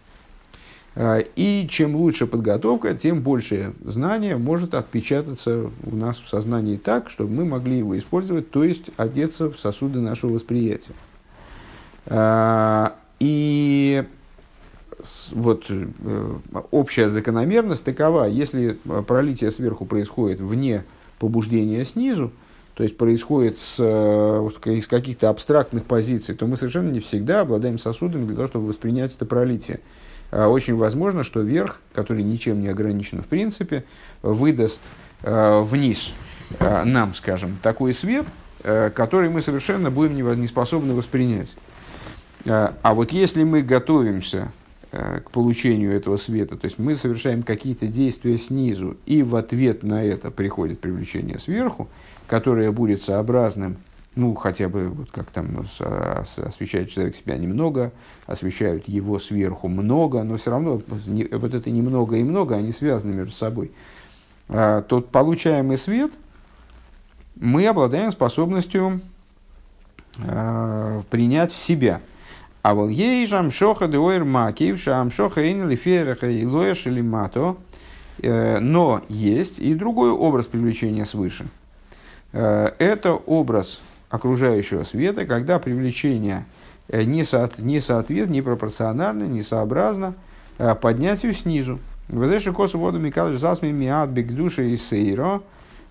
Э, 0.95 1.23
и 1.35 1.67
чем 1.69 1.95
лучше 1.95 2.27
подготовка, 2.27 2.93
тем 2.93 3.21
больше 3.21 3.73
знания 3.83 4.37
может 4.37 4.73
отпечататься 4.73 5.69
у 5.83 5.95
нас 5.95 6.19
в 6.19 6.27
сознании 6.27 6.77
так, 6.77 7.09
чтобы 7.09 7.33
мы 7.33 7.45
могли 7.45 7.79
его 7.79 7.97
использовать, 7.97 8.51
то 8.51 8.63
есть 8.63 8.89
одеться 8.97 9.51
в 9.51 9.59
сосуды 9.59 9.99
нашего 9.99 10.33
восприятия. 10.33 10.93
Э, 12.05 12.89
и 13.19 14.03
вот 15.31 15.65
э, 15.69 16.37
общая 16.71 17.09
закономерность 17.09 17.83
такова, 17.83 18.25
если 18.25 18.77
пролитие 19.07 19.51
сверху 19.51 19.85
происходит 19.85 20.39
вне 20.39 20.83
побуждения 21.19 21.83
снизу, 21.85 22.31
то 22.73 22.83
есть 22.83 22.97
происходит 22.97 23.59
с, 23.59 23.75
э, 23.79 24.49
из 24.65 24.87
каких-то 24.87 25.29
абстрактных 25.29 25.85
позиций, 25.85 26.35
то 26.35 26.47
мы 26.47 26.57
совершенно 26.57 26.89
не 26.89 26.99
всегда 26.99 27.41
обладаем 27.41 27.77
сосудами 27.77 28.25
для 28.25 28.35
того, 28.35 28.47
чтобы 28.47 28.67
воспринять 28.67 29.13
это 29.15 29.25
пролитие. 29.25 29.79
А 30.35 30.47
очень 30.47 30.75
возможно, 30.75 31.21
что 31.23 31.41
верх, 31.41 31.79
который 31.93 32.23
ничем 32.23 32.59
не 32.59 32.67
ограничен 32.67 33.21
в 33.21 33.27
принципе, 33.27 33.83
выдаст 34.23 34.81
э, 35.21 35.61
вниз 35.61 36.11
нам, 36.59 37.13
скажем, 37.13 37.57
такой 37.63 37.93
свет, 37.93 38.25
который 38.61 39.29
мы 39.29 39.41
совершенно 39.41 39.89
будем 39.89 40.15
не 40.39 40.45
способны 40.45 40.93
воспринять. 40.93 41.55
А 42.45 42.93
вот 42.93 43.11
если 43.11 43.43
мы 43.43 43.63
готовимся 43.63 44.51
к 44.91 45.31
получению 45.31 45.95
этого 45.95 46.17
света, 46.17 46.57
то 46.57 46.65
есть 46.65 46.77
мы 46.77 46.95
совершаем 46.95 47.41
какие-то 47.41 47.87
действия 47.87 48.37
снизу, 48.37 48.97
и 49.07 49.23
в 49.23 49.35
ответ 49.35 49.81
на 49.81 50.03
это 50.03 50.29
приходит 50.29 50.79
привлечение 50.79 51.39
сверху, 51.39 51.89
которое 52.27 52.71
будет 52.71 53.01
сообразным 53.01 53.77
ну, 54.15 54.35
хотя 54.35 54.69
бы, 54.69 54.89
вот 54.89 55.11
как 55.11 55.31
там 55.31 55.65
освещает 55.79 56.91
человек 56.91 57.15
себя 57.15 57.37
немного, 57.37 57.91
освещают 58.27 58.87
его 58.87 59.19
сверху 59.19 59.67
много, 59.67 60.23
но 60.23 60.37
все 60.37 60.51
равно 60.51 60.81
вот 60.87 61.53
это 61.53 61.69
немного 61.69 62.15
и 62.17 62.23
много, 62.23 62.55
они 62.55 62.71
связаны 62.71 63.13
между 63.13 63.33
собой. 63.33 63.71
А, 64.49 64.81
тот 64.81 65.09
получаемый 65.09 65.77
свет 65.77 66.11
мы 67.35 67.65
обладаем 67.65 68.11
способностью 68.11 69.01
а, 70.19 71.01
принять 71.09 71.51
в 71.51 71.57
себя. 71.57 72.01
А 72.61 72.75
вот 72.75 72.89
ей 72.89 73.27
шамшоха 73.27 73.87
деойр 73.87 74.23
макив, 74.23 74.79
шамшоха 74.79 75.41
эйн 75.41 75.67
лифереха 75.67 76.29
и 76.29 76.45
лоэш 76.45 76.87
или 76.87 77.01
мато. 77.01 77.57
Э, 78.21 78.59
но 78.59 79.01
есть 79.09 79.59
и 79.59 79.73
другой 79.73 80.11
образ 80.11 80.45
привлечения 80.45 81.05
свыше. 81.05 81.47
Э, 82.31 82.71
это 82.79 83.13
образ 83.13 83.81
окружающего 84.13 84.83
света, 84.83 85.25
когда 85.25 85.57
привлечение 85.57 86.45
э, 86.87 87.03
не, 87.03 87.23
соот, 87.23 87.57
не 87.57 87.79
соответствует, 87.79 88.29
не 88.29 88.43
пропорционально, 88.43 89.23
не 89.23 89.41
сообразно 89.41 90.13
э, 90.59 90.75
поднятию 90.75 91.33
снизу. 91.33 91.79
Везеши 92.09 92.53
косу 92.53 92.77
воду 92.77 92.99
микалыш 92.99 93.39
засми 93.39 93.71
миад 93.71 94.11
бегдуши 94.11 94.69
и 94.69 94.77
сейро, 94.77 95.41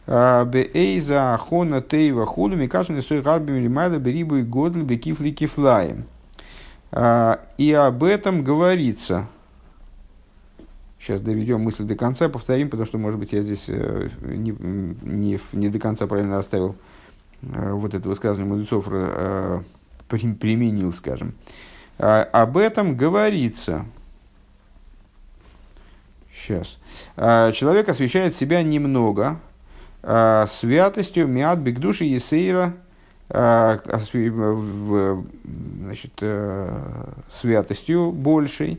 э, 0.07 0.45
бейза 0.45 1.35
ахона 1.35 1.83
тейва 1.83 2.25
худу 2.25 2.55
микашин 2.55 2.97
и 2.97 3.01
сой 3.01 3.23
гарби 3.23 3.51
милимайда 3.51 3.99
берибу 3.99 4.37
и 4.37 4.43
годль 4.43 4.85
бекифли 4.85 5.33
кифлаем. 5.33 6.05
И 6.93 7.73
об 7.73 8.05
этом 8.05 8.45
говорится. 8.45 9.27
Сейчас 11.01 11.23
доведем 11.23 11.63
мысль 11.63 11.85
до 11.85 11.97
конца, 11.97 12.29
повторим, 12.29 12.69
потому 12.69 12.87
что, 12.87 12.99
может 12.99 13.19
быть, 13.19 13.33
я 13.33 13.41
здесь 13.41 13.67
не, 13.67 14.55
не, 14.61 15.41
не 15.53 15.69
до 15.71 15.79
конца 15.79 16.07
правильно 16.07 16.37
расставил 16.37 16.77
вот 17.43 17.95
это 17.95 18.09
высказывание 18.09 18.53
мудрецов 18.53 18.87
э, 18.89 19.63
применил, 20.09 20.93
скажем. 20.93 21.35
А, 21.99 22.23
об 22.23 22.57
этом 22.57 22.97
говорится. 22.97 23.85
Сейчас. 26.35 26.79
А, 27.17 27.53
человек 27.53 27.89
освещает 27.89 28.35
себя 28.37 28.63
немного 28.63 29.41
а, 30.03 30.47
святостью 30.47 31.27
миат 31.27 31.59
бигдуши 31.59 32.05
есейра, 32.05 32.75
значит, 33.29 33.73
э, 36.21 36.69
святостью 37.31 38.13
большей, 38.13 38.79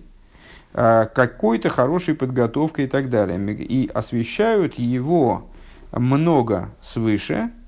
какой-то 0.73 1.69
хорошей 1.69 2.13
подготовкой 2.13 2.85
и 2.85 2.87
так 2.87 3.09
далее. 3.09 3.39
И 3.55 3.89
освещают 3.91 4.75
его 4.75 5.49
много 5.91 6.69
свыше– 6.81 7.49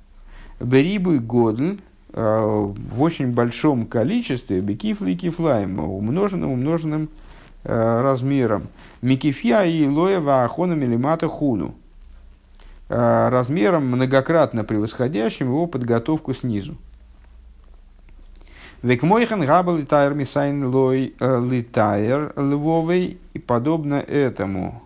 Берибу 0.59 1.13
и 1.13 1.19
Годль 1.19 1.79
э, 2.13 2.71
в 2.89 3.01
очень 3.01 3.31
большом 3.31 3.85
количестве 3.85 4.61
бекифли 4.61 5.11
и 5.11 5.15
кифлаем, 5.15 5.79
умноженным, 5.79 6.51
умноженным 6.51 7.09
э, 7.63 8.01
размером. 8.01 8.67
Микифья 9.01 9.65
и 9.65 9.87
лоева 9.87 10.43
ахона 10.43 10.73
милимата 10.73 11.27
хуну. 11.27 11.75
Э, 12.87 13.27
размером 13.29 13.87
многократно 13.87 14.63
превосходящим 14.63 15.47
его 15.47 15.67
подготовку 15.67 16.33
снизу. 16.33 16.75
Век 18.81 19.03
мойхан 19.03 19.45
габал 19.45 19.77
литайр 19.77 20.13
мисайн 20.13 20.67
лой 20.67 21.15
литайр 21.19 22.33
львовый. 22.37 23.17
И 23.33 23.39
подобно 23.39 23.95
этому, 23.95 24.83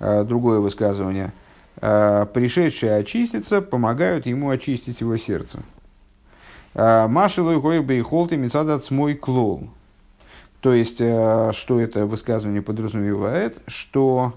другое 0.00 0.60
высказывание– 0.60 1.32
пришедшие 1.80 2.96
очиститься 2.96 3.60
помогают 3.60 4.26
ему 4.26 4.50
очистить 4.50 5.00
его 5.00 5.16
сердце. 5.16 5.60
Э, 6.74 7.08
гойбе 7.08 7.98
и 7.98 8.02
холты 8.02 8.36
мецадат 8.36 8.84
смой 8.84 9.14
клол. 9.14 9.68
То 10.60 10.72
есть, 10.72 11.00
э, 11.00 11.52
что 11.52 11.80
это 11.80 12.06
высказывание 12.06 12.62
подразумевает, 12.62 13.60
что 13.66 14.34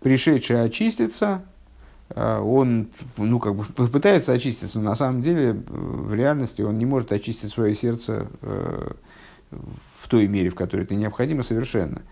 пришедший 0.00 0.64
очиститься, 0.64 1.42
он 2.12 2.88
ну, 3.16 3.38
как 3.38 3.54
бы 3.54 3.64
пытается 3.64 4.32
очиститься, 4.32 4.80
но 4.80 4.90
на 4.90 4.96
самом 4.96 5.22
деле 5.22 5.52
в 5.52 6.12
реальности 6.12 6.62
он 6.62 6.76
не 6.76 6.84
может 6.84 7.12
очистить 7.12 7.52
свое 7.52 7.76
сердце 7.76 8.26
в 8.40 10.08
той 10.08 10.26
мере, 10.26 10.50
в 10.50 10.56
которой 10.56 10.80
это 10.82 10.96
необходимо 10.96 11.44
совершенно. 11.44 12.02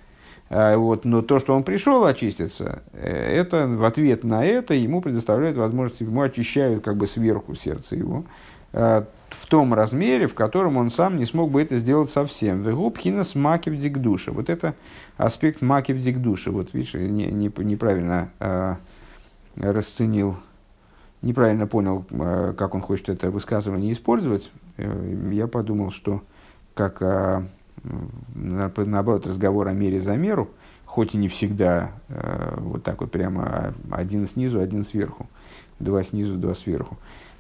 А, 0.49 0.77
вот, 0.77 1.05
но 1.05 1.23
то, 1.23 1.39
что 1.39 1.55
он 1.57 1.65
пришел 1.65 2.05
очиститься, 2.05 2.83
э, 2.93 3.09
это 3.09 3.67
в 3.67 3.85
ответ 3.85 4.23
на 4.23 4.45
это 4.45 4.75
ему 4.75 5.01
предоставляют 5.01 5.57
возможность, 5.57 6.01
ему 6.01 6.21
очищают 6.21 6.85
как 6.85 6.97
бы 6.97 7.07
сверху 7.07 7.55
сердце 7.55 7.97
его 7.97 8.25
а, 8.73 9.07
в 9.31 9.47
том 9.47 9.75
размере, 9.75 10.29
в 10.29 10.35
котором 10.35 10.77
он 10.77 10.91
сам 10.91 11.17
не 11.17 11.25
смог 11.25 11.51
бы 11.51 11.63
это 11.63 11.77
сделать 11.77 12.11
совсем. 12.11 12.63
Вегубхинас 12.63 13.35
макив 13.35 13.77
дикдуша. 13.77 14.31
Вот 14.31 14.49
это 14.49 14.75
аспект 15.17 15.63
макив 15.63 15.99
дикдуша. 15.99 16.53
Вот 16.53 16.73
видишь, 16.73 16.95
не, 16.95 17.27
не, 17.27 17.51
неправильно 17.59 18.31
э, 18.39 18.77
расценил, 19.57 20.37
неправильно 21.23 21.67
понял, 21.67 22.05
э, 22.11 22.55
как 22.57 22.75
он 22.75 22.83
хочет 22.83 23.09
это 23.09 23.31
высказывание 23.31 23.91
использовать. 23.91 24.53
Э, 24.77 25.29
я 25.33 25.49
подумал, 25.49 25.91
что 25.91 26.23
как 26.75 27.03
э, 27.03 27.43
наоборот, 28.35 29.27
разговор 29.27 29.69
о 29.69 29.73
мере 29.73 30.01
за 30.01 30.17
меру, 30.17 30.51
хоть 30.85 31.15
и 31.15 31.19
не 31.19 31.29
всегда 31.29 31.93
э, 32.09 32.55
вот 32.59 32.83
так 32.83 33.01
вот 33.01 33.11
прямо 33.11 33.75
один 33.91 34.27
снизу, 34.27 34.61
один 34.61 34.83
сверху, 34.83 35.29
два 35.79 36.03
снизу, 36.03 36.37
два 36.37 36.55
сверху. 36.55 36.97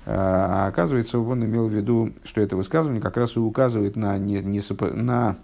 А, 0.06 0.64
а 0.64 0.68
оказывается, 0.68 1.18
он 1.18 1.44
имел 1.44 1.66
в 1.66 1.72
виду, 1.72 2.12
что 2.24 2.40
это 2.40 2.56
высказывание 2.56 3.02
как 3.02 3.16
раз 3.16 3.36
и 3.36 3.40
указывает 3.40 3.96
на, 3.96 4.16
не, 4.18 4.40
несопо, 4.40 4.86
на 4.86 5.36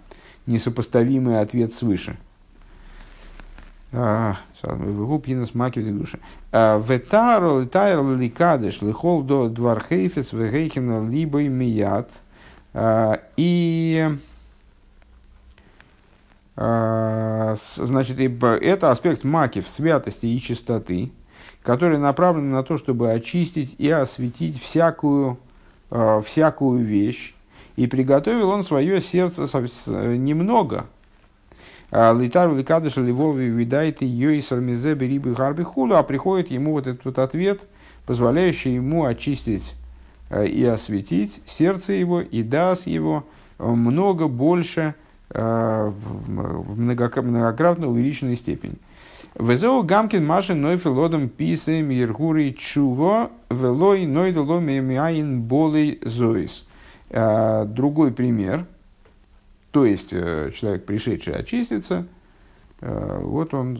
несопоставимый 0.45 1.39
ответ 1.39 1.73
свыше. 1.73 2.17
А, 3.91 4.37
Пинас 5.23 5.53
маки 5.53 5.79
в 5.79 5.97
душе. 5.97 6.19
А, 6.51 6.79
Ветаро 6.79 7.59
литайр 7.59 8.01
ликадыш 8.03 8.81
лихол 8.81 9.21
до 9.21 9.49
двархейфес 9.49 10.33
вегейхина 10.33 11.07
либо 11.09 11.43
мият. 11.43 12.09
И 12.73 14.09
а, 14.09 14.17
значит, 16.55 18.19
это 18.19 18.91
аспект 18.91 19.23
макив, 19.23 19.67
святости 19.67 20.27
и 20.27 20.39
чистоты, 20.39 21.11
который 21.63 21.97
направлен 21.97 22.51
на 22.51 22.63
то, 22.63 22.77
чтобы 22.77 23.11
очистить 23.11 23.75
и 23.79 23.89
осветить 23.89 24.61
всякую, 24.61 25.37
а, 25.89 26.21
всякую 26.21 26.83
вещь. 26.83 27.33
И 27.75 27.87
приготовил 27.87 28.49
он 28.49 28.61
свое 28.61 29.01
сердце 29.01 29.47
немного. 30.15 30.85
А, 31.89 32.13
Литар 32.13 32.53
ликадыш 32.53 32.97
ливови 32.97 33.45
видайте 33.45 34.05
ее 34.05 34.37
и 34.37 34.41
сармизе 34.41 34.93
берибы 34.93 35.33
гарби 35.33 35.63
хулу, 35.63 35.95
а 35.95 36.03
приходит 36.03 36.51
ему 36.51 36.73
вот 36.73 36.85
этот 36.85 37.03
вот 37.05 37.17
ответ, 37.17 37.61
позволяющий 38.05 38.75
ему 38.75 39.05
очистить 39.05 39.75
и 40.47 40.63
осветить 40.65 41.41
сердце 41.45 41.93
его 41.93 42.21
и 42.21 42.43
даст 42.43 42.85
его 42.87 43.25
много 43.57 44.27
больше, 44.27 44.93
Э, 44.93 45.02
в 45.29 46.79
многократно 46.79 47.87
увеличенной 47.87 48.35
степени. 48.35 48.75
Везеу 49.39 49.81
гамкин 49.81 50.25
машин 50.25 50.61
ной 50.61 50.77
филодом 50.77 51.27
писем 51.27 51.91
иргури 51.91 52.51
чуво 52.51 53.31
велой 53.49 54.05
ной 54.05 54.31
дало 54.31 54.59
мемиаин 54.59 55.41
болей 55.41 55.99
зоис. 56.03 56.67
Э, 57.09 57.65
другой 57.65 58.11
пример. 58.11 58.65
То 59.71 59.85
есть, 59.85 60.09
э, 60.11 60.51
человек, 60.53 60.85
пришедший 60.85 61.33
очиститься, 61.33 62.05
вот 62.79 63.53
он 63.53 63.79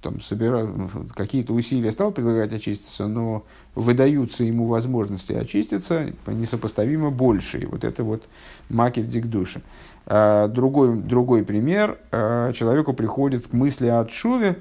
там 0.00 0.20
собирал 0.20 0.68
какие-то 1.14 1.52
усилия 1.52 1.92
стал 1.92 2.10
предлагать 2.10 2.52
очиститься, 2.52 3.06
но 3.06 3.44
выдаются 3.74 4.44
ему 4.44 4.66
возможности 4.66 5.32
очиститься 5.32 6.12
несопоставимо 6.26 7.10
больше. 7.10 7.66
вот 7.70 7.84
это 7.84 8.02
вот 8.04 8.24
макет 8.68 9.08
дикдуши. 9.08 9.62
А, 10.06 10.48
другой, 10.48 10.96
другой 10.96 11.44
пример. 11.44 11.98
А, 12.10 12.52
человеку 12.52 12.92
приходит 12.92 13.48
к 13.48 13.52
мысли 13.52 13.86
о 13.88 14.06
Шуве, 14.08 14.56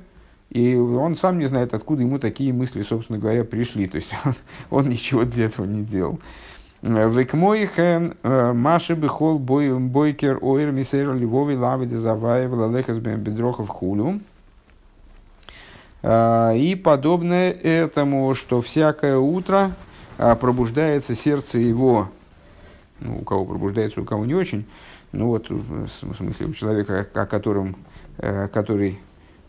и 0.49 0.75
он 0.75 1.15
сам 1.15 1.39
не 1.39 1.45
знает, 1.45 1.73
откуда 1.73 2.01
ему 2.01 2.19
такие 2.19 2.51
мысли, 2.51 2.82
собственно 2.84 3.19
говоря, 3.19 3.43
пришли. 3.43 3.88
То 3.88 3.97
есть 3.97 4.13
он, 4.25 4.34
он 4.69 4.89
ничего 4.89 5.23
для 5.23 5.45
этого 5.45 5.65
не 5.65 5.84
делал. 5.84 6.19
Векмойхен 6.82 8.15
а, 8.23 8.54
Маши 8.54 8.95
Бехол 8.95 9.39
Бойкер 9.39 10.39
Ойр 10.41 10.71
Мисейр 10.71 11.13
Львови 11.13 11.56
Лави 11.56 11.86
Дезаваев 11.86 12.51
Лалехас 12.51 12.97
Бедрохов 12.97 13.69
Хулю. 13.69 14.19
И 16.06 16.82
подобное 16.84 17.52
этому, 17.52 18.36
что 18.36 18.62
всякое 18.62 19.18
утро 19.18 19.72
пробуждается 20.18 21.15
сердце 21.15 21.58
его 21.58 22.10
ну, 23.00 23.18
у 23.20 23.22
кого 23.24 23.46
пробуждается, 23.46 24.02
у 24.02 24.06
кого 24.06 24.26
не 24.26 24.34
очень. 24.34 24.65
Ну 25.12 25.28
вот, 25.28 25.50
в 25.50 25.88
смысле, 25.89 26.48
у 26.48 26.54
человека, 26.54 27.08
о 27.13 27.26
котором, 27.26 27.76
который 28.18 29.00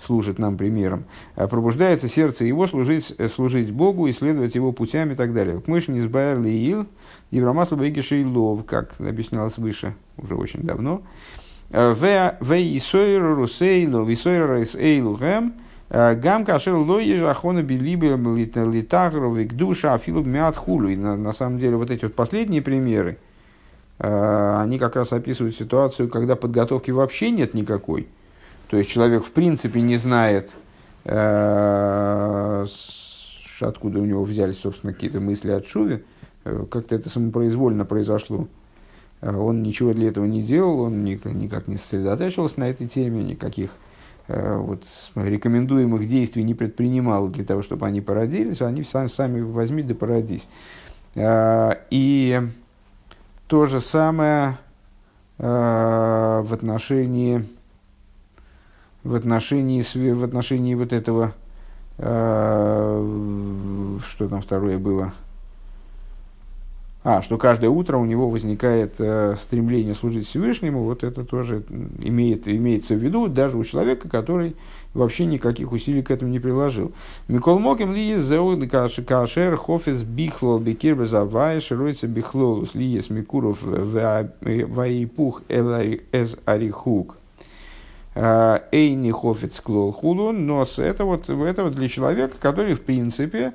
служит 0.00 0.38
нам 0.38 0.56
примером, 0.56 1.04
пробуждается 1.34 2.08
сердце 2.08 2.44
его 2.44 2.66
служить, 2.66 3.14
служить 3.34 3.70
Богу, 3.72 4.08
исследовать 4.10 4.54
его 4.54 4.72
путями 4.72 5.12
и 5.12 5.16
так 5.16 5.32
далее. 5.32 5.60
К 5.60 5.68
мыши 5.68 5.90
не 5.90 6.00
избавил 6.00 6.44
Иил, 6.44 6.86
Евромасло 7.30 7.76
Бегиши 7.76 8.24
Лов, 8.26 8.64
как 8.64 8.94
объяснялось 9.00 9.58
выше, 9.58 9.94
уже 10.16 10.34
очень 10.34 10.62
давно. 10.62 11.02
В 11.70 12.04
Исойру 12.40 13.34
Русейлу, 13.34 14.04
в 14.04 14.12
Исойру 14.12 14.56
Рейсейлу 14.56 15.16
Гэм, 15.16 15.54
Гам 15.88 16.44
кашер 16.44 16.74
лои 16.74 17.16
жахона 17.16 17.62
билибе 17.62 18.16
литагру 18.16 19.36
душа 19.44 19.94
афилу 19.94 20.24
мят 20.24 20.56
хулу. 20.56 20.88
И 20.88 20.96
на, 20.96 21.16
на 21.16 21.32
самом 21.32 21.60
деле 21.60 21.76
вот 21.76 21.90
эти 21.90 22.06
вот 22.06 22.14
последние 22.14 22.60
примеры, 22.60 23.18
они 23.98 24.78
как 24.78 24.96
раз 24.96 25.12
описывают 25.12 25.56
ситуацию, 25.56 26.08
когда 26.08 26.34
подготовки 26.34 26.90
вообще 26.90 27.30
нет 27.30 27.54
никакой. 27.54 28.08
То 28.68 28.76
есть 28.76 28.90
человек 28.90 29.24
в 29.24 29.30
принципе 29.30 29.80
не 29.80 29.96
знает, 29.96 30.50
откуда 31.04 32.66
у 34.00 34.04
него 34.04 34.24
взялись, 34.24 34.58
собственно, 34.58 34.92
какие-то 34.92 35.20
мысли 35.20 35.52
от 35.52 35.68
Шуви. 35.68 36.02
Как-то 36.42 36.96
это 36.96 37.08
самопроизвольно 37.08 37.84
произошло. 37.84 38.48
Он 39.22 39.62
ничего 39.62 39.92
для 39.92 40.08
этого 40.08 40.24
не 40.24 40.42
делал, 40.42 40.80
он 40.80 41.04
никак 41.04 41.68
не 41.68 41.76
сосредотачивался 41.76 42.58
на 42.58 42.68
этой 42.68 42.88
теме, 42.88 43.22
никаких 43.22 43.70
Э, 43.70 43.85
вот, 44.28 44.84
рекомендуемых 45.14 46.08
действий 46.08 46.42
не 46.42 46.54
предпринимал 46.54 47.28
для 47.28 47.44
того, 47.44 47.62
чтобы 47.62 47.86
они 47.86 48.00
породились, 48.00 48.60
они 48.60 48.82
сами, 48.82 49.08
сами 49.08 49.40
возьми 49.40 49.82
да 49.82 49.94
породись. 49.94 50.48
Э, 51.14 51.74
и 51.90 52.40
то 53.46 53.66
же 53.66 53.80
самое 53.80 54.58
э, 55.38 55.44
в 56.44 56.52
отношении, 56.52 57.46
в 59.04 59.14
отношении, 59.14 59.82
в 60.12 60.24
отношении 60.24 60.74
вот 60.74 60.92
этого, 60.92 61.32
что 61.98 63.08
там 64.28 64.42
второе 64.42 64.76
было– 64.76 65.14
а, 67.08 67.22
что 67.22 67.38
каждое 67.38 67.70
утро 67.70 67.98
у 67.98 68.04
него 68.04 68.28
возникает 68.28 68.96
э, 68.98 69.36
стремление 69.36 69.94
служить 69.94 70.26
Всевышнему, 70.26 70.82
вот 70.82 71.04
это 71.04 71.22
тоже 71.24 71.62
имеет, 72.00 72.48
имеется 72.48 72.96
в 72.96 72.98
виду 72.98 73.28
даже 73.28 73.56
у 73.56 73.62
человека, 73.62 74.08
который 74.08 74.56
вообще 74.92 75.24
никаких 75.24 75.70
усилий 75.70 76.02
к 76.02 76.10
этому 76.10 76.32
не 76.32 76.40
приложил. 76.40 76.90
Микол 77.28 77.60
Моким 77.60 77.94
ли 77.94 78.18
зеуд 78.18 78.68
кашер 78.68 79.56
хофис 79.56 80.02
бихлол 80.02 80.58
бекир 80.58 80.96
безавай 80.96 81.60
широится 81.60 82.08
бихлолус 82.08 82.74
ли 82.74 83.00
микуров 83.10 83.62
ваипух 83.62 85.42
эз 85.48 86.36
арихук 86.44 87.18
э, 88.16 88.58
эйни 88.72 89.12
хофиц 89.12 89.60
клол 89.60 89.92
худу, 89.92 90.32
но 90.32 90.66
это 90.76 91.04
вот, 91.04 91.30
это 91.30 91.62
вот 91.62 91.74
для 91.76 91.86
человека, 91.86 92.34
который 92.40 92.74
в 92.74 92.80
принципе, 92.80 93.52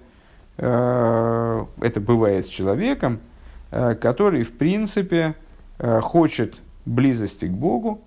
э, 0.55 1.65
это 1.81 1.99
бывает 1.99 2.45
с 2.45 2.47
человеком, 2.49 3.19
Э, 3.19 3.30
который, 3.71 4.43
в 4.43 4.51
принципе, 4.51 5.35
э, 5.79 5.99
хочет 6.01 6.55
близости 6.85 7.45
к 7.45 7.51
Богу 7.51 8.01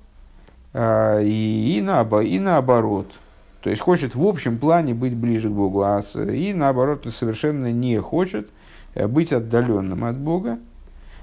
э, 0.72 1.24
и, 1.24 1.79
и, 1.79 1.81
на, 1.81 2.03
и 2.22 2.38
наоборот. 2.38 3.11
То 3.62 3.70
есть 3.70 3.81
хочет 3.81 4.14
в 4.14 4.24
общем 4.27 4.59
плане 4.59 4.94
быть 4.94 5.16
ближе 5.16 5.48
к 5.48 5.53
Богу, 5.53 5.83
а 5.83 6.03
и 6.14 6.53
наоборот 6.53 7.07
совершенно 7.14 7.72
не 7.72 7.98
хочет 7.98 8.50
быть 8.94 9.33
отдаленным 9.33 10.05
от 10.05 10.18
Бога. 10.18 10.59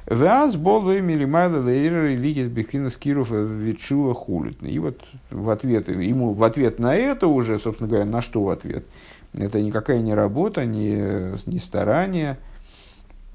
Веаз 0.08 0.56
болу 0.56 1.00
милимайда 1.00 1.62
лейра 1.62 2.08
религия 2.08 2.46
бихинас 2.46 2.98
киров 2.98 3.30
хулит. 3.30 4.58
И 4.64 4.80
вот 4.80 5.00
в 5.30 5.50
ответ, 5.50 5.88
ему 5.88 6.34
в 6.34 6.44
ответ 6.44 6.80
на 6.80 6.96
это 6.96 7.28
уже, 7.28 7.60
собственно 7.60 7.88
говоря, 7.88 8.06
на 8.06 8.22
что 8.22 8.44
в 8.44 8.50
ответ? 8.50 8.84
Это 9.34 9.62
никакая 9.62 10.02
не 10.02 10.14
работа, 10.14 10.66
не, 10.66 11.38
не 11.46 11.60
старание, 11.60 12.38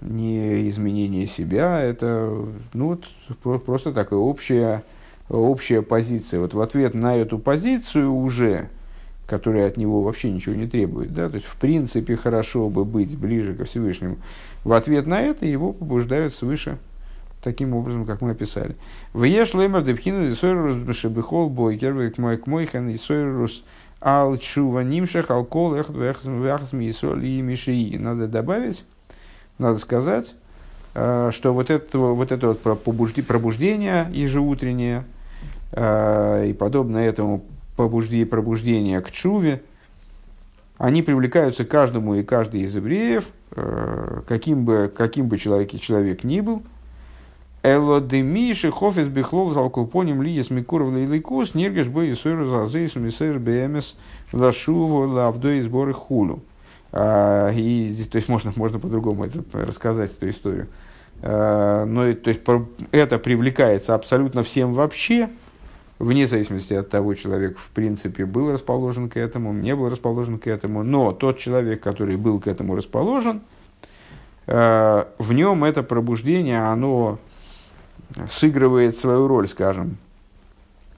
не 0.01 0.69
изменение 0.69 1.27
себя, 1.27 1.81
это 1.81 2.33
ну, 2.75 2.99
вот, 3.43 3.63
просто 3.65 3.93
такая 3.93 4.19
общая, 4.19 4.85
общая 5.29 5.83
позиция. 5.83 6.41
Вот 6.41 6.55
в 6.55 6.61
ответ 6.61 6.95
на 6.95 7.17
эту 7.17 7.39
позицию 7.39 8.13
уже, 8.13 8.69
которая 9.27 9.69
от 9.69 9.77
него 9.77 10.03
вообще 10.03 10.31
ничего 10.31 10.55
не 10.55 10.67
требует, 10.67 11.15
да, 11.15 11.29
то 11.29 11.37
есть 11.37 11.47
в 11.47 11.57
принципе 11.57 12.17
хорошо 12.17 12.69
бы 12.69 12.85
быть 12.85 13.17
ближе 13.17 13.55
ко 13.55 13.65
Всевышнему, 13.65 14.19
в 14.65 14.73
ответ 14.73 15.07
на 15.07 15.21
это 15.21 15.47
его 15.47 15.73
побуждают 15.73 16.35
свыше 16.35 16.79
таким 17.43 17.75
образом, 17.75 18.07
как 18.07 18.21
мы 18.21 18.33
описали. 18.33 18.77
В 19.13 19.23
еш 19.23 19.55
лемер 19.55 19.83
депхина 19.83 20.29
десойрус 20.29 20.97
шебихол 20.97 21.49
бойкер 21.49 21.93
век 21.93 22.19
мой 22.19 22.39
кмойхан 22.39 22.89
и 22.89 22.97
сойрус 22.97 23.65
ал 24.01 24.37
чува 24.37 24.81
нимшах 24.81 25.31
алкол 25.31 25.77
эхт 25.77 25.91
вяхзм 25.91 26.81
и 26.81 27.41
мишии. 27.43 27.97
Надо 27.99 28.27
добавить, 28.27 28.85
надо 29.59 29.79
сказать, 29.79 30.35
э, 30.95 31.31
что 31.33 31.53
вот 31.53 31.71
это 31.71 31.99
вот, 31.99 32.33
это 32.33 32.49
вот 32.49 32.61
пробуждение 32.83 34.07
ежеутреннее 34.13 35.05
э, 35.73 36.47
и 36.49 36.53
подобное 36.53 37.09
этому 37.09 37.45
пробуждение, 37.77 39.01
к 39.01 39.11
чуве, 39.11 39.63
они 40.79 41.03
привлекаются 41.03 41.65
каждому 41.65 42.15
и 42.15 42.23
каждый 42.23 42.63
из 42.63 42.75
евреев, 42.75 43.25
э, 43.53 44.23
каким 44.27 44.65
бы, 44.65 44.93
каким 44.95 45.29
бы 45.29 45.39
человек, 45.39 45.79
человек 45.81 46.25
ни 46.25 46.41
был. 46.41 46.63
Элодемиши 47.63 48.71
хофис 48.71 49.07
бихлол 49.09 49.53
залкулпоним 49.53 50.23
ли 50.23 50.31
есмикуров 50.31 50.93
лейликус 50.93 51.55
ниргеш 51.55 51.89
бой 51.89 52.13
исойру 52.13 52.47
зазейс 52.47 52.95
мисер 52.95 53.41
бмс 53.41 53.95
лашуву 54.33 55.09
лавдой 55.09 55.61
сборы 55.63 55.93
хулу. 55.93 56.43
А, 56.93 57.51
и, 57.51 57.95
то 58.11 58.17
есть 58.17 58.29
можно, 58.29 58.53
можно 58.57 58.79
по-другому 58.79 59.25
это, 59.25 59.43
рассказать 59.53 60.13
эту 60.13 60.29
историю. 60.29 60.69
А, 61.23 61.85
но 61.85 62.13
то 62.15 62.31
есть, 62.31 62.41
это 62.93 63.19
привлекается 63.19 63.95
абсолютно 63.95 64.43
всем 64.43 64.75
вообще, 64.75 65.31
вне 65.99 66.27
зависимости 66.27 66.75
от 66.75 66.91
того, 66.91 67.15
человек 67.15 67.59
в 67.59 67.69
принципе 67.71 68.25
был 68.25 68.53
расположен 68.53 69.09
к 69.09 69.17
этому, 69.17 69.53
не 69.53 69.75
был 69.75 69.89
расположен 69.89 70.39
к 70.39 70.47
этому, 70.47 70.83
но 70.83 71.13
тот 71.13 71.39
человек, 71.39 71.83
который 71.83 72.17
был 72.17 72.41
к 72.41 72.47
этому 72.47 72.77
расположен, 72.77 73.43
а, 74.47 75.09
в 75.19 75.33
нем 75.33 75.65
это 75.65 75.83
пробуждение, 75.83 76.61
оно 76.61 77.19
сыгрывает 78.29 78.97
свою 78.97 79.27
роль, 79.27 79.49
скажем. 79.49 79.99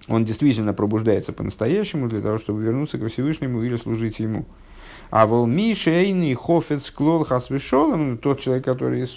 Он 0.09 0.25
действительно 0.25 0.73
пробуждается 0.73 1.33
по-настоящему 1.33 2.09
для 2.09 2.21
того, 2.21 2.39
чтобы 2.39 2.63
вернуться 2.63 2.99
к 2.99 3.07
Всевышнему 3.09 3.63
или 3.63 3.77
служить 3.77 4.19
ему. 4.21 4.47
А 5.11 5.27
вол 5.27 5.47
Мишейный 5.47 6.35
Хофец 6.35 6.91
Клол 6.91 7.25
Хасвишолом, 7.25 8.19
тот 8.19 8.41
человек, 8.41 8.65
который 8.65 9.09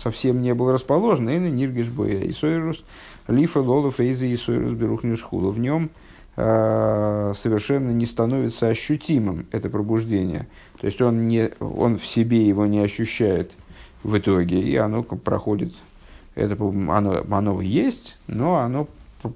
совсем 0.00 0.40
не 0.40 0.54
был 0.54 0.72
расположен, 0.72 1.28
Эйна 1.28 1.50
Ниргиш 1.50 1.88
Боя 1.88 2.20
Исойрус, 2.28 2.84
Лифа 3.26 3.60
Лола 3.60 3.90
Фейза 3.90 4.32
Исойрус 4.32 4.72
Берухнюшхула. 4.72 5.50
В 5.50 5.58
нем 5.58 5.90
э, 6.36 7.32
совершенно 7.34 7.90
не 7.90 8.06
становится 8.06 8.68
ощутимым 8.68 9.46
это 9.50 9.68
пробуждение. 9.68 10.46
То 10.80 10.86
есть 10.86 11.00
он, 11.00 11.26
не, 11.26 11.50
он 11.58 11.98
в 11.98 12.06
себе 12.06 12.46
его 12.46 12.66
не 12.66 12.78
ощущает 12.78 13.52
в 14.04 14.16
итоге, 14.18 14.60
и 14.60 14.76
оно 14.76 15.02
проходит, 15.02 15.72
это, 16.34 16.56
оно, 16.60 17.24
оно 17.30 17.60
есть, 17.60 18.16
но 18.26 18.56
оно 18.56 18.88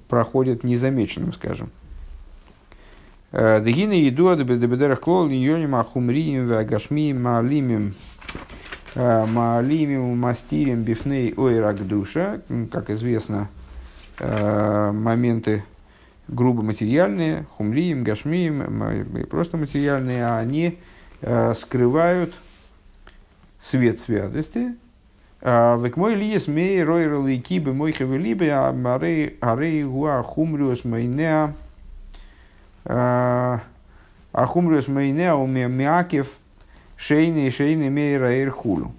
проходит 0.09 0.63
незамеченным, 0.63 1.33
скажем. 1.33 1.69
Дегина 3.31 3.93
еду 3.93 4.29
ад 4.29 4.41
бедерах 4.43 5.01
клол 5.01 5.27
ньоним 5.27 5.75
ахумрием 5.75 6.47
вагашмием 6.47 7.21
маалимим 7.21 7.93
маалимим 8.95 10.17
мастирим 10.17 10.83
бифней 10.83 11.33
ойрак 11.35 11.85
душа. 11.85 12.39
Как 12.71 12.89
известно, 12.89 13.49
моменты 14.19 15.63
грубо 16.27 16.61
материальные, 16.61 17.45
хумрием, 17.57 18.03
гашмием, 18.03 19.25
просто 19.29 19.57
материальные, 19.57 20.25
а 20.25 20.37
они 20.39 20.77
скрывают 21.55 22.33
свет 23.59 23.99
святости. 23.99 24.75
Век 25.41 25.97
мой 25.97 26.15
лиес 26.15 26.47
мей 26.47 26.83
ройрал 26.83 27.27
и 27.27 27.37
кибы 27.37 27.73
мой 27.73 27.91
хавелибе, 27.91 28.51
а 28.53 28.69
арей 28.71 29.83
гуа 29.83 30.23
хумриус 30.23 30.83
майнеа 30.83 31.53
Ахумрус 32.87 34.87
Мейнеа 34.87 35.45
Миакев 35.45 36.27
Шейны 36.95 37.51
Шейны 37.51 37.89
Мейра 37.89 38.41
Эрхулу. 38.41 38.93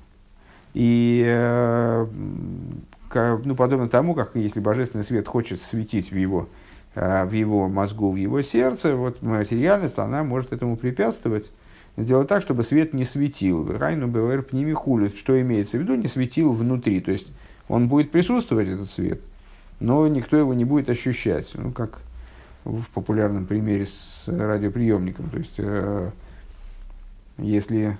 И 0.75 1.25
э, 1.27 2.07
ну, 3.45 3.57
подобно 3.57 3.89
тому, 3.89 4.15
как 4.15 4.33
если 4.35 4.61
божественный 4.61 5.05
свет 5.05 5.27
хочет 5.27 5.63
светить 5.63 6.13
в 6.13 6.17
его, 6.17 6.49
э, 6.95 7.25
в 7.25 7.33
его 7.33 7.69
мозгу, 7.69 8.13
в 8.13 8.17
его 8.17 8.43
сердце, 8.43 8.95
вот 8.95 9.23
материальность, 9.23 9.99
она 9.99 10.23
может 10.23 10.53
этому 10.53 10.77
препятствовать. 10.77 11.51
Сделать 11.97 12.29
так, 12.29 12.43
чтобы 12.43 12.63
свет 12.63 12.95
не 12.95 13.05
светил. 13.05 13.77
Райну 13.77 14.07
БВР 14.07 14.43
пними 14.43 14.73
хулит. 14.73 15.17
Что 15.17 15.41
имеется 15.41 15.79
в 15.79 15.81
виду? 15.81 15.97
Не 15.97 16.07
светил 16.07 16.53
внутри. 16.53 17.01
То 17.01 17.11
есть 17.11 17.27
Он 17.69 17.89
будет 17.89 18.13
присутствовать, 18.13 18.69
этот 18.69 18.91
свет, 18.91 19.21
но 19.81 20.07
никто 20.07 20.37
его 20.37 20.55
не 20.55 20.65
будет 20.65 20.89
ощущать. 20.89 21.51
Ну, 21.55 21.73
как 21.73 22.03
в 22.69 22.89
популярном 22.91 23.47
примере 23.47 23.87
с 23.87 24.25
радиоприемником. 24.27 25.31
То 25.31 25.39
есть, 25.39 25.55
э, 25.59 26.11
если 27.39 27.99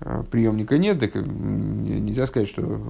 э, 0.00 0.22
приемника 0.30 0.78
нет, 0.78 1.00
так 1.00 1.14
нельзя 1.14 2.26
сказать, 2.26 2.48
что 2.48 2.80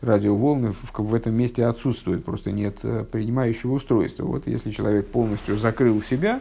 радиоволны 0.00 0.72
в, 0.72 0.98
в 0.98 1.14
этом 1.14 1.34
месте 1.34 1.64
отсутствуют, 1.64 2.24
просто 2.24 2.52
нет 2.52 2.78
э, 2.82 3.04
принимающего 3.10 3.72
устройства. 3.72 4.24
Вот 4.24 4.46
если 4.46 4.70
человек 4.70 5.06
полностью 5.06 5.56
закрыл 5.56 6.02
себя, 6.02 6.40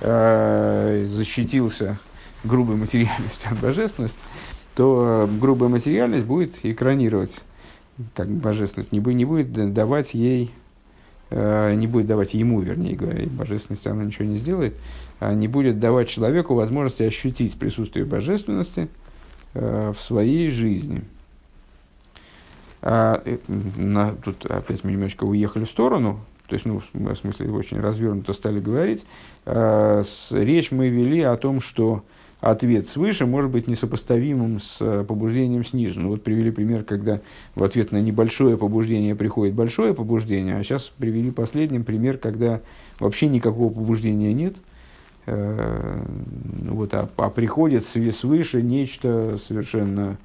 э, 0.00 1.06
защитился 1.08 1.98
грубой 2.44 2.76
материальностью 2.76 3.52
от 3.52 3.60
божественности, 3.60 4.20
то 4.74 5.28
э, 5.28 5.38
грубая 5.40 5.68
материальность 5.68 6.24
будет 6.24 6.64
экранировать 6.64 7.40
как 8.14 8.28
божественность, 8.28 8.92
не, 8.92 9.00
будет, 9.00 9.16
не 9.16 9.24
будет 9.24 9.72
давать 9.72 10.14
ей, 10.14 10.52
не 11.30 11.86
будет 11.86 12.06
давать 12.06 12.34
ему, 12.34 12.60
вернее 12.60 12.96
говоря, 12.96 13.26
божественности 13.26 13.88
она 13.88 14.04
ничего 14.04 14.24
не 14.24 14.38
сделает, 14.38 14.74
а 15.20 15.34
не 15.34 15.48
будет 15.48 15.80
давать 15.80 16.08
человеку 16.08 16.54
возможности 16.54 17.02
ощутить 17.02 17.58
присутствие 17.58 18.04
божественности 18.04 18.88
э, 19.54 19.92
в 19.96 20.00
своей 20.00 20.48
жизни. 20.48 21.02
А, 22.80 23.20
э, 23.24 23.38
на, 23.48 24.12
тут 24.12 24.46
опять 24.46 24.84
мы 24.84 24.92
немножечко 24.92 25.24
уехали 25.24 25.64
в 25.64 25.70
сторону, 25.70 26.20
то 26.46 26.54
есть, 26.54 26.64
ну, 26.64 26.80
в 26.92 27.14
смысле, 27.16 27.50
очень 27.50 27.80
развернуто 27.80 28.32
стали 28.32 28.60
говорить. 28.60 29.06
А, 29.44 30.02
с, 30.02 30.30
речь 30.30 30.70
мы 30.70 30.88
вели 30.88 31.20
о 31.22 31.36
том, 31.36 31.60
что 31.60 32.04
ответ 32.40 32.86
свыше 32.86 33.26
может 33.26 33.50
быть 33.50 33.66
несопоставимым 33.66 34.60
с 34.60 34.78
э, 34.80 35.04
побуждением 35.06 35.64
снизу. 35.64 36.00
Ну, 36.00 36.08
вот 36.08 36.22
привели 36.22 36.50
пример, 36.50 36.84
когда 36.84 37.20
в 37.54 37.64
ответ 37.64 37.90
на 37.90 38.00
небольшое 38.00 38.56
побуждение 38.56 39.16
приходит 39.16 39.54
большое 39.54 39.92
побуждение, 39.92 40.56
а 40.56 40.62
сейчас 40.62 40.92
привели 40.98 41.30
последним 41.30 41.84
пример, 41.84 42.18
когда 42.18 42.60
вообще 43.00 43.28
никакого 43.28 43.72
побуждения 43.72 44.32
нет, 44.32 44.56
э, 45.26 46.04
вот, 46.68 46.94
а, 46.94 47.08
а 47.16 47.30
приходит 47.30 47.84
свыше 47.84 48.62
нечто 48.62 49.36
совершенно 49.38 50.16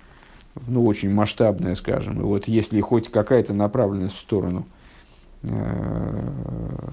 ну, 0.68 0.86
очень 0.86 1.12
масштабная, 1.12 1.74
скажем. 1.76 2.20
И 2.20 2.24
вот 2.24 2.48
если 2.48 2.80
хоть 2.82 3.10
какая-то 3.10 3.54
направленность 3.54 4.16
в 4.16 4.20
сторону, 4.20 4.68
э, 5.44 6.90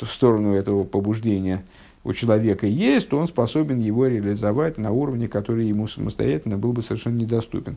в 0.00 0.06
сторону 0.06 0.54
этого 0.54 0.84
побуждения 0.84 1.64
у 2.04 2.12
человека 2.12 2.66
есть, 2.66 3.08
то 3.08 3.18
он 3.18 3.28
способен 3.28 3.78
его 3.78 4.06
реализовать 4.06 4.78
на 4.78 4.90
уровне, 4.90 5.28
который 5.28 5.66
ему 5.66 5.86
самостоятельно 5.86 6.58
был 6.58 6.72
бы 6.72 6.82
совершенно 6.82 7.16
недоступен. 7.16 7.76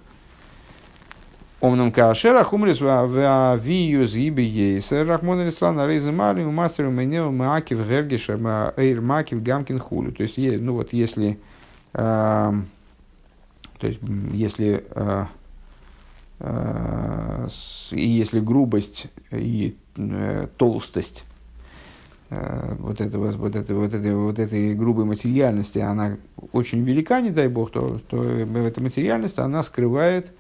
Омнам 1.62 1.92
кашера 1.92 2.44
хумрис 2.44 2.80
виюз 2.80 4.14
гиби 4.14 4.42
ейсер 4.42 5.08
рахмон 5.08 5.42
рислан 5.42 5.84
рейза 5.88 6.12
мали 6.12 6.44
у 6.44 6.52
мастеру 6.52 6.92
менеу 6.92 7.32
маакив 7.32 7.88
гергиша 7.88 8.74
эйр 8.78 9.02
макив 9.02 9.42
гамкин 9.42 9.80
хулю. 9.80 10.12
То 10.12 10.24
есть, 10.24 10.38
ну 10.38 10.74
вот 10.74 10.94
если 10.94 11.40
э, 11.94 12.54
то 13.80 13.88
есть, 13.88 14.00
если, 14.32 14.86
э, 14.90 15.26
э, 16.40 17.48
если 17.92 18.40
грубость 18.40 19.08
и 19.32 19.76
э, 19.98 20.48
толстость 20.58 21.26
вот, 22.30 23.02
этого, 23.02 23.32
вот, 23.32 23.56
это, 23.56 23.76
вот, 23.76 23.94
этой, 23.94 24.16
вот 24.16 24.40
этой 24.40 24.74
грубой 24.74 25.06
материальности, 25.06 25.80
она 25.80 26.18
очень 26.52 26.84
велика, 26.84 27.22
не 27.22 27.30
дай 27.30 27.48
бог, 27.48 27.72
то, 27.72 28.00
то 28.08 28.24
эта 28.24 28.82
материальность, 28.82 29.38
она 29.40 29.62
скрывает 29.64 30.32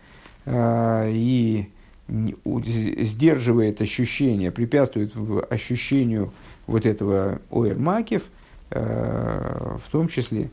э, 0.45 1.09
и 1.11 1.69
сдерживает 2.07 3.81
ощущение, 3.81 4.51
препятствует 4.51 5.13
ощущению 5.49 6.33
вот 6.67 6.85
этого 6.85 7.41
оэр-макев, 7.51 8.23
э, 8.71 9.77
в 9.83 9.91
том 9.91 10.07
числе 10.07 10.49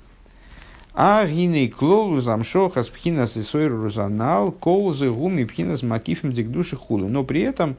а 0.95 1.27
гиней 1.27 1.69
клолу 1.69 2.21
замшоха 2.21 2.83
с 2.83 2.89
пхинас 2.89 3.37
и 3.37 3.43
сойру 3.43 3.83
рузанал, 3.83 4.53
колзы 4.53 5.11
гуми 5.11 5.45
пхинас 5.45 5.83
макифим 5.83 6.33
дикдуши 6.33 6.77
хулу. 6.77 7.09
Но 7.09 7.25
при 7.25 7.41
этом, 7.41 7.77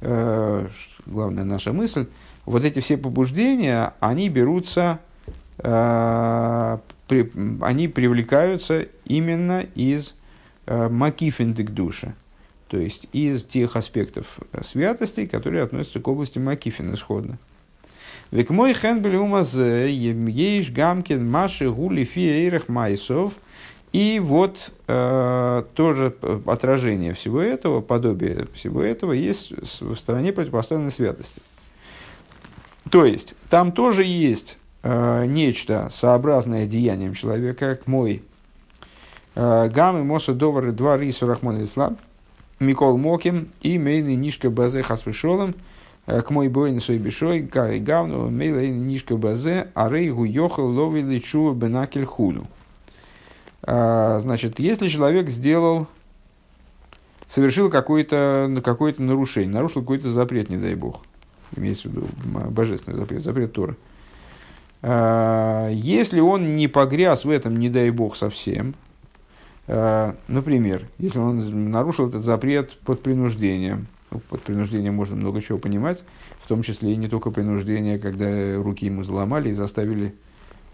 э, 0.00 0.66
главная 1.06 1.44
наша 1.44 1.72
мысль, 1.72 2.06
вот 2.48 2.64
эти 2.64 2.80
все 2.80 2.96
побуждения, 2.96 3.92
они 4.00 4.28
берутся, 4.30 5.00
э, 5.58 6.78
при, 7.06 7.30
они 7.60 7.88
привлекаются 7.88 8.86
именно 9.04 9.66
из 9.74 10.14
э, 10.66 10.88
макифин 10.88 11.52
дикдуши. 11.52 12.14
То 12.68 12.78
есть 12.78 13.08
из 13.12 13.44
тех 13.44 13.76
аспектов 13.76 14.38
святости, 14.62 15.26
которые 15.26 15.62
относятся 15.62 16.00
к 16.00 16.08
области 16.08 16.38
макифин 16.38 16.92
исходно. 16.94 17.38
Век 18.30 18.50
мой 18.50 18.74
хенбель 18.74 19.16
умазе 19.16 19.90
еш 19.90 20.70
гамкин 20.70 21.30
маши 21.30 21.70
гули 21.70 22.04
фиейрах 22.04 22.68
майсов. 22.68 23.34
И 23.92 24.20
вот 24.22 24.70
э, 24.86 25.62
тоже 25.74 26.14
отражение 26.46 27.14
всего 27.14 27.40
этого, 27.40 27.80
подобие 27.80 28.46
всего 28.52 28.82
этого 28.82 29.12
есть 29.12 29.52
в 29.80 29.96
стороне 29.96 30.32
противопоставленной 30.34 30.90
святости. 30.90 31.40
То 32.90 33.04
есть, 33.04 33.34
там 33.50 33.72
тоже 33.72 34.04
есть 34.04 34.58
э, 34.82 35.24
нечто 35.26 35.88
сообразное 35.92 36.66
деянием 36.66 37.14
человека, 37.14 37.76
как 37.76 37.86
мой 37.86 38.22
э, 39.34 39.68
гамы 39.68 40.04
моса 40.04 40.32
довары 40.32 40.72
два 40.72 40.96
рису 40.96 41.26
рахмон 41.26 41.62
ислам, 41.62 41.98
Микол 42.60 42.96
Моким 42.98 43.48
и 43.60 43.78
мейный 43.78 44.16
нишка 44.16 44.50
базе 44.50 44.82
хасвешолом– 44.82 45.54
Э, 46.08 46.22
к 46.22 46.30
мой 46.30 46.48
бойн 46.48 46.80
свой 46.80 46.96
бешой, 46.96 47.46
кай 47.46 47.80
гавну, 47.80 48.30
мейла 48.30 48.64
нишка 48.66 49.18
базе, 49.18 49.68
а 49.74 49.90
рейгу 49.90 50.24
йохал 50.24 50.66
ловили 50.66 51.18
чува 51.18 51.52
бенакель 51.52 52.06
худу. 52.06 52.46
А, 53.62 54.18
значит, 54.20 54.58
если 54.58 54.88
человек 54.88 55.28
сделал, 55.28 55.86
совершил 57.28 57.68
какое-то 57.68 58.62
какое 58.64 58.94
нарушение, 58.96 59.52
нарушил 59.52 59.82
какой-то 59.82 60.10
запрет, 60.10 60.48
не 60.48 60.56
дай 60.56 60.74
бог, 60.74 61.02
имеется 61.56 61.88
в 61.88 61.92
виду 61.92 62.08
божественный 62.50 62.96
запрет, 62.96 63.22
запрет 63.22 63.52
Торы, 63.52 63.76
а, 64.80 65.70
если 65.70 66.20
он 66.20 66.56
не 66.56 66.68
погряз 66.68 67.24
в 67.24 67.30
этом, 67.30 67.56
не 67.56 67.68
дай 67.68 67.90
бог, 67.90 68.16
совсем, 68.16 68.74
а, 69.66 70.16
например, 70.28 70.86
если 70.98 71.18
он 71.18 71.70
нарушил 71.70 72.08
этот 72.08 72.24
запрет 72.24 72.78
под 72.84 73.02
принуждением, 73.02 73.86
ну, 74.10 74.20
под 74.20 74.42
принуждением 74.42 74.94
можно 74.94 75.16
много 75.16 75.42
чего 75.42 75.58
понимать, 75.58 76.04
в 76.40 76.46
том 76.46 76.62
числе 76.62 76.92
и 76.92 76.96
не 76.96 77.08
только 77.08 77.30
принуждение, 77.30 77.98
когда 77.98 78.56
руки 78.56 78.86
ему 78.86 79.02
заломали 79.02 79.50
и 79.50 79.52
заставили 79.52 80.14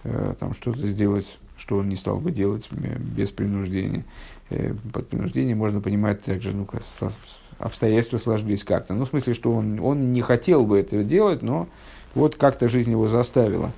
э, 0.05 0.35
там 0.39 0.55
что-то 0.55 0.87
сделать, 0.87 1.39
что 1.57 1.79
он 1.79 1.89
не 1.89 1.97
стал 1.97 2.21
бы 2.21 2.31
делать 2.31 2.69
без 2.71 3.31
принуждения. 3.31 4.05
Э, 4.51 4.75
под 4.93 5.09
принуждением 5.09 5.59
можно 5.59 5.81
понимать 5.81 6.23
также, 6.23 6.53
ну, 6.53 6.65
обстоятельства 7.59 8.19
сложились 8.19 8.65
как-то. 8.65 8.95
Ну, 8.95 9.05
в 9.05 9.09
смысле, 9.09 9.35
что 9.35 9.53
он, 9.53 9.81
он 9.81 10.13
не 10.13 10.21
хотел 10.21 10.65
бы 10.65 10.79
это 10.79 11.03
делать, 11.05 11.43
но 11.43 11.69
вот 12.15 12.37
как-то 12.37 12.69
жизнь 12.69 12.91
его 12.91 13.09
заставила. 13.09 13.73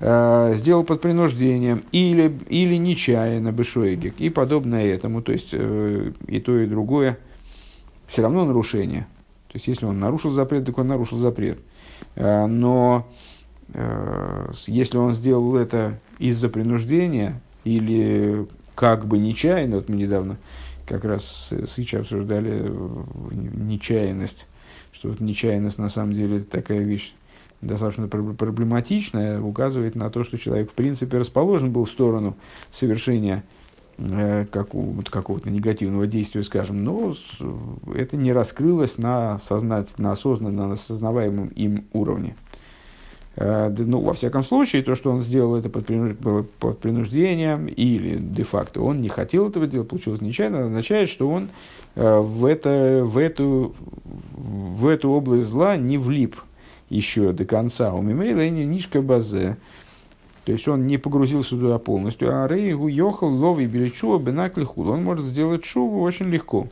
Э, 0.00 0.52
сделал 0.54 0.84
под 0.84 1.00
принуждением 1.00 1.84
или, 1.92 2.38
или 2.48 2.76
нечаянно 2.76 3.52
бешоегик 3.52 4.20
и 4.20 4.30
подобное 4.30 4.86
этому. 4.86 5.22
То 5.22 5.32
есть 5.32 5.50
э, 5.52 6.12
и 6.26 6.40
то, 6.40 6.58
и 6.58 6.66
другое– 6.66 7.18
все 8.08 8.22
равно 8.22 8.44
нарушение. 8.44 9.06
То 9.48 9.54
есть, 9.54 9.68
если 9.68 9.86
он 9.86 10.00
нарушил 10.00 10.30
запрет, 10.30 10.64
так 10.66 10.76
он 10.78 10.88
нарушил 10.88 11.18
запрет. 11.18 11.58
А, 12.16 12.46
но 12.46 13.06
э, 13.72 14.50
если 14.66 14.98
он 14.98 15.12
сделал 15.12 15.56
это 15.56 16.00
из-за 16.18 16.48
принуждения 16.48 17.40
или 17.64 18.46
как 18.74 19.06
бы 19.06 19.18
нечаянно, 19.18 19.76
вот 19.76 19.88
мы 19.88 19.96
недавно 19.96 20.36
как 20.88 21.04
раз 21.04 21.50
с 21.50 21.94
обсуждали 21.94 22.72
нечаянность, 23.32 24.48
что 24.92 25.10
вот 25.10 25.20
нечаянность 25.20 25.78
на 25.78 25.88
самом 25.88 26.14
деле 26.14 26.40
такая 26.40 26.80
вещь 26.80 27.14
достаточно 27.60 28.08
проблематичная, 28.08 29.40
указывает 29.40 29.94
на 29.94 30.10
то, 30.10 30.24
что 30.24 30.38
человек 30.38 30.70
в 30.70 30.74
принципе 30.74 31.18
расположен 31.18 31.72
был 31.72 31.84
в 31.84 31.90
сторону 31.90 32.36
совершения 32.70 33.44
Э, 34.00 34.46
как, 34.52 34.74
вот, 34.74 35.10
какого-то 35.10 35.50
негативного 35.50 36.06
действия, 36.06 36.44
скажем, 36.44 36.84
но 36.84 37.14
это 37.96 38.16
не 38.16 38.32
раскрылось 38.32 38.96
на, 38.96 39.40
сознать, 39.40 39.98
на 39.98 40.12
осознанно, 40.12 40.68
на 40.68 40.74
осознаваемом 40.74 41.48
им 41.48 41.84
уровне. 41.92 42.36
Э, 43.40 43.72
ну, 43.78 44.00
во 44.00 44.14
всяком 44.14 44.42
случае, 44.42 44.82
то, 44.82 44.96
что 44.96 45.12
он 45.12 45.22
сделал 45.22 45.54
это 45.54 45.68
под, 45.68 45.86
принуждением 46.80 47.66
или 47.68 48.18
де-факто 48.18 48.80
он 48.80 49.00
не 49.00 49.08
хотел 49.08 49.48
этого 49.48 49.68
делать, 49.68 49.88
получилось 49.88 50.20
нечаянно, 50.20 50.64
означает, 50.64 51.08
что 51.08 51.30
он 51.30 51.50
э, 51.94 52.18
в, 52.18 52.44
это, 52.44 53.02
в, 53.04 53.16
эту, 53.16 53.76
в 54.34 54.88
эту 54.88 55.10
область 55.10 55.46
зла 55.46 55.76
не 55.76 55.98
влип 55.98 56.34
еще 56.90 57.32
до 57.32 57.44
конца. 57.44 57.94
У 57.94 58.02
Мимейла 58.02 58.48
нишка 58.48 59.02
базе. 59.02 59.56
То 60.44 60.52
есть 60.52 60.66
он 60.66 60.88
не 60.88 60.98
погрузился 60.98 61.50
туда 61.50 61.78
полностью, 61.78 62.30
а 62.32 62.48
Рейгу 62.48 62.88
Йохал 62.88 63.28
Лови 63.28 63.66
Беличува 63.66 64.18
Бенакли. 64.18 64.66
Он 64.74 65.04
может 65.04 65.26
сделать 65.26 65.64
шуву 65.64 66.02
очень 66.02 66.26
легко. 66.26 66.66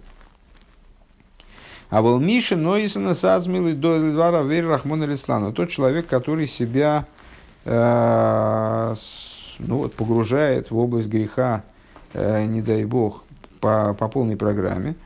А 1.88 2.02
вол 2.02 2.18
Миша 2.18 2.56
Нойсона 2.56 3.14
Сазмилы 3.14 3.74
до 3.74 4.00
Двара 4.00 4.42
Вер 4.42 4.66
Рахмона 4.66 5.04
Лислану. 5.04 5.52
Тот 5.52 5.70
человек, 5.70 6.08
который 6.08 6.48
себя 6.48 7.06
э, 7.64 8.94
ну, 9.60 9.78
вот, 9.78 9.94
погружает 9.94 10.72
в 10.72 10.78
область 10.78 11.06
греха, 11.06 11.62
э, 12.12 12.44
не 12.46 12.60
дай 12.60 12.84
бог, 12.84 13.22
по, 13.60 13.94
по 13.94 14.08
полной 14.08 14.36
программе. 14.36 14.96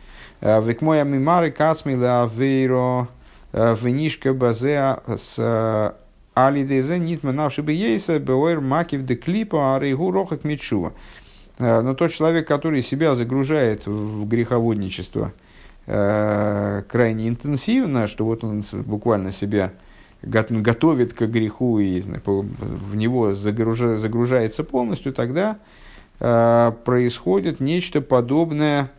Э, 0.40 0.62
Век 0.62 0.80
моя 0.80 1.02
мимары 1.04 1.50
кацмила 1.50 2.22
авейро 2.22 3.08
венишка 3.52 4.32
базеа 4.32 5.02
с 5.06 5.94
алидезе 6.34 6.98
нитма 6.98 7.32
навши 7.32 7.62
бы 7.62 7.72
ейса 7.72 8.20
беойр 8.20 8.60
макив 8.60 9.04
де 9.04 9.16
клипа 9.16 9.74
арейгу 9.74 10.12
рохак 10.12 10.44
митшува. 10.44 10.92
Но 11.58 11.94
тот 11.94 12.12
человек, 12.12 12.46
который 12.46 12.80
себя 12.80 13.16
загружает 13.16 13.86
в 13.86 14.24
греховодничество, 14.26 15.32
Э, 15.86 16.82
крайне 16.88 17.28
интенсивно, 17.28 18.06
что 18.06 18.24
вот 18.24 18.44
он 18.44 18.62
буквально 18.84 19.32
себя 19.32 19.72
готовит 20.22 21.14
к 21.14 21.22
греху 21.26 21.78
и 21.78 22.00
в 22.00 22.94
него 22.94 23.32
загружа, 23.32 23.98
загружается 23.98 24.64
полностью, 24.64 25.12
тогда 25.12 25.58
э, 26.20 26.72
происходит 26.84 27.60
нечто 27.60 28.02
подобное 28.02 28.90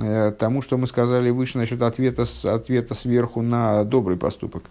э, 0.00 0.32
тому, 0.38 0.62
что 0.62 0.78
мы 0.78 0.86
сказали 0.86 1.30
выше 1.30 1.58
насчет 1.58 1.82
ответа, 1.82 2.24
ответа 2.44 2.94
сверху 2.94 3.42
на 3.42 3.84
добрый 3.84 4.16
поступок. 4.16 4.62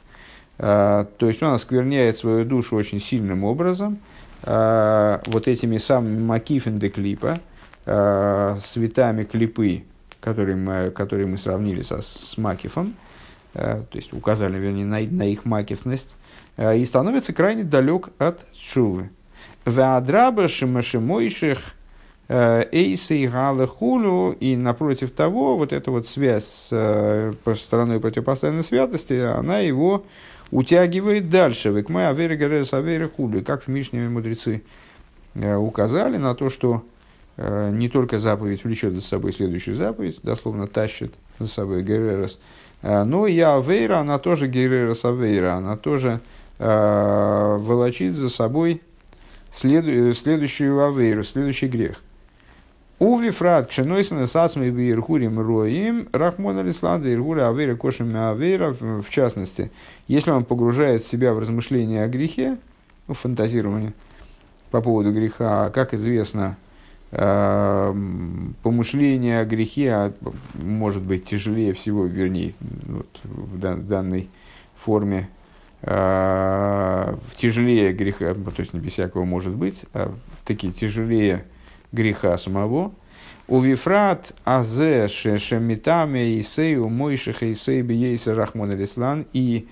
Э, 0.57 1.05
то 1.17 1.27
есть 1.27 1.43
он 1.43 1.53
оскверняет 1.53 2.15
свою 2.15 2.45
душу 2.45 2.77
очень 2.77 3.01
сильным 3.01 3.43
образом, 3.43 3.99
э, 4.43 5.19
вот 5.25 5.47
этими 5.49 5.77
самыми 5.77 6.19
макифен 6.19 6.79
де 6.79 6.89
клипа, 6.89 7.39
светами 8.59 9.23
клипы, 9.23 9.83
которые 10.19 10.55
мы, 10.55 10.91
которые 10.91 11.27
мы 11.27 11.37
сравнили 11.37 11.81
со, 11.81 12.01
с 12.01 12.37
Макифом, 12.37 12.95
э, 13.53 13.83
то 13.89 13.97
есть 13.97 14.13
указали, 14.13 14.57
вернее, 14.57 14.85
на, 14.85 14.99
на 14.99 15.23
их 15.23 15.45
макифность, 15.45 16.15
э, 16.57 16.77
и 16.77 16.85
становится 16.85 17.33
крайне 17.33 17.63
далек 17.63 18.09
от 18.17 18.45
Шувы. 18.53 19.09
Веадраба 19.65 20.47
шимашимойших 20.47 21.59
э, 22.27 22.65
эйсы 22.71 23.17
и 23.17 23.27
хулю, 23.27 24.31
и 24.31 24.55
напротив 24.55 25.11
того, 25.11 25.57
вот 25.57 25.73
эта 25.73 25.91
вот 25.91 26.07
связь 26.07 26.45
с 26.45 27.35
стороной 27.55 27.99
противопоставленной 27.99 28.63
святости, 28.63 29.13
она 29.13 29.59
его 29.59 30.05
утягивает 30.51 31.29
дальше. 31.29 31.69
Векмай 31.69 32.09
авери 32.09 32.35
гарес 32.35 32.73
авери 32.73 33.07
хулю, 33.07 33.43
как 33.43 33.63
в 33.63 33.67
Мишне 33.67 34.09
мудрецы 34.09 34.63
указали 35.35 36.17
на 36.17 36.33
то, 36.33 36.49
что 36.49 36.83
не 37.71 37.87
только 37.87 38.19
заповедь 38.19 38.63
влечет 38.63 38.93
за 38.93 39.01
собой 39.01 39.31
следующую 39.31 39.75
заповедь, 39.75 40.19
дословно 40.23 40.67
тащит 40.67 41.13
за 41.39 41.47
собой 41.47 41.83
Герерос, 41.83 42.39
э, 42.81 43.03
но 43.03 43.27
и 43.27 43.39
Авейра, 43.39 43.99
она 43.99 44.19
тоже 44.19 44.47
Герерос 44.47 45.05
Авейра, 45.05 45.53
она 45.53 45.77
тоже 45.77 46.19
э, 46.57 47.57
волочит 47.59 48.15
за 48.15 48.29
собой 48.29 48.81
следу, 49.53 50.13
следующую 50.13 50.85
Авейру, 50.85 51.23
следующий 51.23 51.67
грех. 51.67 52.01
Уви 52.99 53.29
фрат 53.29 53.67
кшенойсена 53.67 54.27
сасмы 54.27 54.71
би 54.71 54.91
ирхурим 54.91 55.39
роим 55.39 56.09
рахмон 56.11 56.57
алислада 56.57 57.13
ирхура 57.13 57.47
авейра 57.47 57.77
кошами 57.77 58.19
авейра 58.19 58.73
в 58.73 59.09
частности, 59.09 59.71
если 60.09 60.31
он 60.31 60.43
погружает 60.43 61.05
себя 61.05 61.33
в 61.33 61.39
размышления 61.39 62.03
о 62.03 62.09
грехе, 62.09 62.57
ну, 63.07 63.13
фантазирование 63.13 63.93
по 64.69 64.81
поводу 64.81 65.13
греха, 65.13 65.69
как 65.69 65.93
известно, 65.93 66.57
Эм, 67.11 68.55
помышление 68.61 69.39
о 69.39 69.45
грехе 69.45 69.91
а, 69.91 70.13
может 70.53 71.01
быть 71.01 71.25
тяжелее 71.25 71.73
всего, 71.73 72.05
вернее, 72.05 72.53
вот, 72.59 73.07
в 73.23 73.57
данной 73.57 74.29
форме 74.75 75.27
э, 75.81 77.15
тяжелее 77.37 77.93
греха, 77.93 78.35
то 78.35 78.53
есть 78.59 78.73
не 78.73 78.79
без 78.79 78.93
всякого 78.93 79.25
может 79.25 79.55
быть, 79.55 79.87
а 79.93 80.13
такие 80.45 80.71
тяжелее 80.71 81.45
греха 81.91 82.37
самого. 82.37 82.91
У 83.47 83.59
вифрат 83.59 84.35
азе 84.45 85.07
шемитаме 85.07 86.39
исею 86.39 86.89
мойшиха 86.89 87.51
исей 87.51 87.81
бейса 87.81 88.35
рахмон 88.35 88.69
алислан 88.69 89.25
и 89.33 89.67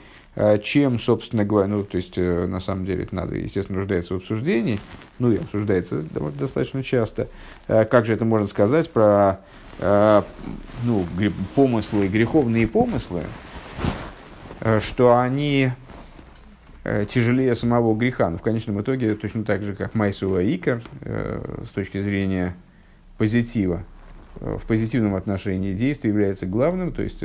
чем, 0.62 1.00
собственно 1.00 1.44
говоря, 1.44 1.68
ну, 1.68 1.84
то 1.84 1.98
есть, 1.98 2.18
э, 2.18 2.46
на 2.46 2.60
самом 2.60 2.86
деле, 2.86 3.04
это 3.04 3.16
надо, 3.16 3.36
естественно, 3.36 3.80
нуждается 3.80 4.14
в 4.14 4.18
обсуждении, 4.18 4.80
ну, 5.18 5.32
и 5.32 5.38
обсуждается 5.38 6.04
достаточно 6.38 6.84
часто. 6.84 7.28
Э, 7.68 7.86
как 7.86 8.06
же 8.06 8.14
это 8.14 8.24
можно 8.24 8.48
сказать 8.48 8.90
про 8.90 9.40
ну, 9.80 11.06
помыслы, 11.54 12.08
греховные 12.08 12.66
помыслы, 12.66 13.26
что 14.80 15.16
они 15.16 15.70
тяжелее 17.08 17.54
самого 17.54 17.96
греха. 17.96 18.32
Но 18.32 18.40
в 18.40 18.42
конечном 18.42 18.82
итоге, 18.82 19.14
точно 19.14 19.44
так 19.44 19.62
же, 19.62 19.76
как 19.76 19.94
Майсуа 19.94 20.42
Икар, 20.42 20.82
с 21.04 21.70
точки 21.76 22.02
зрения 22.02 22.56
позитива, 23.20 23.84
в 24.40 24.66
позитивном 24.66 25.14
отношении 25.14 25.76
действие 25.76 26.12
является 26.12 26.48
главным. 26.48 26.92
То 26.92 27.04
есть, 27.04 27.22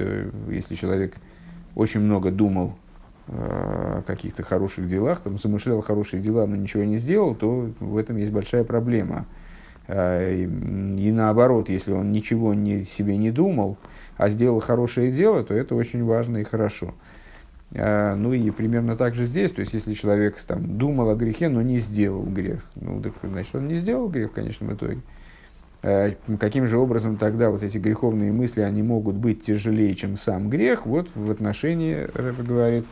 если 0.51 0.75
человек 0.75 1.15
очень 1.75 2.01
много 2.01 2.31
думал 2.31 2.77
Э, 3.29 4.03
каких-то 4.05 4.43
хороших 4.43 4.89
делах, 4.89 5.21
там, 5.21 5.39
замышлял 5.39 5.81
хорошие 5.81 6.21
дела, 6.21 6.45
но 6.45 6.57
ничего 6.57 6.83
не 6.83 6.99
сделал, 6.99 7.37
то 7.37 7.71
в 7.79 7.97
этом 7.97 8.17
есть 8.17 8.33
большая 8.33 8.65
проблема. 8.65 9.27
Э, 9.87 10.35
и, 10.35 11.13
наоборот, 11.13 11.69
если 11.69 11.93
он 11.93 12.11
ничего 12.11 12.53
не, 12.53 12.83
себе 12.83 13.17
не 13.17 13.31
думал, 13.31 13.77
а 14.17 14.29
сделал 14.29 14.59
хорошее 14.59 15.13
дело, 15.13 15.45
то 15.45 15.55
это 15.55 15.77
очень 15.77 16.05
важно 16.05 16.39
и 16.39 16.43
хорошо. 16.43 16.95
Э, 17.71 18.17
ну 18.17 18.33
и 18.33 18.51
примерно 18.51 18.97
так 18.97 19.15
же 19.15 19.25
здесь, 19.25 19.53
то 19.53 19.61
есть 19.61 19.73
если 19.73 19.95
человек 19.95 20.37
там, 20.41 20.77
думал 20.77 21.09
о 21.09 21.15
грехе, 21.15 21.49
но 21.49 21.63
не 21.63 21.79
сделал 21.79 22.25
грех, 22.25 22.65
ну 22.75 23.01
так 23.01 23.13
значит 23.23 23.55
он 23.55 23.69
не 23.69 23.77
сделал 23.77 24.09
грех 24.09 24.33
в 24.33 24.35
конечном 24.35 24.75
итоге. 24.75 25.01
Каким 26.41 26.67
же 26.67 26.77
образом 26.77 27.17
тогда 27.17 27.51
вот 27.51 27.63
эти 27.63 27.79
греховные 27.79 28.33
мысли, 28.33 28.61
они 28.61 28.83
могут 28.83 29.17
быть 29.17 29.45
тяжелее, 29.45 29.95
чем 29.97 30.17
сам 30.17 30.49
грех? 30.49 30.87
Вот 30.87 31.09
в 31.15 31.29
отношении, 31.29 32.07
Рэбе 32.15 32.43
говорит, 32.45 32.85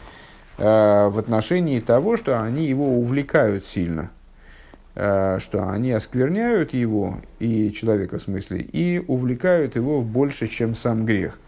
в 0.61 1.19
отношении 1.19 1.81
того, 1.81 2.17
что 2.17 2.43
они 2.43 2.67
его 2.67 2.99
увлекают 2.99 3.65
сильно, 3.65 4.11
э, 4.95 5.39
что 5.41 5.71
они 5.71 5.91
оскверняют 5.93 6.75
его, 6.75 7.19
и 7.39 7.73
человека 7.73 8.19
в 8.19 8.23
смысле, 8.23 8.61
и 8.61 9.03
увлекают 9.07 9.77
его 9.77 10.03
больше, 10.03 10.49
чем 10.49 10.75
сам 10.75 11.07
грех. 11.07 11.39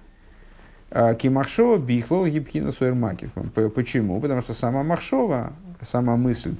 А 0.91 1.15
Кимахшова 1.15 1.77
бихлол 1.79 2.27
гибкина 2.27 2.73
суэрмакив. 2.73 3.31
Почему? 3.75 4.21
Потому 4.21 4.41
что 4.41 4.55
сама 4.55 4.83
Махшова, 4.83 5.53
сама 5.83 6.17
мысль, 6.17 6.55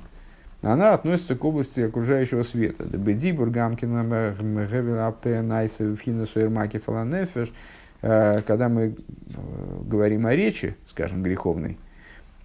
она 0.61 0.93
относится 0.93 1.35
к 1.35 1.45
области 1.45 1.81
окружающего 1.81 2.43
света. 2.43 2.85
Дебедибур 2.85 3.51
гамкина 3.51 4.05
э, 8.03 8.41
когда 8.47 8.69
мы 8.69 8.95
говорим 9.85 10.27
о 10.27 10.35
речи, 10.35 10.77
скажем, 10.87 11.23
греховной, 11.23 11.79
Э, 11.79 11.92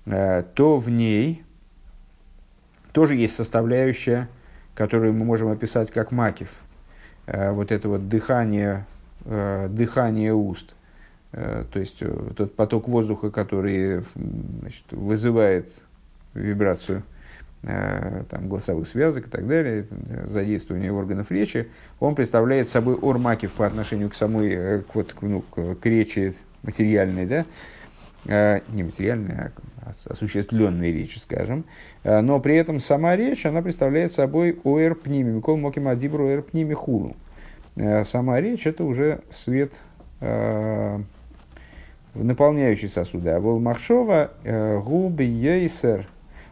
то 0.08 0.78
в 0.78 0.90
ней 0.90 1.44
тоже 2.98 3.16
есть 3.16 3.36
составляющая, 3.36 4.28
которую 4.74 5.14
мы 5.14 5.26
можем 5.26 5.50
описать 5.50 5.92
как 5.92 6.12
макив. 6.12 6.50
Э, 7.26 7.52
вот 7.52 7.72
это 7.72 7.90
вот 7.90 8.10
дыхание, 8.10 8.86
э, 9.26 9.68
дыхание 9.70 10.34
уст. 10.34 10.74
То 11.32 11.68
есть 11.76 12.02
тот 12.36 12.56
поток 12.56 12.88
воздуха, 12.88 13.30
который 13.30 14.04
значит, 14.16 14.86
вызывает 14.90 15.72
вибрацию 16.34 17.04
там, 17.62 18.48
голосовых 18.48 18.88
связок 18.88 19.28
и 19.28 19.30
так 19.30 19.46
далее, 19.46 19.86
задействование 20.26 20.92
органов 20.92 21.30
речи, 21.30 21.68
он 22.00 22.16
представляет 22.16 22.70
собой 22.70 22.98
ормакив 23.00 23.52
по 23.52 23.68
отношению 23.68 24.10
к 24.10 24.16
самой, 24.16 24.82
к, 24.84 24.96
вот, 24.96 25.16
ну, 25.22 25.42
к 25.42 25.86
речи 25.86 26.34
материальной, 26.64 27.26
да, 27.26 27.40
Э, 27.42 27.44
не 28.28 28.84
материальная, 28.84 29.54
а 29.88 29.92
осуществленная 30.12 30.92
речь, 30.92 31.18
скажем, 31.18 31.64
э, 32.04 32.20
но 32.20 32.40
при 32.42 32.56
этом 32.56 32.82
сама 32.82 33.16
речь, 33.16 33.46
она 33.46 33.62
представляет 33.62 34.12
собой 34.12 34.60
оэр 34.66 34.96
пними, 34.96 35.32
микол 35.32 35.56
моким 35.56 35.88
адибру 35.88 36.28
оэр 36.28 36.42
пними 36.42 36.74
хулу. 36.74 37.16
Э, 37.78 38.04
сама 38.04 38.42
речь– 38.42 38.68
это 38.68 38.84
уже 38.84 39.22
свет, 39.30 39.72
наполняющий 42.16 42.90
сосуды. 42.90 43.30
А 43.30 43.40
вол 43.40 43.60
махшова 43.60 44.32
губ 44.84 45.20
йейсер, 45.22 46.08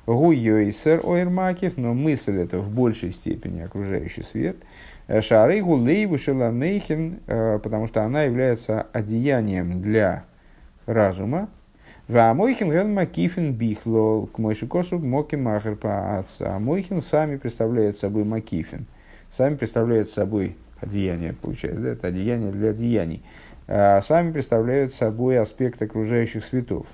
гу 0.06 0.32
йейсер 0.32 1.02
оэр 1.04 1.30
макив, 1.30 1.76
но 1.78 1.96
мысль– 1.96 2.38
это 2.42 2.60
в 2.60 2.70
большей 2.70 3.12
степени 3.12 3.62
окружающий 3.62 4.22
свет. 4.22 4.58
Шары 5.22 5.62
гу 5.62 5.78
лейву 5.78 6.20
шеламейхин, 6.20 7.22
потому 7.26 7.88
что 7.88 8.04
она 8.04 8.22
является 8.24 8.86
одеянием 8.94 9.82
для 9.82 10.26
разума, 10.86 11.50
а 12.08 12.34
Мойхин 12.34 12.72
ген 12.72 12.94
макифин 12.94 13.54
бихлол 13.54 14.28
к 14.28 14.38
мойшикосу 14.38 15.00
моки 15.00 15.36
махер 15.36 15.78
А 15.84 16.24
Мойхин 16.60 17.02
сами 17.02 17.38
представляют 17.38 17.98
собой 17.98 18.24
макифин. 18.24 18.86
Сами 19.30 19.56
представляют 19.56 20.10
собой 20.10 20.56
одеяние, 20.80 21.34
получается, 21.34 21.82
да, 21.82 21.90
это 21.90 22.08
одеяние 22.08 22.52
для 22.52 22.70
одеяний. 22.70 23.24
а 23.68 24.02
сами 24.02 24.32
представляют 24.32 24.94
собой 24.94 25.40
аспект 25.40 25.82
окружающих 25.82 26.44
светов. 26.44 26.86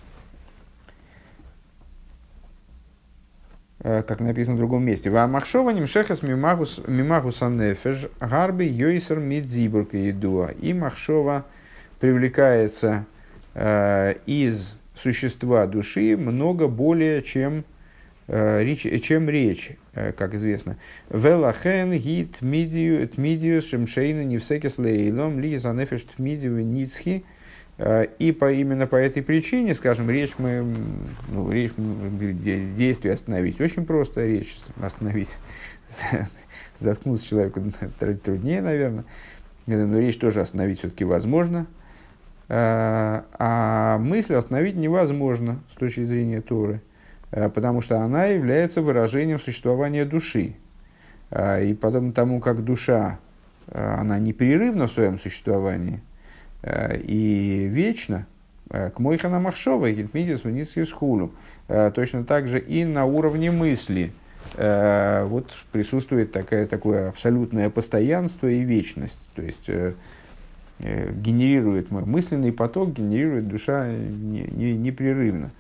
как 3.84 4.20
написано 4.20 4.56
в 4.56 4.60
другом 4.60 4.86
месте. 4.86 5.10
Ва 5.10 5.26
махшова 5.28 5.72
нимшехас 5.72 6.22
мимагус 6.22 7.42
анефеш 7.42 8.08
гарби 8.20 8.66
йойсер 8.66 9.20
мидзибурка 9.20 9.98
едуа. 9.98 10.52
И 10.62 10.72
махшова 10.72 11.46
привлекается 12.00 13.06
э, 13.56 14.16
из 14.28 14.76
существа 15.02 15.66
души 15.68 16.16
много 16.18 16.68
более, 16.68 17.22
чем, 17.22 17.66
э, 18.28 18.76
чем 18.76 19.30
речь, 19.30 19.72
э, 19.94 20.12
как 20.12 20.34
известно. 20.36 20.78
Велахен 21.10 21.92
гит 21.94 22.38
тмидию 22.40 23.08
тмидию 23.08 23.62
шемшейна 23.62 24.22
невсекес 24.22 24.78
лейлом 24.78 25.40
ли 25.40 25.58
занефеш 25.58 26.04
тмидию 26.16 26.66
ницхи. 26.66 27.24
Э, 27.78 28.06
и 28.20 28.32
по, 28.32 28.52
именно 28.52 28.86
по 28.86 28.96
этой 28.96 29.24
причине, 29.24 29.74
скажем, 29.74 30.10
речь 30.10 30.34
мы, 30.38 30.64
ну, 31.30 31.52
речь, 31.52 31.72
действие 32.76 33.14
остановить 33.14 33.60
очень 33.60 33.86
просто, 33.86 34.26
речь 34.26 34.56
остановить, 34.82 35.38
заткнуться 36.80 37.28
человеку 37.28 37.64
труднее, 38.24 38.62
наверное, 38.62 39.04
но 39.66 40.00
речь 40.00 40.18
тоже 40.18 40.42
остановить 40.42 40.80
все-таки 40.80 41.06
возможно, 41.06 41.66
а 42.54 43.98
мысль 44.00 44.36
остановить 44.36 44.76
невозможно 44.76 45.60
с 45.72 45.76
точки 45.76 46.04
зрения 46.04 46.42
Торы, 46.42 46.82
э, 47.32 47.50
потому 47.50 47.82
что 47.82 48.00
она 48.00 48.26
является 48.26 48.82
выражением 48.82 49.40
существования 49.40 50.06
души. 50.06 50.56
И 51.32 51.78
подобно 51.80 52.12
тому, 52.12 52.42
как 52.42 52.62
душа, 52.62 53.18
она 53.72 54.20
непрерывна 54.20 54.88
в 54.88 54.92
своем 54.92 55.18
существовании– 55.18 56.02
Э, 56.64 56.98
и 56.98 57.68
вечно, 57.68 58.26
э, 58.70 58.90
к 58.92 59.00
Мойхана 59.00 59.40
Махшова, 59.40 59.92
Гитмидис 59.92 60.44
Венисиус 60.44 60.92
Хулу, 60.92 61.32
э, 61.68 61.92
точно 61.94 62.24
так 62.24 62.48
же 62.48 62.60
и 62.60 62.86
на 62.86 63.06
уровне 63.06 63.52
мысли 63.52 64.12
вот 64.58 65.54
присутствует 65.72 66.34
такая, 66.34 66.68
такое 66.68 67.08
абсолютное 67.08 67.70
постоянство 67.70 68.48
и 68.48 68.60
вечность. 68.62 69.22
То 69.34 69.42
есть 69.44 69.70
генерирует 70.82 71.92
мысленный 71.92 72.52
поток, 72.52 72.94
генерирует 72.94 73.48
душа 73.48 73.88
непрерывно. 73.88 75.52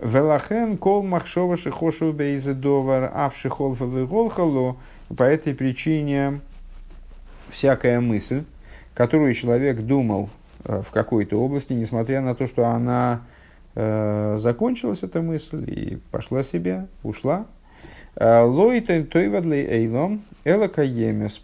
Велахен 0.00 0.76
кол 0.76 1.02
махшова 1.02 1.56
шихошел 1.56 2.12
бейзедовар 2.12 3.10
авшихол 3.14 3.74
голхало. 3.74 4.76
По 5.16 5.22
этой 5.24 5.54
причине 5.54 6.40
всякая 7.50 8.00
мысль, 8.00 8.44
которую 8.94 9.34
человек 9.34 9.80
думал 9.80 10.28
Э, 10.64 10.82
в 10.82 10.90
какой-то 10.90 11.40
области, 11.40 11.72
несмотря 11.72 12.20
на 12.20 12.34
то, 12.34 12.46
что 12.46 12.66
она 12.66 13.22
э, 13.74 14.36
закончилась, 14.38 15.02
эта 15.02 15.22
мысль, 15.22 15.64
и 15.66 15.98
пошла 16.10 16.42
себе, 16.42 16.86
ушла. 17.02 17.46
Э, 18.16 18.42
Лойта 18.42 19.02
тойвадли 19.04 19.56
эйлом 19.58 20.22
элакаемес. 20.44 21.40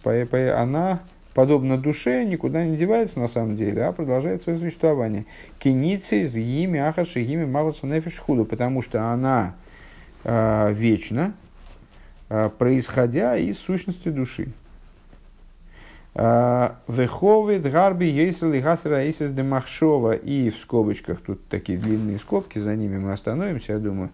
Она, 0.57 1.01
подобно 1.35 1.76
душе, 1.76 2.24
никуда 2.24 2.64
не 2.64 2.76
девается 2.76 3.20
на 3.20 3.28
самом 3.28 3.57
деле, 3.57 3.85
а 3.85 3.93
продолжает 3.93 4.43
свое 4.43 4.59
существование. 4.59 5.26
Кеницы 5.59 6.24
с 6.24 6.35
гими 6.35 6.80
ахаши 6.80 7.22
гими 7.22 7.45
магуса 7.45 7.87
нефиш 7.87 8.18
худу, 8.18 8.45
потому 8.45 8.80
что 8.80 9.03
она 9.11 9.55
э, 10.22 10.72
вечна, 10.72 11.35
э, 12.30 12.51
происходя 12.57 13.37
из 13.37 13.59
сущности 13.59 14.09
души. 14.09 14.49
А, 16.16 16.76
Веховид 16.87 17.62
гарби 17.62 18.05
ейсел 18.05 18.53
и 18.53 18.61
гасра 18.61 19.03
эйсес 19.03 19.32
де 19.32 19.43
махшова. 19.43 20.12
И 20.12 20.51
в 20.51 20.59
скобочках, 20.59 21.20
тут 21.20 21.45
такие 21.49 21.76
длинные 21.76 22.18
скобки, 22.18 22.59
за 22.59 22.76
ними 22.76 22.99
мы 22.99 23.12
остановимся, 23.12 23.72
я 23.72 23.78
думаю. 23.78 24.11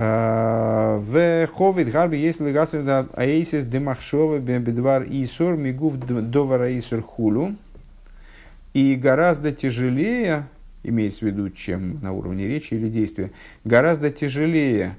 А, 0.00 1.00
Веховид 1.00 1.90
гарби 1.90 2.16
ейсел 2.16 2.46
и 2.46 2.52
гасра 2.52 3.08
эйсес 3.16 3.66
де 3.66 3.80
махшова 3.80 4.38
бедвар 4.38 5.04
исур 5.08 5.56
мигув 5.56 5.98
довара 5.98 6.78
исур 6.78 7.02
хулу. 7.02 7.56
И 8.74 8.94
гораздо 8.94 9.50
тяжелее, 9.50 10.46
имеется 10.84 11.20
в 11.20 11.22
виду, 11.22 11.50
чем 11.50 12.00
на 12.00 12.12
уровне 12.12 12.46
речи 12.46 12.74
или 12.74 12.88
действия, 12.88 13.32
гораздо 13.64 14.10
тяжелее 14.10 14.94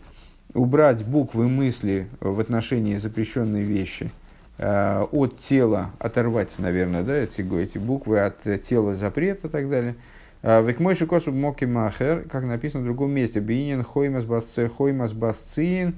убрать 0.54 1.06
буквы 1.06 1.48
мысли 1.48 2.08
в 2.20 2.40
отношении 2.40 2.98
запрещенной 2.98 3.62
вещи– 3.62 4.12
Э, 4.62 5.06
от 5.14 5.40
тела 5.40 5.92
оторвать, 6.00 6.54
наверное, 6.60 7.02
да, 7.02 7.16
эти, 7.16 7.42
эти 7.62 7.78
буквы 7.78 8.20
от 8.20 8.44
тела 8.62 8.94
запрета 8.94 9.48
и 9.48 9.50
так 9.50 9.70
далее. 9.70 9.96
Э, 10.42 10.62
Векмойши 10.66 11.06
косу 11.06 11.32
моки 11.32 11.66
махер, 11.66 12.26
как 12.30 12.44
написано 12.44 12.84
в 12.84 12.86
другом 12.86 13.12
месте, 13.12 13.40
биинин 13.40 13.84
хоймас 13.84 14.26
басце 14.26 14.70
хоймас 14.70 15.14
басциин 15.14 15.96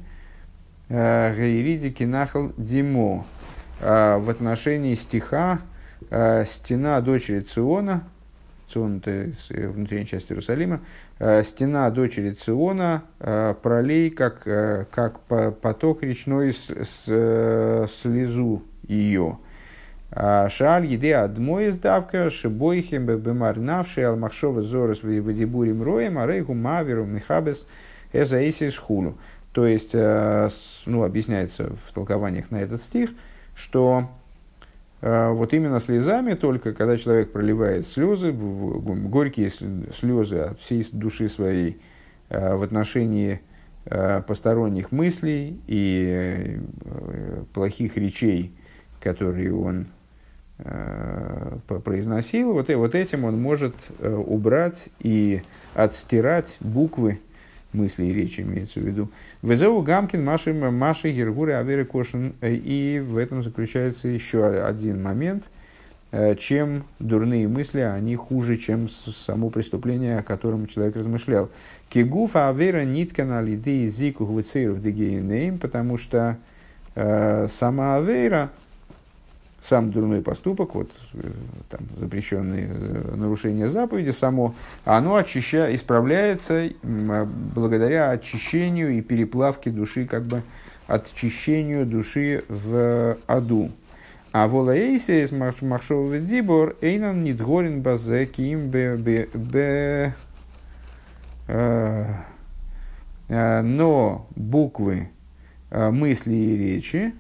э, 0.89 1.34
гейриди 1.36 1.92
кинахал 1.92 2.52
димо. 2.58 3.26
В 3.80 4.30
отношении 4.30 4.94
стиха 4.94 5.60
стена 6.46 7.02
дочери 7.02 7.39
Циона, 7.39 8.04
Цион 8.68 8.98
это 8.98 9.32
внутренняя 9.50 10.06
часть 10.06 10.32
Иерусалима, 10.32 10.82
стена 11.18 11.89
дочери 11.89 12.34
Циона 12.34 13.02
пролей, 13.18 14.12
как, 14.12 14.44
как 14.44 15.22
поток 15.22 16.04
речной 16.04 16.54
с, 16.54 16.70
с, 16.70 17.92
слезу 17.92 18.62
ее. 18.84 19.39
Шаль 20.14 20.86
еде 20.86 21.16
адмой 21.16 21.70
издавка, 21.70 22.30
шибойхем 22.30 23.05
бемар 23.05 23.57
навши, 23.57 24.01
алмахшова 24.01 24.62
зорос 24.62 25.03
вадибурим 25.03 25.82
роем, 25.82 26.20
а 26.20 26.28
рейху 26.28 26.53
маверум 26.53 27.14
михабес 27.16 27.66
эзаисис 28.12 28.78
хулу. 28.78 29.18
То 29.53 29.66
есть, 29.66 29.93
ну, 29.93 31.03
объясняется 31.03 31.72
в 31.88 31.93
толкованиях 31.93 32.51
на 32.51 32.62
этот 32.62 32.82
стих, 32.82 33.12
что 33.55 34.09
вот 35.01 35.53
именно 35.53 35.80
слезами 35.80 36.34
только, 36.34 36.74
когда 36.74 36.97
человек 36.97 37.32
проливает 37.32 37.88
слезы, 37.88 38.32
горькие 38.32 39.49
слезы 39.49 40.38
от 40.38 40.59
всей 40.59 40.86
души 40.91 41.30
своей 41.30 41.82
в 42.30 42.64
отношении 42.64 43.41
посторонних 44.28 44.91
мыслей 44.91 45.59
и 45.68 46.59
плохих 47.53 47.97
речей, 47.97 48.53
которые 49.01 49.53
он 49.55 49.82
э, 49.82 50.01
произносил, 51.84 52.53
вот, 52.53 52.70
и 52.70 52.76
вот 52.76 52.95
этим 52.95 53.26
он 53.26 53.41
может 53.41 53.76
э, 53.99 54.14
убрать 54.14 54.89
и 54.99 55.41
отстирать 55.74 56.57
буквы 56.59 57.20
мысли 57.74 58.05
и 58.05 58.14
речи, 58.14 58.41
имеется 58.41 58.80
в 58.80 58.84
виду. 58.84 59.09
Везеу 59.41 59.82
Гамкин 59.82 60.24
Маши 60.24 60.53
Маши 60.53 61.12
Гергуры 61.12 61.53
Аверы 61.53 61.86
Кошин. 61.86 62.34
И 62.41 63.03
в 63.05 63.18
этом 63.18 63.43
заключается 63.43 64.07
еще 64.07 64.45
один 64.45 65.01
момент, 65.01 65.45
э, 66.12 66.36
чем 66.36 66.84
дурные 66.99 67.47
мысли, 67.47 67.80
они 67.80 68.16
хуже, 68.16 68.57
чем 68.57 68.89
само 68.89 69.49
преступление, 69.49 70.20
о 70.20 70.24
котором 70.24 70.68
человек 70.68 70.95
размышлял. 70.95 71.49
Кигуфа 71.89 72.49
Авера 72.49 72.84
Ниткана 72.84 73.41
Лиды 73.41 73.88
Зику 73.88 74.26
Гвицеров 74.26 74.82
Дегейнейм, 74.82 75.57
потому 75.57 75.97
что 75.97 76.38
э, 76.95 77.47
сама 77.49 77.97
Авера, 77.97 78.49
сам 79.62 79.91
дурной 79.91 80.24
поступок, 80.24 80.74
вот 80.74 80.91
э, 81.14 81.32
там, 81.70 81.82
запрещенные 81.95 82.68
э, 82.68 83.16
нарушения 83.16 83.70
заповеди, 83.70 84.09
само, 84.09 84.55
оно 84.86 85.16
очища, 85.16 85.74
исправляется 85.76 86.72
а, 86.84 87.26
благодаря 87.26 88.09
очищению 88.09 88.97
и 88.97 89.01
переплавке 89.01 89.70
души, 89.70 90.07
как 90.07 90.24
бы 90.24 90.41
очищению 90.88 91.86
души 91.86 92.43
в 92.49 93.18
аду. 93.28 93.72
А 94.32 94.47
волаэйсе 94.47 95.24
из 95.24 95.32
махшового 95.32 96.18
дибор 96.18 96.76
эйнан 96.82 97.24
нидгорин 97.24 97.82
базе 97.82 98.26
ким 98.26 98.70
бе 98.70 98.95
бе 98.95 100.16
э, 101.47 102.16
но 103.28 104.28
буквы 104.36 105.09
мысли 105.70 106.34
и 106.34 106.57
речи, 106.57 107.14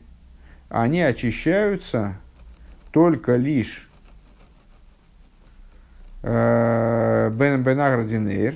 они 0.67 1.01
очищаются 1.01 2.17
только 2.91 3.35
лишь 3.35 3.89
э, 6.23 7.29
Бен 7.33 7.63
Бенаградинейр 7.63 8.55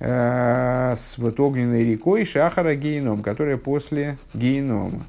э, 0.00 0.94
с 0.96 1.16
вот 1.18 1.40
огненной 1.40 1.84
рекой 1.84 2.24
Шахара 2.24 2.74
Геном, 2.74 3.22
которая 3.22 3.56
после 3.56 4.18
Генома, 4.34 5.04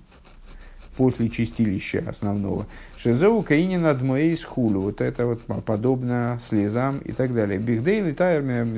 после 0.98 1.30
чистилища 1.30 2.04
основного. 2.08 2.68
Шезеу 2.98 3.42
Каинин 3.42 3.86
Адмоэйс 3.86 4.44
Хулу, 4.44 4.82
вот 4.82 5.02
это 5.02 5.26
вот 5.26 5.42
подобно 5.64 6.40
слезам 6.48 7.00
и 7.00 7.12
так 7.12 7.34
далее. 7.34 7.58
Бигдей 7.58 8.02
литайрми 8.02 8.70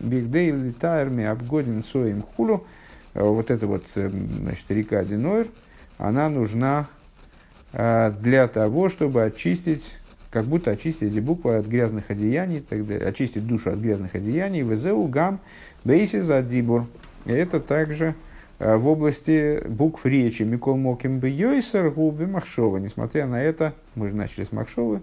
Бигдей 0.00 0.50
литайрми 0.50 1.24
обгоден 1.24 1.84
соем 1.84 2.22
хулу, 2.22 2.66
э, 3.12 3.22
вот 3.22 3.50
эта 3.50 3.66
вот 3.66 3.84
значит, 3.94 4.64
река 4.70 5.04
Динойр, 5.04 5.46
она 5.98 6.30
нужна 6.30 6.88
для 7.72 8.48
того, 8.48 8.88
чтобы 8.88 9.24
очистить, 9.24 9.98
как 10.30 10.44
будто 10.46 10.70
очистить 10.72 11.12
эти 11.12 11.20
буквы 11.20 11.56
от 11.56 11.66
грязных 11.66 12.10
одеяний, 12.10 12.60
тогда, 12.60 12.96
очистить 12.96 13.46
душу 13.46 13.70
от 13.70 13.78
грязных 13.78 14.14
одеяний. 14.14 14.62
Везеу 14.62 15.06
гам 15.06 15.40
бейсис 15.84 16.28
адибур. 16.30 16.86
Это 17.26 17.60
также 17.60 18.14
в 18.58 18.88
области 18.88 19.62
букв 19.68 20.04
речи. 20.04 20.42
Микол 20.42 20.76
Моким 20.76 21.18
Бейойсер 21.18 21.90
губы 21.90 22.26
Махшова. 22.26 22.78
Несмотря 22.78 23.26
на 23.26 23.42
это, 23.42 23.72
мы 23.94 24.08
же 24.08 24.16
начали 24.16 24.44
с 24.44 24.52
Махшовы 24.52 25.00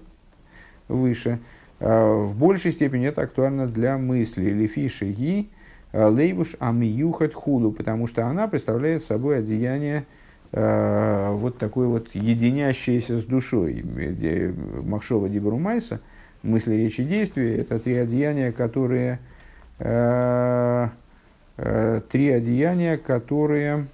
выше, 0.88 1.39
в 1.80 2.34
большей 2.36 2.72
степени 2.72 3.07
это 3.07 3.22
актуально 3.22 3.68
для 3.68 3.97
мысли. 3.97 4.49
Лефиши 4.49 5.07
и 5.07 5.49
лейвуш 5.93 6.55
амиюхат 6.59 7.34
худу, 7.34 7.72
потому 7.72 8.07
что 8.07 8.26
она 8.26 8.47
представляет 8.47 9.03
собой 9.03 9.39
одеяние 9.39 9.99
э, 9.99 10.03
вот 10.52 11.58
такой 11.58 11.88
вот 11.88 12.10
единящееся 12.14 13.18
с 13.18 13.26
душой. 13.26 13.84
Махшова 14.84 15.30
Дибрумайса, 15.30 16.00
мысли, 16.41 16.76
речи, 16.76 17.04
действия, 17.04 17.58
это 17.58 17.80
три 17.80 17.95
одеяния, 17.98 18.52
которые 18.52 19.20
э, 19.80 20.88
э, 21.58 22.02
три 22.10 22.30
одеяния, 22.32 22.98
которые 22.98 23.88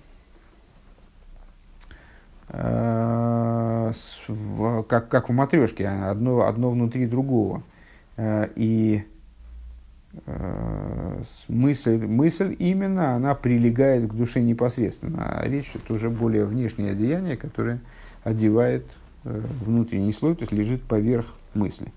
э, 2.49 3.91
с, 3.93 4.23
в, 4.27 4.83
как, 4.83 5.09
как 5.09 5.29
в 5.29 5.31
матрешке, 5.33 5.87
одно, 5.87 6.47
одно 6.47 6.69
внутри 6.69 7.07
другого. 7.07 7.63
Э, 8.17 8.47
и 8.55 9.03
Э, 9.03 9.12
мысль, 11.47 11.97
мысль 11.97 12.55
именно, 12.59 13.15
она 13.15 13.35
прилегает 13.35 14.09
к 14.09 14.13
душе 14.13 14.41
непосредственно. 14.41 15.39
А 15.39 15.47
речь 15.47 15.71
это 15.75 15.93
уже 15.93 16.09
более 16.09 16.45
внешнее 16.45 16.91
одеяние, 16.91 17.35
которое 17.35 17.79
одевает 18.23 18.85
э, 19.23 19.41
внутренний 19.65 20.13
слой, 20.13 20.35
то 20.35 20.41
есть 20.41 20.51
лежит 20.51 20.83
поверх 20.83 21.33
мысли. 21.53 21.91